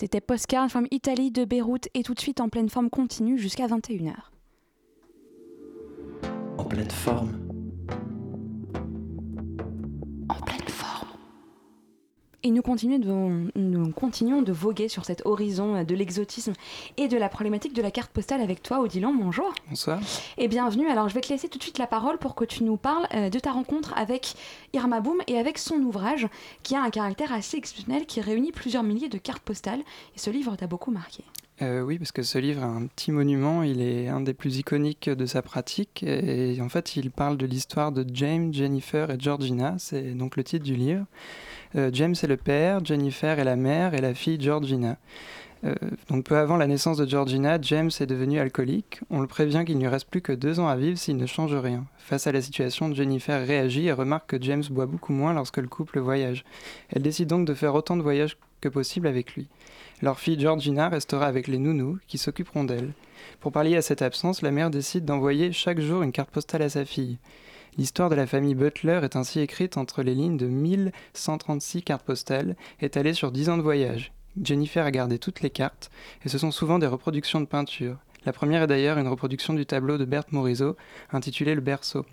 C'était 0.00 0.22
Postcard 0.22 0.70
from 0.70 0.86
Italy 0.90 1.30
de 1.30 1.44
Beyrouth 1.44 1.88
et 1.92 2.02
tout 2.02 2.14
de 2.14 2.20
suite 2.20 2.40
en 2.40 2.48
pleine 2.48 2.70
forme 2.70 2.88
continue 2.88 3.36
jusqu'à 3.36 3.66
21h. 3.66 4.14
En 6.56 6.64
pleine 6.64 6.90
forme. 6.90 7.38
En 10.30 10.40
pleine 10.40 10.56
forme. 10.56 10.59
Et 12.42 12.50
nous 12.50 12.62
continuons, 12.62 12.98
de, 12.98 13.58
nous 13.58 13.90
continuons 13.92 14.40
de 14.40 14.50
voguer 14.50 14.88
sur 14.88 15.04
cet 15.04 15.26
horizon 15.26 15.84
de 15.84 15.94
l'exotisme 15.94 16.54
et 16.96 17.06
de 17.06 17.18
la 17.18 17.28
problématique 17.28 17.74
de 17.74 17.82
la 17.82 17.90
carte 17.90 18.10
postale 18.10 18.40
avec 18.40 18.62
toi, 18.62 18.80
Odilon. 18.80 19.14
Bonjour. 19.14 19.52
Bonsoir. 19.68 20.00
Et 20.38 20.48
bienvenue. 20.48 20.88
Alors, 20.88 21.10
je 21.10 21.14
vais 21.14 21.20
te 21.20 21.28
laisser 21.28 21.50
tout 21.50 21.58
de 21.58 21.62
suite 21.62 21.76
la 21.76 21.86
parole 21.86 22.16
pour 22.16 22.34
que 22.34 22.46
tu 22.46 22.64
nous 22.64 22.78
parles 22.78 23.06
euh, 23.12 23.28
de 23.28 23.38
ta 23.38 23.52
rencontre 23.52 23.92
avec 23.94 24.36
Irma 24.72 25.00
Boom 25.00 25.18
et 25.26 25.36
avec 25.36 25.58
son 25.58 25.76
ouvrage 25.80 26.28
qui 26.62 26.74
a 26.74 26.82
un 26.82 26.88
caractère 26.88 27.30
assez 27.30 27.58
exceptionnel 27.58 28.06
qui 28.06 28.22
réunit 28.22 28.52
plusieurs 28.52 28.84
milliers 28.84 29.10
de 29.10 29.18
cartes 29.18 29.42
postales. 29.42 29.80
Et 30.16 30.18
ce 30.18 30.30
livre 30.30 30.56
t'a 30.56 30.66
beaucoup 30.66 30.90
marqué. 30.90 31.24
Euh, 31.60 31.82
oui, 31.82 31.98
parce 31.98 32.12
que 32.12 32.22
ce 32.22 32.38
livre 32.38 32.62
est 32.62 32.64
un 32.64 32.86
petit 32.86 33.12
monument, 33.12 33.62
il 33.62 33.82
est 33.82 34.08
un 34.08 34.22
des 34.22 34.32
plus 34.32 34.56
iconiques 34.56 35.10
de 35.10 35.26
sa 35.26 35.42
pratique, 35.42 36.02
et 36.02 36.58
en 36.62 36.70
fait 36.70 36.96
il 36.96 37.10
parle 37.10 37.36
de 37.36 37.44
l'histoire 37.44 37.92
de 37.92 38.02
James, 38.14 38.50
Jennifer 38.54 39.10
et 39.10 39.20
Georgina, 39.20 39.74
c'est 39.78 40.14
donc 40.14 40.38
le 40.38 40.44
titre 40.44 40.64
du 40.64 40.74
livre. 40.74 41.04
Euh, 41.76 41.90
James 41.92 42.14
est 42.20 42.26
le 42.26 42.36
père, 42.36 42.84
Jennifer 42.84 43.38
est 43.38 43.44
la 43.44 43.56
mère 43.56 43.94
et 43.94 44.00
la 44.00 44.14
fille 44.14 44.40
Georgina. 44.40 44.96
Euh, 45.62 45.74
donc 46.08 46.24
peu 46.24 46.36
avant 46.36 46.56
la 46.56 46.66
naissance 46.66 46.96
de 46.96 47.06
Georgina, 47.06 47.58
James 47.60 47.90
est 48.00 48.06
devenu 48.06 48.38
alcoolique. 48.38 49.00
On 49.10 49.20
le 49.20 49.26
prévient 49.26 49.64
qu'il 49.66 49.78
ne 49.78 49.88
reste 49.88 50.08
plus 50.08 50.22
que 50.22 50.32
deux 50.32 50.58
ans 50.58 50.68
à 50.68 50.76
vivre 50.76 50.98
s'il 50.98 51.16
ne 51.16 51.26
change 51.26 51.54
rien. 51.54 51.84
Face 51.98 52.26
à 52.26 52.32
la 52.32 52.40
situation, 52.40 52.92
Jennifer 52.94 53.46
réagit 53.46 53.86
et 53.86 53.92
remarque 53.92 54.30
que 54.30 54.42
James 54.42 54.64
boit 54.70 54.86
beaucoup 54.86 55.12
moins 55.12 55.34
lorsque 55.34 55.58
le 55.58 55.68
couple 55.68 56.00
voyage. 56.00 56.44
Elle 56.88 57.02
décide 57.02 57.28
donc 57.28 57.46
de 57.46 57.54
faire 57.54 57.74
autant 57.74 57.96
de 57.96 58.02
voyages 58.02 58.38
que 58.60 58.68
possible 58.68 59.06
avec 59.06 59.34
lui. 59.34 59.48
Leur 60.02 60.18
fille 60.18 60.40
Georgina 60.40 60.88
restera 60.88 61.26
avec 61.26 61.46
les 61.46 61.58
nounous 61.58 61.98
qui 62.06 62.16
s'occuperont 62.16 62.64
d'elle. 62.64 62.92
Pour 63.40 63.52
pallier 63.52 63.76
à 63.76 63.82
cette 63.82 64.02
absence, 64.02 64.42
la 64.42 64.50
mère 64.50 64.70
décide 64.70 65.04
d'envoyer 65.04 65.52
chaque 65.52 65.80
jour 65.80 66.02
une 66.02 66.12
carte 66.12 66.30
postale 66.30 66.62
à 66.62 66.70
sa 66.70 66.86
fille. 66.86 67.18
L'histoire 67.78 68.10
de 68.10 68.14
la 68.14 68.26
famille 68.26 68.54
Butler 68.54 69.00
est 69.02 69.16
ainsi 69.16 69.40
écrite 69.40 69.76
entre 69.76 70.02
les 70.02 70.14
lignes 70.14 70.36
de 70.36 70.46
1136 70.46 71.82
cartes 71.82 72.04
postales 72.04 72.56
étalées 72.80 73.14
sur 73.14 73.32
10 73.32 73.50
ans 73.50 73.56
de 73.56 73.62
voyage. 73.62 74.12
Jennifer 74.42 74.84
a 74.84 74.90
gardé 74.90 75.18
toutes 75.18 75.40
les 75.40 75.50
cartes, 75.50 75.90
et 76.24 76.28
ce 76.28 76.38
sont 76.38 76.50
souvent 76.50 76.78
des 76.78 76.86
reproductions 76.86 77.40
de 77.40 77.46
peintures. 77.46 77.98
La 78.26 78.32
première 78.32 78.62
est 78.62 78.66
d'ailleurs 78.66 78.98
une 78.98 79.08
reproduction 79.08 79.54
du 79.54 79.66
tableau 79.66 79.98
de 79.98 80.04
Berthe 80.04 80.32
Morisot, 80.32 80.76
intitulé 81.12 81.54
Le 81.54 81.60
Berceau. 81.60 82.04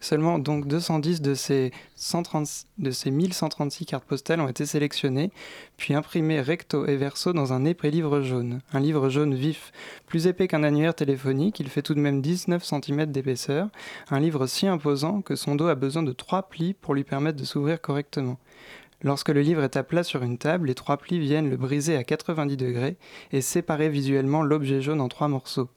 Seulement 0.00 0.38
donc 0.38 0.68
210 0.68 1.22
de 1.22 1.34
ces, 1.34 1.72
130 1.96 2.46
de 2.78 2.90
ces 2.92 3.10
1136 3.10 3.84
cartes 3.86 4.04
postales 4.04 4.40
ont 4.40 4.48
été 4.48 4.64
sélectionnées, 4.64 5.32
puis 5.76 5.92
imprimées 5.92 6.40
recto 6.40 6.86
et 6.86 6.96
verso 6.96 7.32
dans 7.32 7.52
un 7.52 7.64
épais 7.64 7.90
livre 7.90 8.20
jaune. 8.20 8.60
Un 8.72 8.78
livre 8.78 9.08
jaune 9.08 9.34
vif, 9.34 9.72
plus 10.06 10.28
épais 10.28 10.46
qu'un 10.46 10.62
annuaire 10.62 10.94
téléphonique, 10.94 11.58
il 11.58 11.68
fait 11.68 11.82
tout 11.82 11.94
de 11.94 12.00
même 12.00 12.22
19 12.22 12.64
cm 12.64 13.06
d'épaisseur, 13.06 13.68
un 14.10 14.20
livre 14.20 14.46
si 14.46 14.68
imposant 14.68 15.20
que 15.20 15.34
son 15.34 15.56
dos 15.56 15.66
a 15.66 15.74
besoin 15.74 16.04
de 16.04 16.12
trois 16.12 16.48
plis 16.48 16.74
pour 16.74 16.94
lui 16.94 17.04
permettre 17.04 17.38
de 17.38 17.44
s'ouvrir 17.44 17.80
correctement. 17.80 18.38
Lorsque 19.02 19.28
le 19.30 19.42
livre 19.42 19.62
est 19.62 19.76
à 19.76 19.82
plat 19.82 20.02
sur 20.04 20.22
une 20.22 20.38
table, 20.38 20.68
les 20.68 20.74
trois 20.74 20.96
plis 20.96 21.18
viennent 21.18 21.50
le 21.50 21.56
briser 21.56 21.96
à 21.96 22.04
90 22.04 22.56
degrés 22.56 22.96
et 23.32 23.40
séparer 23.40 23.88
visuellement 23.88 24.42
l'objet 24.42 24.80
jaune 24.80 25.00
en 25.00 25.08
trois 25.08 25.28
morceaux. 25.28 25.68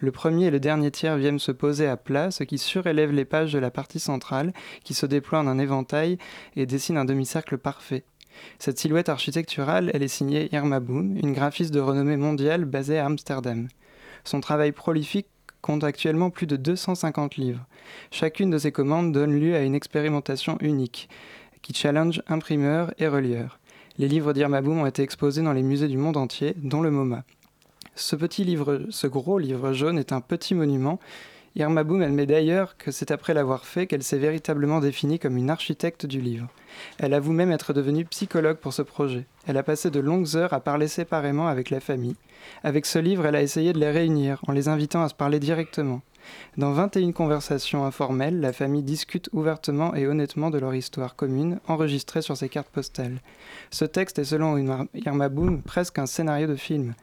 Le 0.00 0.12
premier 0.12 0.46
et 0.46 0.50
le 0.50 0.60
dernier 0.60 0.90
tiers 0.90 1.16
viennent 1.16 1.38
se 1.38 1.52
poser 1.52 1.86
à 1.86 1.96
plat, 1.96 2.30
ce 2.30 2.44
qui 2.44 2.58
surélève 2.58 3.12
les 3.12 3.24
pages 3.24 3.52
de 3.52 3.58
la 3.58 3.70
partie 3.70 4.00
centrale, 4.00 4.52
qui 4.84 4.94
se 4.94 5.06
déploie 5.06 5.40
en 5.40 5.46
un 5.46 5.58
éventail 5.58 6.18
et 6.56 6.66
dessine 6.66 6.96
un 6.96 7.04
demi-cercle 7.04 7.58
parfait. 7.58 8.04
Cette 8.58 8.78
silhouette 8.78 9.08
architecturale, 9.08 9.90
elle 9.94 10.02
est 10.02 10.08
signée 10.08 10.48
Irma 10.52 10.80
Boom, 10.80 11.16
une 11.16 11.32
graphiste 11.32 11.74
de 11.74 11.80
renommée 11.80 12.16
mondiale 12.16 12.64
basée 12.64 12.98
à 12.98 13.06
Amsterdam. 13.06 13.68
Son 14.24 14.40
travail 14.40 14.72
prolifique 14.72 15.26
compte 15.60 15.84
actuellement 15.84 16.30
plus 16.30 16.46
de 16.46 16.56
250 16.56 17.36
livres. 17.36 17.66
Chacune 18.10 18.50
de 18.50 18.58
ses 18.58 18.72
commandes 18.72 19.12
donne 19.12 19.38
lieu 19.38 19.54
à 19.56 19.62
une 19.62 19.74
expérimentation 19.74 20.56
unique, 20.60 21.08
qui 21.62 21.74
challenge 21.74 22.22
imprimeurs 22.28 22.92
et 22.98 23.08
relieurs. 23.08 23.58
Les 23.98 24.08
livres 24.08 24.32
d'Irma 24.32 24.60
Boom 24.60 24.80
ont 24.80 24.86
été 24.86 25.02
exposés 25.02 25.42
dans 25.42 25.52
les 25.52 25.62
musées 25.62 25.88
du 25.88 25.96
monde 25.96 26.16
entier, 26.16 26.54
dont 26.56 26.82
le 26.82 26.90
MoMA. 26.90 27.24
Ce 27.98 28.14
petit 28.14 28.44
livre, 28.44 28.82
ce 28.90 29.08
gros 29.08 29.40
livre 29.40 29.72
jaune 29.72 29.98
est 29.98 30.12
un 30.12 30.20
petit 30.20 30.54
monument. 30.54 31.00
Irma 31.56 31.82
Boom 31.82 32.00
admet 32.00 32.26
d'ailleurs 32.26 32.76
que 32.76 32.92
c'est 32.92 33.10
après 33.10 33.34
l'avoir 33.34 33.66
fait 33.66 33.88
qu'elle 33.88 34.04
s'est 34.04 34.18
véritablement 34.18 34.78
définie 34.78 35.18
comme 35.18 35.36
une 35.36 35.50
architecte 35.50 36.06
du 36.06 36.20
livre. 36.20 36.46
Elle 36.98 37.12
avoue 37.12 37.32
même 37.32 37.50
être 37.50 37.72
devenue 37.72 38.04
psychologue 38.04 38.58
pour 38.58 38.72
ce 38.72 38.82
projet. 38.82 39.26
Elle 39.48 39.56
a 39.56 39.64
passé 39.64 39.90
de 39.90 39.98
longues 39.98 40.36
heures 40.36 40.52
à 40.52 40.60
parler 40.60 40.86
séparément 40.86 41.48
avec 41.48 41.70
la 41.70 41.80
famille. 41.80 42.14
Avec 42.62 42.86
ce 42.86 43.00
livre, 43.00 43.26
elle 43.26 43.34
a 43.34 43.42
essayé 43.42 43.72
de 43.72 43.80
les 43.80 43.90
réunir 43.90 44.40
en 44.46 44.52
les 44.52 44.68
invitant 44.68 45.02
à 45.02 45.08
se 45.08 45.14
parler 45.14 45.40
directement. 45.40 46.00
Dans 46.56 46.70
21 46.70 47.10
conversations 47.10 47.84
informelles, 47.84 48.38
la 48.38 48.52
famille 48.52 48.84
discute 48.84 49.28
ouvertement 49.32 49.96
et 49.96 50.06
honnêtement 50.06 50.50
de 50.50 50.58
leur 50.58 50.74
histoire 50.74 51.16
commune, 51.16 51.58
enregistrée 51.66 52.22
sur 52.22 52.36
ses 52.36 52.48
cartes 52.48 52.68
postales. 52.68 53.20
Ce 53.72 53.84
texte 53.84 54.20
est 54.20 54.24
selon 54.24 54.56
Irma 54.94 55.28
Boom 55.28 55.62
presque 55.62 55.98
un 55.98 56.06
scénario 56.06 56.46
de 56.46 56.54
film. 56.54 56.94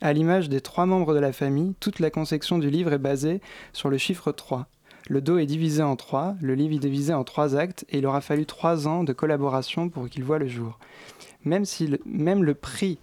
À 0.00 0.12
l'image 0.12 0.48
des 0.48 0.60
trois 0.60 0.86
membres 0.86 1.14
de 1.14 1.20
la 1.20 1.32
famille, 1.32 1.74
toute 1.80 1.98
la 1.98 2.10
conception 2.10 2.58
du 2.58 2.70
livre 2.70 2.92
est 2.92 2.98
basée 2.98 3.40
sur 3.72 3.88
le 3.88 3.98
chiffre 3.98 4.32
3. 4.32 4.66
Le 5.08 5.20
dos 5.20 5.36
est 5.36 5.44
divisé 5.44 5.82
en 5.82 5.96
trois, 5.96 6.34
le 6.40 6.54
livre 6.54 6.76
est 6.76 6.78
divisé 6.78 7.12
en 7.12 7.24
trois 7.24 7.56
actes 7.56 7.84
et 7.90 7.98
il 7.98 8.06
aura 8.06 8.22
fallu 8.22 8.46
trois 8.46 8.88
ans 8.88 9.04
de 9.04 9.12
collaboration 9.12 9.90
pour 9.90 10.08
qu'il 10.08 10.24
voit 10.24 10.38
le 10.38 10.48
jour. 10.48 10.78
Même, 11.44 11.66
si 11.66 11.86
le, 11.86 12.00
même 12.06 12.42
le 12.42 12.54
prix 12.54 12.98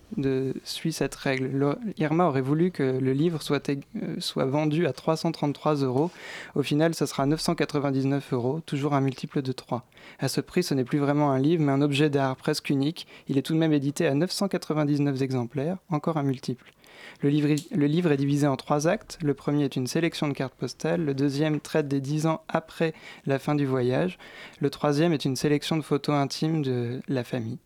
suit 0.63 0.93
cette 0.93 1.13
règle, 1.13 1.45
le, 1.45 1.77
Irma 1.97 2.25
aurait 2.25 2.41
voulu 2.41 2.71
que 2.71 2.81
le 2.81 3.13
livre 3.13 3.39
soit, 3.43 3.69
euh, 3.69 4.15
vendu 4.35 4.87
à 4.87 4.93
333 4.93 5.75
euros. 5.75 6.09
Au 6.55 6.63
final, 6.63 6.95
ce 6.95 7.05
sera 7.05 7.27
999 7.27 8.33
euros, 8.33 8.59
toujours 8.65 8.95
un 8.95 9.01
multiple 9.01 9.43
de 9.43 9.51
3. 9.51 9.85
À 10.17 10.27
ce 10.27 10.41
prix, 10.41 10.63
ce 10.63 10.73
n'est 10.73 10.83
plus 10.83 10.97
vraiment 10.97 11.29
un 11.29 11.37
livre, 11.37 11.63
mais 11.63 11.71
un 11.71 11.83
objet 11.83 12.09
d'art 12.09 12.35
presque 12.35 12.71
unique. 12.71 13.05
Il 13.27 13.37
est 13.37 13.43
tout 13.43 13.53
de 13.53 13.59
même 13.59 13.73
édité 13.73 14.07
à 14.07 14.15
999 14.15 15.21
exemplaires, 15.21 15.77
encore 15.91 16.17
un 16.17 16.23
multiple. 16.23 16.73
Le 17.22 17.30
livre, 17.30 18.11
est 18.11 18.17
divisé 18.17 18.47
en 18.47 18.55
trois 18.55 18.88
actes. 18.88 19.19
Le 19.22 19.36
premier 19.36 19.65
est 19.65 19.76
une 19.76 19.86
sélection 19.86 20.28
de 20.28 20.34
cartes 20.34 20.55
postales, 20.55 21.05
le 21.05 21.13
deuxième 21.13 21.59
traite 21.59 21.88
des 21.88 22.01
dix 22.01 22.26
ans 22.26 22.41
après 22.47 22.93
la 23.28 23.38
fin 23.38 23.53
du 23.53 23.65
voyage, 23.65 24.17
le 24.59 24.72
troisième 24.72 25.13
est 25.13 25.26
une 25.26 25.36
sélection 25.36 25.78
de 25.78 25.84
photos 25.84 26.15
intimes 26.15 26.63
de 26.63 26.99
la 27.07 27.24
famille. 27.24 27.59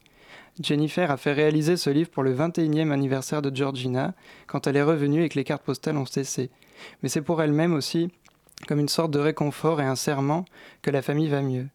Jennifer 0.61 1.09
a 1.09 1.17
fait 1.17 1.31
réaliser 1.31 1.77
ce 1.77 1.89
livre 1.89 2.09
pour 2.09 2.23
le 2.23 2.35
21e 2.35 2.91
anniversaire 2.91 3.41
de 3.41 3.55
Georgina, 3.55 4.13
quand 4.47 4.67
elle 4.67 4.77
est 4.77 4.83
revenue 4.83 5.23
et 5.23 5.29
que 5.29 5.35
les 5.35 5.43
cartes 5.43 5.63
postales 5.63 5.97
ont 5.97 6.05
cessé. 6.05 6.49
Mais 7.01 7.09
c'est 7.09 7.21
pour 7.21 7.41
elle-même 7.41 7.73
aussi 7.73 8.11
comme 8.67 8.79
une 8.79 8.89
sorte 8.89 9.11
de 9.11 9.19
réconfort 9.19 9.81
et 9.81 9.85
un 9.85 9.95
serment 9.95 10.45
que 10.81 10.91
la 10.91 11.01
famille 11.01 11.29
va 11.29 11.41
mieux. 11.41 11.67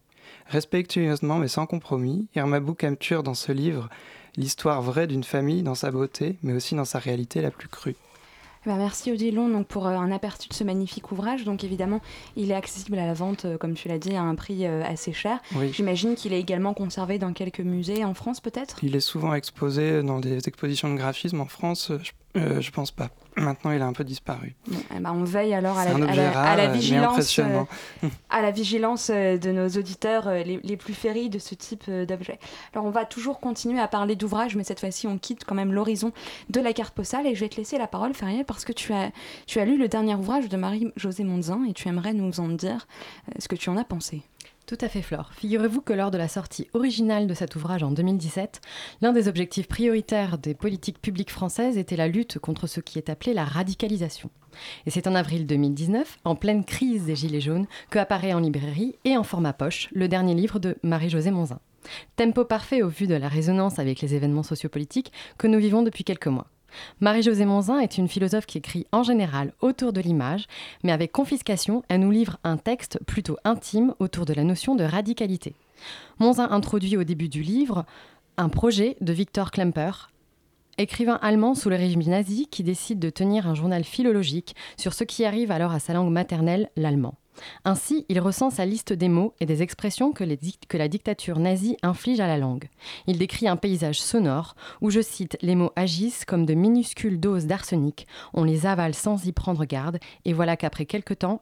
Respectueusement 0.47 1.37
mais 1.37 1.47
sans 1.47 1.65
compromis, 1.65 2.27
Irmabou 2.35 2.73
capture 2.73 3.23
dans 3.23 3.33
ce 3.33 3.51
livre 3.51 3.89
l'histoire 4.37 4.81
vraie 4.81 5.07
d'une 5.07 5.23
famille 5.23 5.63
dans 5.63 5.75
sa 5.75 5.91
beauté, 5.91 6.35
mais 6.43 6.53
aussi 6.53 6.75
dans 6.75 6.85
sa 6.85 6.99
réalité 6.99 7.41
la 7.41 7.51
plus 7.51 7.67
crue. 7.67 7.95
Eh 8.63 8.69
ben, 8.69 8.77
merci 8.77 9.11
Odilon 9.11 9.49
donc, 9.49 9.65
pour 9.65 9.87
euh, 9.87 9.95
un 9.95 10.11
aperçu 10.11 10.47
de 10.47 10.53
ce 10.53 10.63
magnifique 10.63 11.11
ouvrage. 11.11 11.45
Donc 11.45 11.63
évidemment, 11.63 11.99
il 12.35 12.51
est 12.51 12.55
accessible 12.55 12.99
à 12.99 13.07
la 13.07 13.13
vente, 13.13 13.45
euh, 13.45 13.57
comme 13.57 13.73
tu 13.73 13.87
l'as 13.87 13.97
dit, 13.97 14.15
à 14.15 14.21
un 14.21 14.35
prix 14.35 14.67
euh, 14.67 14.83
assez 14.83 15.13
cher. 15.13 15.39
Oui. 15.55 15.73
J'imagine 15.73 16.13
qu'il 16.13 16.31
est 16.31 16.39
également 16.39 16.75
conservé 16.75 17.17
dans 17.17 17.33
quelques 17.33 17.61
musées 17.61 18.05
en 18.05 18.13
France 18.13 18.39
peut-être? 18.39 18.77
Il 18.83 18.95
est 18.95 18.99
souvent 18.99 19.33
exposé 19.33 20.03
dans 20.03 20.19
des 20.19 20.47
expositions 20.47 20.93
de 20.93 20.97
graphisme 20.97 21.41
en 21.41 21.47
France, 21.47 21.91
je, 22.03 22.11
euh, 22.37 22.61
je 22.61 22.71
pense 22.71 22.91
pas. 22.91 23.09
Maintenant, 23.37 23.71
il 23.71 23.81
a 23.81 23.85
un 23.85 23.93
peu 23.93 24.03
disparu. 24.03 24.55
Eh 24.93 24.99
ben, 24.99 25.13
on 25.13 25.23
veille 25.23 25.53
alors 25.53 25.77
à 25.77 25.85
la, 25.85 25.91
C'est 25.91 25.97
un 25.97 26.01
à 26.01 26.05
objet 26.09 26.23
la- 26.23 26.31
rare, 26.31 26.45
à 26.47 26.55
la 26.57 26.67
mais 26.67 26.73
vigilance, 26.73 27.39
euh, 27.39 27.63
à 28.29 28.41
la 28.41 28.51
vigilance 28.51 29.09
de 29.09 29.51
nos 29.51 29.69
auditeurs 29.69 30.27
euh, 30.27 30.43
les, 30.43 30.59
les 30.63 30.75
plus 30.75 30.93
féris 30.93 31.29
de 31.29 31.39
ce 31.39 31.55
type 31.55 31.85
euh, 31.87 32.05
d'objet. 32.05 32.39
Alors 32.73 32.85
on 32.85 32.89
va 32.91 33.05
toujours 33.05 33.39
continuer 33.39 33.79
à 33.79 33.87
parler 33.87 34.17
d'ouvrages, 34.17 34.57
mais 34.57 34.65
cette 34.65 34.81
fois-ci 34.81 35.07
on 35.07 35.17
quitte 35.17 35.45
quand 35.45 35.55
même 35.55 35.71
l'horizon 35.71 36.11
de 36.49 36.59
la 36.59 36.73
carte 36.73 36.93
postale 36.93 37.25
et 37.25 37.33
je 37.33 37.39
vais 37.39 37.49
te 37.49 37.55
laisser 37.55 37.77
la 37.77 37.87
parole, 37.87 38.13
Feriel, 38.13 38.43
parce 38.43 38.65
que 38.65 38.73
tu 38.73 38.91
as, 38.93 39.11
tu 39.47 39.59
as 39.59 39.65
lu 39.65 39.77
le 39.77 39.87
dernier 39.87 40.15
ouvrage 40.15 40.49
de 40.49 40.57
Marie-Josée 40.57 41.23
Monzin 41.23 41.63
et 41.69 41.73
tu 41.73 41.87
aimerais 41.87 42.13
nous 42.13 42.41
en 42.41 42.49
dire 42.49 42.85
ce 43.39 43.47
que 43.47 43.55
tu 43.55 43.69
en 43.69 43.77
as 43.77 43.85
pensé. 43.85 44.23
Tout 44.65 44.77
à 44.79 44.87
fait, 44.87 45.01
Flore. 45.01 45.31
Figurez-vous 45.33 45.81
que 45.81 45.91
lors 45.91 46.11
de 46.11 46.17
la 46.17 46.27
sortie 46.27 46.67
originale 46.73 47.27
de 47.27 47.33
cet 47.33 47.55
ouvrage 47.55 47.83
en 47.83 47.91
2017, 47.91 48.61
l'un 49.01 49.11
des 49.11 49.27
objectifs 49.27 49.67
prioritaires 49.67 50.37
des 50.37 50.53
politiques 50.53 51.01
publiques 51.01 51.31
françaises 51.31 51.77
était 51.77 51.97
la 51.97 52.07
lutte 52.07 52.39
contre 52.39 52.67
ce 52.67 52.79
qui 52.79 52.97
est 52.97 53.09
appelé 53.09 53.33
la 53.33 53.43
radicalisation. 53.43 54.29
Et 54.85 54.91
c'est 54.91 55.07
en 55.07 55.15
avril 55.15 55.45
2019, 55.45 56.19
en 56.23 56.35
pleine 56.35 56.63
crise 56.63 57.05
des 57.05 57.15
Gilets 57.15 57.41
jaunes, 57.41 57.67
que 57.89 57.99
apparaît 57.99 58.33
en 58.33 58.39
librairie 58.39 58.95
et 59.03 59.17
en 59.17 59.23
format 59.23 59.53
poche 59.53 59.89
le 59.91 60.07
dernier 60.07 60.35
livre 60.35 60.59
de 60.59 60.77
Marie-Josée 60.83 61.31
Monzin. 61.31 61.59
Tempo 62.15 62.45
parfait 62.45 62.83
au 62.83 62.89
vu 62.89 63.07
de 63.07 63.15
la 63.15 63.27
résonance 63.27 63.79
avec 63.79 64.01
les 64.01 64.15
événements 64.15 64.43
sociopolitiques 64.43 65.11
que 65.37 65.47
nous 65.47 65.59
vivons 65.59 65.81
depuis 65.81 66.03
quelques 66.03 66.27
mois. 66.27 66.47
Marie-Josée 66.99 67.45
Monzin 67.45 67.79
est 67.79 67.97
une 67.97 68.07
philosophe 68.07 68.45
qui 68.45 68.57
écrit 68.57 68.87
en 68.91 69.03
général 69.03 69.53
autour 69.61 69.93
de 69.93 70.01
l'image, 70.01 70.47
mais 70.83 70.91
avec 70.91 71.11
confiscation, 71.11 71.83
elle 71.89 72.01
nous 72.01 72.11
livre 72.11 72.37
un 72.43 72.57
texte 72.57 72.99
plutôt 73.05 73.37
intime 73.43 73.93
autour 73.99 74.25
de 74.25 74.33
la 74.33 74.43
notion 74.43 74.75
de 74.75 74.83
radicalité. 74.83 75.55
Monzin 76.19 76.49
introduit 76.51 76.97
au 76.97 77.03
début 77.03 77.29
du 77.29 77.41
livre 77.41 77.85
un 78.37 78.49
projet 78.49 78.97
de 79.01 79.13
Victor 79.13 79.51
Klemper, 79.51 80.09
écrivain 80.77 81.19
allemand 81.21 81.55
sous 81.55 81.69
le 81.69 81.75
régime 81.75 82.03
nazi 82.03 82.47
qui 82.47 82.63
décide 82.63 82.99
de 82.99 83.09
tenir 83.09 83.47
un 83.47 83.55
journal 83.55 83.83
philologique 83.83 84.55
sur 84.77 84.93
ce 84.93 85.03
qui 85.03 85.25
arrive 85.25 85.51
alors 85.51 85.71
à 85.71 85.79
sa 85.79 85.93
langue 85.93 86.11
maternelle, 86.11 86.69
l'allemand. 86.75 87.15
Ainsi, 87.65 88.05
il 88.09 88.19
recense 88.19 88.55
sa 88.55 88.65
liste 88.65 88.93
des 88.93 89.09
mots 89.09 89.33
et 89.39 89.45
des 89.45 89.61
expressions 89.61 90.11
que, 90.11 90.23
que 90.67 90.77
la 90.77 90.87
dictature 90.87 91.39
nazie 91.39 91.77
inflige 91.83 92.19
à 92.19 92.27
la 92.27 92.37
langue. 92.37 92.69
Il 93.07 93.17
décrit 93.17 93.47
un 93.47 93.57
paysage 93.57 94.01
sonore 94.01 94.55
où, 94.81 94.89
je 94.89 95.01
cite, 95.01 95.37
les 95.41 95.55
mots 95.55 95.71
agissent 95.75 96.25
comme 96.25 96.45
de 96.45 96.53
minuscules 96.53 97.19
doses 97.19 97.45
d'arsenic, 97.45 98.07
on 98.33 98.43
les 98.43 98.65
avale 98.65 98.93
sans 98.93 99.25
y 99.25 99.31
prendre 99.31 99.65
garde, 99.65 99.99
et 100.25 100.33
voilà 100.33 100.57
qu'après 100.57 100.85
quelque 100.85 101.13
temps, 101.13 101.41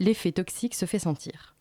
l'effet 0.00 0.32
toxique 0.32 0.74
se 0.74 0.86
fait 0.86 0.98
sentir. 0.98 1.54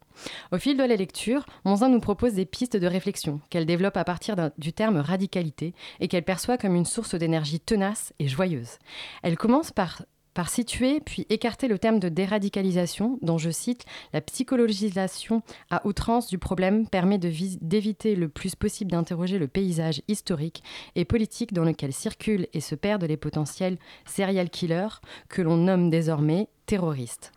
Au 0.51 0.57
fil 0.57 0.77
de 0.77 0.83
la 0.83 0.95
lecture, 0.95 1.45
Monzin 1.65 1.89
nous 1.89 1.99
propose 1.99 2.33
des 2.33 2.45
pistes 2.45 2.77
de 2.77 2.87
réflexion 2.87 3.41
qu'elle 3.49 3.65
développe 3.65 3.97
à 3.97 4.03
partir 4.03 4.35
du 4.57 4.73
terme 4.73 4.97
radicalité 4.97 5.73
et 5.99 6.07
qu'elle 6.07 6.23
perçoit 6.23 6.57
comme 6.57 6.75
une 6.75 6.85
source 6.85 7.15
d'énergie 7.15 7.59
tenace 7.59 8.13
et 8.19 8.27
joyeuse. 8.27 8.77
Elle 9.23 9.37
commence 9.37 9.71
par 9.71 10.03
par 10.33 10.49
situer 10.49 10.99
puis 10.99 11.25
écarter 11.29 11.67
le 11.67 11.79
terme 11.79 11.99
de 11.99 12.09
déradicalisation, 12.09 13.19
dont 13.21 13.37
je 13.37 13.49
cite 13.49 13.85
la 14.13 14.21
psychologisation 14.21 15.41
à 15.69 15.85
outrance 15.85 16.27
du 16.27 16.37
problème 16.37 16.87
permet 16.87 17.17
d'éviter 17.17 18.15
le 18.15 18.29
plus 18.29 18.55
possible 18.55 18.91
d'interroger 18.91 19.37
le 19.37 19.47
paysage 19.47 20.01
historique 20.07 20.63
et 20.95 21.05
politique 21.05 21.53
dans 21.53 21.63
lequel 21.63 21.93
circulent 21.93 22.47
et 22.53 22.61
se 22.61 22.75
perdent 22.75 23.03
les 23.03 23.17
potentiels 23.17 23.77
serial 24.05 24.49
killers 24.49 24.99
que 25.29 25.41
l'on 25.41 25.57
nomme 25.57 25.89
désormais 25.89 26.47
terroristes. 26.65 27.31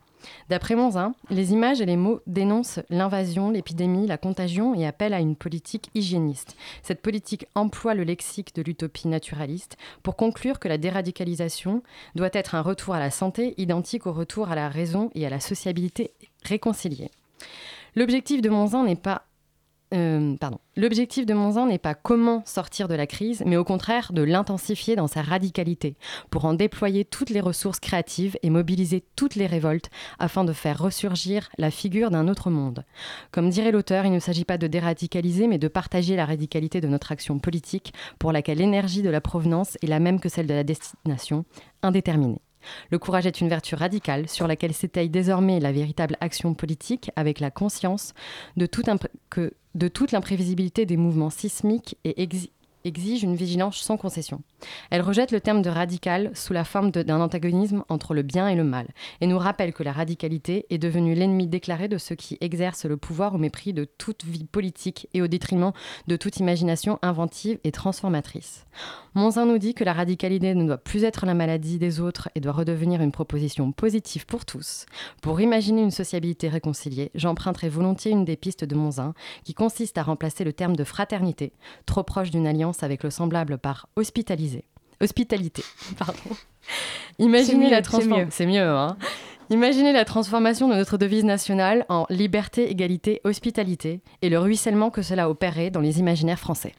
D'après 0.48 0.74
Monzin, 0.74 1.14
les 1.30 1.52
images 1.52 1.80
et 1.80 1.86
les 1.86 1.96
mots 1.96 2.20
dénoncent 2.26 2.80
l'invasion, 2.90 3.50
l'épidémie, 3.50 4.06
la 4.06 4.18
contagion 4.18 4.74
et 4.74 4.86
appellent 4.86 5.14
à 5.14 5.20
une 5.20 5.36
politique 5.36 5.90
hygiéniste. 5.94 6.56
Cette 6.82 7.02
politique 7.02 7.46
emploie 7.54 7.94
le 7.94 8.04
lexique 8.04 8.54
de 8.54 8.62
l'utopie 8.62 9.08
naturaliste 9.08 9.76
pour 10.02 10.16
conclure 10.16 10.58
que 10.58 10.68
la 10.68 10.78
déradicalisation 10.78 11.82
doit 12.14 12.30
être 12.32 12.54
un 12.54 12.62
retour 12.62 12.94
à 12.94 13.00
la 13.00 13.10
santé 13.10 13.54
identique 13.58 14.06
au 14.06 14.12
retour 14.12 14.50
à 14.50 14.54
la 14.54 14.68
raison 14.68 15.10
et 15.14 15.26
à 15.26 15.30
la 15.30 15.40
sociabilité 15.40 16.12
réconciliée. 16.42 17.10
L'objectif 17.94 18.42
de 18.42 18.50
Monzin 18.50 18.84
n'est 18.84 18.94
pas 18.94 19.25
euh. 19.94 20.36
L'objectif 20.76 21.24
de 21.26 21.32
Monzin 21.32 21.66
n'est 21.66 21.78
pas 21.78 21.94
comment 21.94 22.42
sortir 22.44 22.88
de 22.88 22.94
la 22.94 23.06
crise, 23.06 23.42
mais 23.46 23.56
au 23.56 23.64
contraire 23.64 24.12
de 24.12 24.22
l'intensifier 24.22 24.96
dans 24.96 25.06
sa 25.06 25.22
radicalité, 25.22 25.96
pour 26.30 26.44
en 26.44 26.54
déployer 26.54 27.04
toutes 27.04 27.30
les 27.30 27.40
ressources 27.40 27.80
créatives 27.80 28.36
et 28.42 28.50
mobiliser 28.50 29.04
toutes 29.16 29.36
les 29.36 29.46
révoltes 29.46 29.88
afin 30.18 30.44
de 30.44 30.52
faire 30.52 30.78
ressurgir 30.78 31.48
la 31.56 31.70
figure 31.70 32.10
d'un 32.10 32.28
autre 32.28 32.50
monde. 32.50 32.84
Comme 33.30 33.48
dirait 33.48 33.72
l'auteur, 33.72 34.04
il 34.04 34.12
ne 34.12 34.18
s'agit 34.18 34.44
pas 34.44 34.58
de 34.58 34.66
déradicaliser, 34.66 35.46
mais 35.46 35.58
de 35.58 35.68
partager 35.68 36.16
la 36.16 36.26
radicalité 36.26 36.80
de 36.80 36.88
notre 36.88 37.12
action 37.12 37.38
politique, 37.38 37.94
pour 38.18 38.32
laquelle 38.32 38.58
l'énergie 38.58 39.02
de 39.02 39.10
la 39.10 39.20
provenance 39.20 39.76
est 39.82 39.86
la 39.86 40.00
même 40.00 40.20
que 40.20 40.28
celle 40.28 40.46
de 40.46 40.54
la 40.54 40.64
destination, 40.64 41.44
indéterminée. 41.82 42.40
Le 42.90 42.98
courage 42.98 43.26
est 43.26 43.40
une 43.40 43.48
vertu 43.48 43.74
radicale 43.74 44.28
sur 44.28 44.46
laquelle 44.46 44.74
s'étaye 44.74 45.08
désormais 45.08 45.60
la 45.60 45.72
véritable 45.72 46.16
action 46.20 46.54
politique 46.54 47.10
avec 47.16 47.40
la 47.40 47.50
conscience 47.50 48.14
de, 48.56 48.66
toute 48.66 50.12
l'imprévisibilité 50.12 50.86
des 50.86 50.96
mouvements 50.96 51.30
sismiques 51.30 51.96
et 52.04 52.24
exi- 52.24 52.50
exige 52.84 53.22
une 53.22 53.36
vigilance 53.36 53.78
sans 53.78 53.96
concession. 53.96 54.42
Elle 54.90 55.02
rejette 55.02 55.32
le 55.32 55.40
terme 55.40 55.62
de 55.62 55.70
radical 55.70 56.30
sous 56.34 56.52
la 56.52 56.64
forme 56.64 56.90
d'un 56.90 57.20
antagonisme 57.20 57.84
entre 57.88 58.14
le 58.14 58.22
bien 58.22 58.48
et 58.48 58.54
le 58.54 58.64
mal 58.64 58.88
et 59.20 59.26
nous 59.26 59.38
rappelle 59.38 59.72
que 59.72 59.82
la 59.82 59.92
radicalité 59.92 60.66
est 60.70 60.78
devenue 60.78 61.14
l'ennemi 61.14 61.46
déclaré 61.46 61.88
de 61.88 61.98
ceux 61.98 62.14
qui 62.14 62.38
exercent 62.40 62.86
le 62.86 62.96
pouvoir 62.96 63.34
au 63.34 63.38
mépris 63.38 63.72
de 63.72 63.84
toute 63.84 64.24
vie 64.24 64.44
politique 64.44 65.08
et 65.14 65.22
au 65.22 65.26
détriment 65.26 65.72
de 66.06 66.16
toute 66.16 66.38
imagination 66.38 66.98
inventive 67.02 67.58
et 67.64 67.72
transformatrice. 67.72 68.66
Monzin 69.14 69.46
nous 69.46 69.58
dit 69.58 69.74
que 69.74 69.84
la 69.84 69.94
radicalité 69.94 70.54
ne 70.54 70.66
doit 70.66 70.76
plus 70.76 71.04
être 71.04 71.24
la 71.24 71.34
maladie 71.34 71.78
des 71.78 72.00
autres 72.00 72.28
et 72.34 72.40
doit 72.40 72.52
redevenir 72.52 73.00
une 73.00 73.12
proposition 73.12 73.72
positive 73.72 74.26
pour 74.26 74.44
tous. 74.44 74.84
Pour 75.22 75.40
imaginer 75.40 75.82
une 75.82 75.90
sociabilité 75.90 76.48
réconciliée, 76.48 77.10
j'emprunterai 77.14 77.68
volontiers 77.68 78.12
une 78.12 78.24
des 78.24 78.36
pistes 78.36 78.64
de 78.64 78.74
Monzin 78.74 79.14
qui 79.44 79.54
consiste 79.54 79.98
à 79.98 80.02
remplacer 80.02 80.44
le 80.44 80.52
terme 80.52 80.76
de 80.76 80.84
fraternité, 80.84 81.52
trop 81.86 82.02
proche 82.02 82.30
d'une 82.30 82.46
alliance 82.46 82.82
avec 82.82 83.02
le 83.02 83.10
semblable 83.10 83.58
par 83.58 83.88
hospitaliser. 83.96 84.55
Hospitalité, 85.00 85.62
pardon. 85.98 86.20
Imaginez 87.18 87.66
mieux, 87.66 87.70
la 87.70 87.82
transformation. 87.82 88.24
mieux. 88.24 88.30
C'est 88.30 88.46
mieux, 88.46 88.62
hein. 88.68 88.96
Imaginez 89.50 89.92
la 89.92 90.04
transformation 90.04 90.68
de 90.68 90.74
notre 90.74 90.98
devise 90.98 91.24
nationale 91.24 91.86
en 91.88 92.06
liberté, 92.10 92.68
égalité, 92.70 93.20
hospitalité 93.24 94.00
et 94.22 94.28
le 94.28 94.38
ruissellement 94.40 94.90
que 94.90 95.02
cela 95.02 95.30
opérait 95.30 95.70
dans 95.70 95.80
les 95.80 96.00
imaginaires 96.00 96.40
français. 96.40 96.74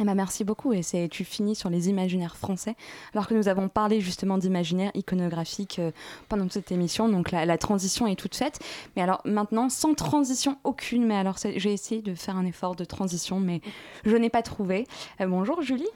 Eh 0.00 0.04
ben, 0.04 0.14
merci 0.14 0.42
beaucoup 0.42 0.72
et 0.72 0.82
c'est 0.82 1.06
tu 1.08 1.22
finis 1.22 1.54
sur 1.54 1.68
les 1.70 1.90
imaginaires 1.90 2.36
français 2.36 2.74
alors 3.12 3.28
que 3.28 3.34
nous 3.34 3.46
avons 3.46 3.68
parlé 3.68 4.00
justement 4.00 4.38
d'imaginaire 4.38 4.90
iconographique 4.94 5.78
euh, 5.78 5.92
pendant 6.30 6.44
toute 6.44 6.54
cette 6.54 6.72
émission 6.72 7.10
donc 7.10 7.30
la, 7.30 7.44
la 7.44 7.58
transition 7.58 8.06
est 8.06 8.16
toute 8.16 8.34
faite 8.34 8.58
mais 8.96 9.02
alors 9.02 9.20
maintenant 9.26 9.68
sans 9.68 9.92
transition 9.94 10.56
aucune 10.64 11.04
mais 11.04 11.14
alors 11.14 11.36
j'ai 11.56 11.72
essayé 11.74 12.00
de 12.00 12.14
faire 12.14 12.36
un 12.38 12.46
effort 12.46 12.74
de 12.74 12.84
transition 12.84 13.38
mais 13.38 13.60
je 14.06 14.16
n'ai 14.16 14.30
pas 14.30 14.42
trouvé 14.42 14.86
Euh, 15.20 15.26
bonjour 15.26 15.60
Julie 15.62 15.86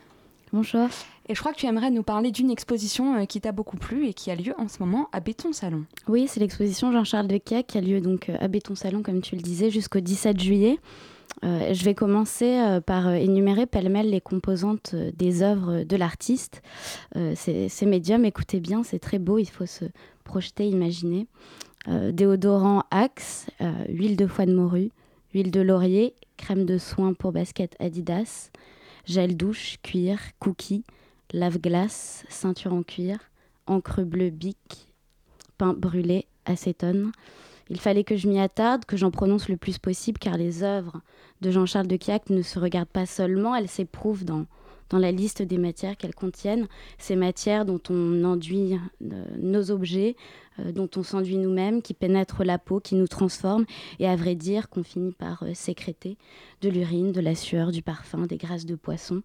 Bonjour. 0.53 0.89
Et 1.29 1.35
je 1.35 1.41
crois 1.41 1.53
que 1.53 1.59
tu 1.59 1.67
aimerais 1.67 1.91
nous 1.91 2.03
parler 2.03 2.31
d'une 2.31 2.51
exposition 2.51 3.17
euh, 3.17 3.25
qui 3.25 3.41
t'a 3.41 3.53
beaucoup 3.53 3.77
plu 3.77 4.07
et 4.07 4.15
qui 4.15 4.31
a 4.31 4.37
lieu 4.37 4.55
en 4.59 4.69
ce 4.69 4.79
moment 4.81 5.09
à 5.13 5.21
Béton 5.21 5.53
Salon 5.53 5.85
Oui, 6.09 6.27
c'est 6.29 6.41
l'exposition 6.41 6.93
Jean-Charles 6.93 7.27
Dequet 7.27 7.65
qui 7.65 7.79
a 7.79 7.81
lieu 7.81 8.01
donc 8.01 8.29
euh, 8.29 8.37
à 8.41 8.49
Béton 8.49 8.75
Salon, 8.75 9.03
comme 9.03 9.21
tu 9.21 9.35
le 9.35 9.43
disais, 9.43 9.71
jusqu'au 9.71 10.01
17 10.01 10.41
juillet. 10.41 10.79
Euh, 11.45 11.75
je 11.75 11.85
vais 11.85 11.95
commencer 11.95 12.79
par 12.87 13.13
énumérer 13.13 13.67
pêle-mêle 13.67 14.09
les 14.09 14.21
composantes 14.21 14.95
des 14.95 15.43
œuvres 15.43 15.83
de 15.83 15.97
l'artiste. 15.97 16.63
Euh, 17.17 17.33
c'est 17.37 17.69
c'est 17.69 17.85
médium, 17.85 18.25
écoutez 18.25 18.61
bien, 18.61 18.83
c'est 18.85 19.01
très 19.01 19.19
beau, 19.19 19.39
il 19.39 19.51
faut 19.51 19.67
se 19.67 19.85
projeter, 20.25 20.67
imaginer. 20.67 21.27
Déodorant 21.89 22.83
Axe, 22.91 23.47
huile 23.89 24.17
de 24.17 24.27
foie 24.27 24.47
de 24.47 24.53
morue, 24.53 24.91
huile 25.35 25.53
de 25.53 25.61
laurier, 25.61 26.15
crème 26.37 26.65
de 26.65 26.79
soin 26.79 27.13
pour 27.13 27.31
basket 27.31 27.77
Adidas, 27.79 28.51
gel 29.05 29.37
douche, 29.37 29.77
cuir, 29.85 30.19
cookies, 30.41 30.83
lave-glace, 31.33 32.25
ceinture 32.29 32.73
en 32.73 32.83
cuir, 32.83 33.19
encre 33.67 34.03
bleue 34.03 34.31
bic, 34.31 34.89
pain 35.59 35.73
brûlé, 35.73 36.27
acétone. 36.45 37.13
Il 37.69 37.81
fallait 37.81 38.05
que 38.05 38.17
je 38.17 38.29
m'y 38.29 38.39
attarde, 38.39 38.85
que 38.85 38.97
j'en 38.97 39.11
prononce 39.11 39.49
le 39.49 39.57
plus 39.57 39.79
possible, 39.79 40.19
car 40.19 40.37
les 40.37 40.63
œuvres 40.63 41.01
de 41.41 41.51
Jean-Charles 41.51 41.89
de 41.89 41.97
Quiac 41.97 42.31
ne 42.31 42.43
se 42.43 42.59
regardent 42.59 42.89
pas 42.89 43.07
seulement, 43.07 43.55
elles 43.55 43.69
s'éprouvent 43.69 44.25
dans, 44.25 44.47
dans 44.89 44.99
la 44.99 45.11
liste 45.11 45.43
des 45.43 45.59
matières 45.59 45.97
qu'elles 45.97 46.15
contiennent, 46.15 46.69
ces 46.99 47.17
matières 47.17 47.65
dont 47.65 47.81
on 47.91 48.25
enduit 48.25 48.75
euh, 49.03 49.25
nos 49.39 49.71
objets, 49.71 50.17
euh, 50.61 50.73
dont 50.73 50.89
on 50.97 51.03
s'enduit 51.03 51.39
nous-mêmes, 51.39 51.83
qui 51.83 51.95
pénètrent 51.95 52.45
la 52.45 52.59
peau, 52.59 52.81
qui 52.81 52.95
nous 52.95 53.09
transforment, 53.09 53.67
et 53.99 54.09
à 54.09 54.17
vrai 54.17 54.35
dire 54.35 54.69
qu'on 54.69 54.85
finit 54.85 55.13
par 55.13 55.43
euh, 55.43 55.53
sécréter 55.55 56.17
de 56.63 56.69
l'urine, 56.69 57.13
de 57.13 57.21
la 57.21 57.35
sueur, 57.35 57.73
du 57.73 57.83
parfum, 57.83 58.27
des 58.27 58.37
graisses 58.37 58.67
de 58.67 58.77
poisson. 58.77 59.23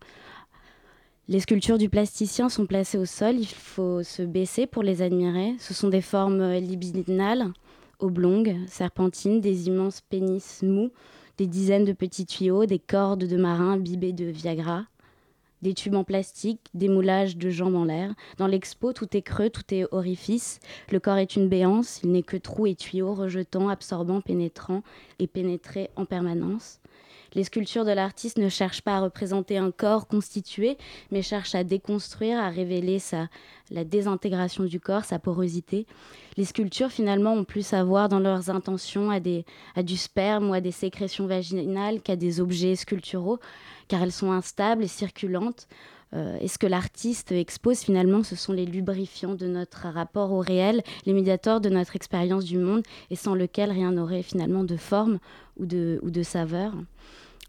Les 1.28 1.39
sculptures 1.39 1.78
du 1.78 1.88
plasticien 1.88 2.49
sont 2.49 2.65
placées 2.65 2.97
au 2.97 3.05
sol, 3.05 3.36
il 3.38 3.45
faut 3.45 4.01
se 4.01 4.24
baisser 4.24 4.65
pour 4.65 4.82
les 4.82 5.03
admirer. 5.03 5.55
Ce 5.59 5.74
sont 5.74 5.88
des 5.88 6.01
formes 6.01 6.41
euh, 6.41 6.59
libidinales, 6.59 7.53
oblongues, 7.99 8.57
serpentines, 8.67 9.39
des 9.39 9.67
immenses 9.67 10.01
pénis 10.01 10.63
mous, 10.63 10.91
des 11.38 11.45
dizaines 11.45 11.86
de 11.86 11.93
petits 11.93 12.26
tuyaux, 12.26 12.65
des 12.65 12.80
cordes 12.80 13.26
de 13.26 13.38
marins 13.38 13.74
imbibées 13.74 14.13
de 14.13 14.26
Viagra, 14.26 14.86
des 15.61 15.76
tubes 15.76 15.93
en 15.93 16.03
plastique, 16.03 16.61
des 16.74 16.89
moulages 16.89 17.38
de 17.38 17.51
jambes 17.51 17.76
en 17.76 17.86
l'air. 17.86 18.15
Dans 18.38 18.47
l'expo, 18.47 18.91
tout 18.91 19.15
est 19.15 19.22
creux, 19.22 19.51
tout 19.51 19.74
est 19.74 19.86
orifice. 19.91 20.59
Le 20.91 20.99
corps 20.99 21.17
est 21.17 21.36
une 21.36 21.49
béance, 21.49 22.01
il 22.03 22.11
n'est 22.11 22.24
que 22.24 22.36
trous 22.36 22.65
et 22.65 22.76
tuyaux, 22.76 23.13
rejetant, 23.13 23.69
absorbant, 23.69 24.22
pénétrant 24.22 24.82
et 25.19 25.28
pénétré 25.28 25.91
en 25.95 26.05
permanence. 26.05 26.80
Les 27.34 27.45
sculptures 27.45 27.86
de 27.86 27.91
l'artiste 27.91 28.38
ne 28.38 28.49
cherchent 28.49 28.82
pas 28.82 28.97
à 28.97 29.01
représenter 29.01 29.57
un 29.57 29.71
corps 29.71 30.07
constitué, 30.07 30.77
mais 31.11 31.21
cherchent 31.21 31.55
à 31.55 31.63
déconstruire, 31.63 32.38
à 32.38 32.49
révéler 32.49 32.97
la 33.69 33.86
désintégration 33.86 34.65
du 34.65 34.82
corps, 34.82 35.05
sa 35.05 35.17
porosité. 35.17 35.88
Les 36.36 36.43
sculptures, 36.43 36.91
finalement, 36.91 37.34
ont 37.34 37.45
plus 37.45 37.73
à 37.73 37.86
voir 37.86 38.09
dans 38.09 38.19
leurs 38.19 38.49
intentions 38.49 39.11
à, 39.11 39.19
du 39.19 39.97
sperme 39.97 40.49
ou 40.49 40.53
à 40.53 40.59
des 40.59 40.71
sécrétions 40.71 41.25
vaginales 41.25 42.01
qu'à 42.01 42.17
des 42.17 42.41
objets 42.41 42.75
sculpturaux, 42.75 43.39
car 43.88 44.03
elles 44.03 44.11
sont 44.11 44.32
instables 44.34 44.84
et 44.84 44.88
circulantes. 44.88 45.69
Euh, 46.13 46.38
et 46.41 46.49
ce 46.49 46.57
que 46.57 46.67
l'artiste 46.67 47.32
expose 47.32 47.79
finalement, 47.79 48.23
ce 48.23 48.36
sont 48.36 48.51
les 48.51 48.65
lubrifiants 48.65 49.36
de 49.36 49.47
notre 49.47 49.88
rapport 49.88 50.34
au 50.34 50.39
réel, 50.39 50.84
les 51.05 51.13
médiateurs 51.13 51.61
de 51.61 51.69
notre 51.69 51.95
expérience 51.95 52.43
du 52.43 52.57
monde, 52.57 52.84
et 53.09 53.15
sans 53.15 53.36
lequel 53.36 53.71
rien 53.71 53.93
n'aurait 53.93 54.23
finalement 54.23 54.65
de 54.65 54.75
forme 54.75 55.19
ou 55.57 55.65
de 55.65 56.23
saveur. 56.23 56.73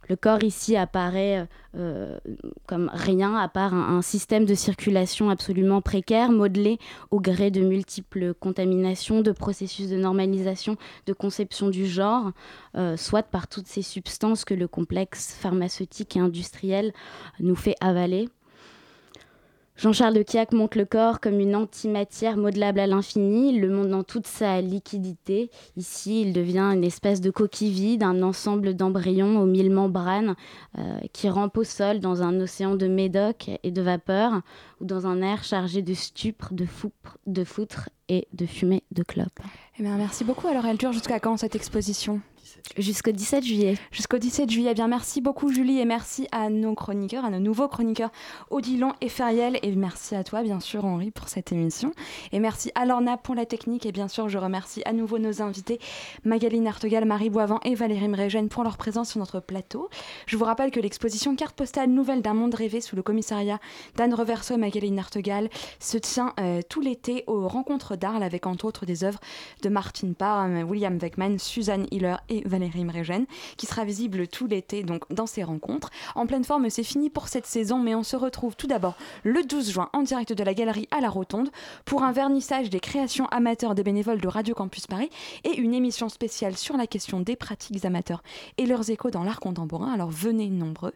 Le 0.08 0.16
corps 0.16 0.42
ici 0.42 0.76
apparaît 0.76 1.46
euh, 1.76 2.18
comme 2.66 2.90
rien 2.92 3.34
à 3.36 3.48
part 3.48 3.72
un, 3.72 4.02
système 4.02 4.44
de 4.44 4.54
circulation 4.54 5.30
absolument 5.30 5.80
précaire, 5.80 6.30
modelé 6.30 6.78
au 7.10 7.20
gré 7.20 7.50
de 7.50 7.60
multiples 7.60 8.34
contaminations, 8.34 9.20
de 9.20 9.32
processus 9.32 9.88
de 9.88 9.96
normalisation, 9.96 10.76
de 11.06 11.12
conception 11.12 11.70
du 11.70 11.86
genre, 11.86 12.32
euh, 12.76 12.96
soit 12.96 13.22
par 13.22 13.46
toutes 13.46 13.68
ces 13.68 13.82
substances 13.82 14.44
que 14.44 14.54
le 14.54 14.68
complexe 14.68 15.34
pharmaceutique 15.34 16.16
et 16.16 16.20
industriel 16.20 16.92
nous 17.40 17.56
fait 17.56 17.76
avaler. 17.80 18.28
Jean-Charles 19.76 20.14
de 20.14 20.22
Quiac 20.22 20.52
montre 20.52 20.76
le 20.76 20.84
corps 20.84 21.18
comme 21.18 21.40
une 21.40 21.56
antimatière 21.56 22.36
modelable 22.36 22.78
à 22.78 22.86
l'infini, 22.86 23.58
le 23.58 23.70
monde 23.70 23.88
dans 23.88 24.04
toute 24.04 24.26
sa 24.26 24.60
liquidité. 24.60 25.50
Ici, 25.76 26.22
il 26.22 26.32
devient 26.32 26.70
une 26.74 26.84
espèce 26.84 27.20
de 27.20 27.30
coquille 27.30 27.72
vide, 27.72 28.02
un 28.02 28.22
ensemble 28.22 28.74
d'embryons 28.74 29.40
aux 29.40 29.46
mille 29.46 29.70
membranes 29.70 30.36
euh, 30.78 30.98
qui 31.12 31.28
rampent 31.28 31.56
au 31.56 31.64
sol 31.64 32.00
dans 32.00 32.22
un 32.22 32.38
océan 32.40 32.76
de 32.76 32.86
médoc 32.86 33.50
et 33.62 33.70
de 33.70 33.82
vapeur, 33.82 34.42
ou 34.80 34.84
dans 34.84 35.06
un 35.06 35.22
air 35.22 35.42
chargé 35.42 35.80
de 35.80 35.94
stupre, 35.94 36.52
de, 36.52 36.66
foutre, 36.66 37.18
de 37.26 37.42
foutre 37.42 37.88
et 38.08 38.28
de 38.34 38.46
fumée 38.46 38.82
de 38.92 39.02
clope. 39.02 39.40
Eh 39.78 39.82
bien, 39.82 39.96
merci 39.96 40.22
beaucoup. 40.22 40.48
Alors, 40.48 40.66
elle 40.66 40.76
dure 40.76 40.92
jusqu'à 40.92 41.18
quand 41.18 41.38
cette 41.38 41.56
exposition? 41.56 42.20
Jusqu'au 42.78 43.12
17 43.12 43.44
juillet. 43.44 43.76
Jusqu'au 43.90 44.18
17 44.18 44.50
juillet. 44.50 44.70
Eh 44.72 44.74
bien, 44.74 44.88
merci 44.88 45.20
beaucoup 45.20 45.52
Julie 45.52 45.78
et 45.78 45.84
merci 45.84 46.26
à 46.32 46.48
nos 46.48 46.74
chroniqueurs, 46.74 47.24
à 47.24 47.30
nos 47.30 47.38
nouveaux 47.38 47.68
chroniqueurs 47.68 48.10
Odilon 48.50 48.94
et 49.00 49.08
Feriel 49.08 49.58
et 49.62 49.72
merci 49.72 50.14
à 50.14 50.24
toi 50.24 50.42
bien 50.42 50.58
sûr 50.60 50.84
Henri 50.84 51.10
pour 51.10 51.28
cette 51.28 51.52
émission 51.52 51.92
et 52.32 52.38
merci 52.38 52.72
à 52.74 52.86
Lorna 52.86 53.16
pour 53.16 53.34
la 53.34 53.46
technique 53.46 53.84
et 53.86 53.92
bien 53.92 54.08
sûr 54.08 54.28
je 54.28 54.38
remercie 54.38 54.82
à 54.86 54.92
nouveau 54.92 55.18
nos 55.18 55.42
invités 55.42 55.78
Magaline 56.24 56.66
Artegal, 56.66 57.04
Marie 57.04 57.30
Boivin 57.30 57.60
et 57.64 57.74
Valérie 57.74 58.08
Mrégène 58.08 58.48
pour 58.48 58.64
leur 58.64 58.76
présence 58.76 59.10
sur 59.10 59.18
notre 59.18 59.40
plateau. 59.40 59.90
Je 60.26 60.36
vous 60.36 60.44
rappelle 60.44 60.70
que 60.70 60.80
l'exposition 60.80 61.36
carte 61.36 61.54
postale 61.54 61.90
nouvelle 61.90 62.22
d'un 62.22 62.34
monde 62.34 62.54
rêvé 62.54 62.80
sous 62.80 62.96
le 62.96 63.02
commissariat 63.02 63.58
d'Anne 63.96 64.14
Reverso 64.14 64.54
et 64.54 64.58
Magaline 64.58 64.98
Artegal 64.98 65.50
se 65.78 65.98
tient 65.98 66.32
euh, 66.40 66.60
tout 66.68 66.80
l'été 66.80 67.24
aux 67.26 67.46
rencontres 67.46 67.96
d'Arles 67.96 68.22
avec 68.22 68.46
entre 68.46 68.64
autres 68.64 68.86
des 68.86 69.04
œuvres 69.04 69.20
de 69.62 69.68
Martin 69.68 70.12
Parr, 70.12 70.48
William 70.66 70.98
Weckman, 71.00 71.38
Suzanne 71.38 71.86
Hiller 71.90 72.16
Valérie 72.46 72.84
Mrégène, 72.84 73.26
qui 73.56 73.66
sera 73.66 73.84
visible 73.84 74.26
tout 74.28 74.46
l'été 74.46 74.82
donc 74.82 75.04
dans 75.12 75.26
ces 75.26 75.42
rencontres. 75.42 75.90
En 76.14 76.26
pleine 76.26 76.44
forme, 76.44 76.70
c'est 76.70 76.82
fini 76.82 77.10
pour 77.10 77.28
cette 77.28 77.46
saison, 77.46 77.78
mais 77.78 77.94
on 77.94 78.02
se 78.02 78.16
retrouve 78.16 78.56
tout 78.56 78.66
d'abord 78.66 78.96
le 79.24 79.42
12 79.42 79.70
juin 79.70 79.90
en 79.92 80.02
direct 80.02 80.32
de 80.32 80.44
la 80.44 80.54
galerie 80.54 80.88
à 80.90 81.00
la 81.00 81.10
Rotonde 81.10 81.50
pour 81.84 82.02
un 82.02 82.12
vernissage 82.12 82.70
des 82.70 82.80
créations 82.80 83.26
amateurs 83.26 83.74
des 83.74 83.82
bénévoles 83.82 84.20
de 84.20 84.28
Radio 84.28 84.54
Campus 84.54 84.86
Paris 84.86 85.10
et 85.44 85.56
une 85.58 85.74
émission 85.74 86.08
spéciale 86.08 86.56
sur 86.56 86.76
la 86.76 86.86
question 86.86 87.20
des 87.20 87.36
pratiques 87.36 87.84
amateurs 87.84 88.22
et 88.58 88.66
leurs 88.66 88.90
échos 88.90 89.10
dans 89.10 89.24
l'art 89.24 89.40
contemporain. 89.40 89.92
Alors 89.92 90.10
venez 90.10 90.48
nombreux. 90.48 90.92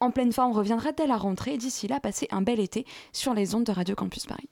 En 0.00 0.10
pleine 0.10 0.32
forme 0.32 0.52
reviendra 0.52 0.92
dès 0.92 1.06
la 1.06 1.16
rentrée. 1.16 1.56
D'ici 1.56 1.88
là, 1.88 2.00
passez 2.00 2.28
un 2.30 2.42
bel 2.42 2.60
été 2.60 2.84
sur 3.12 3.34
les 3.34 3.54
ondes 3.54 3.64
de 3.64 3.72
Radio 3.72 3.94
Campus 3.94 4.26
Paris. 4.26 4.48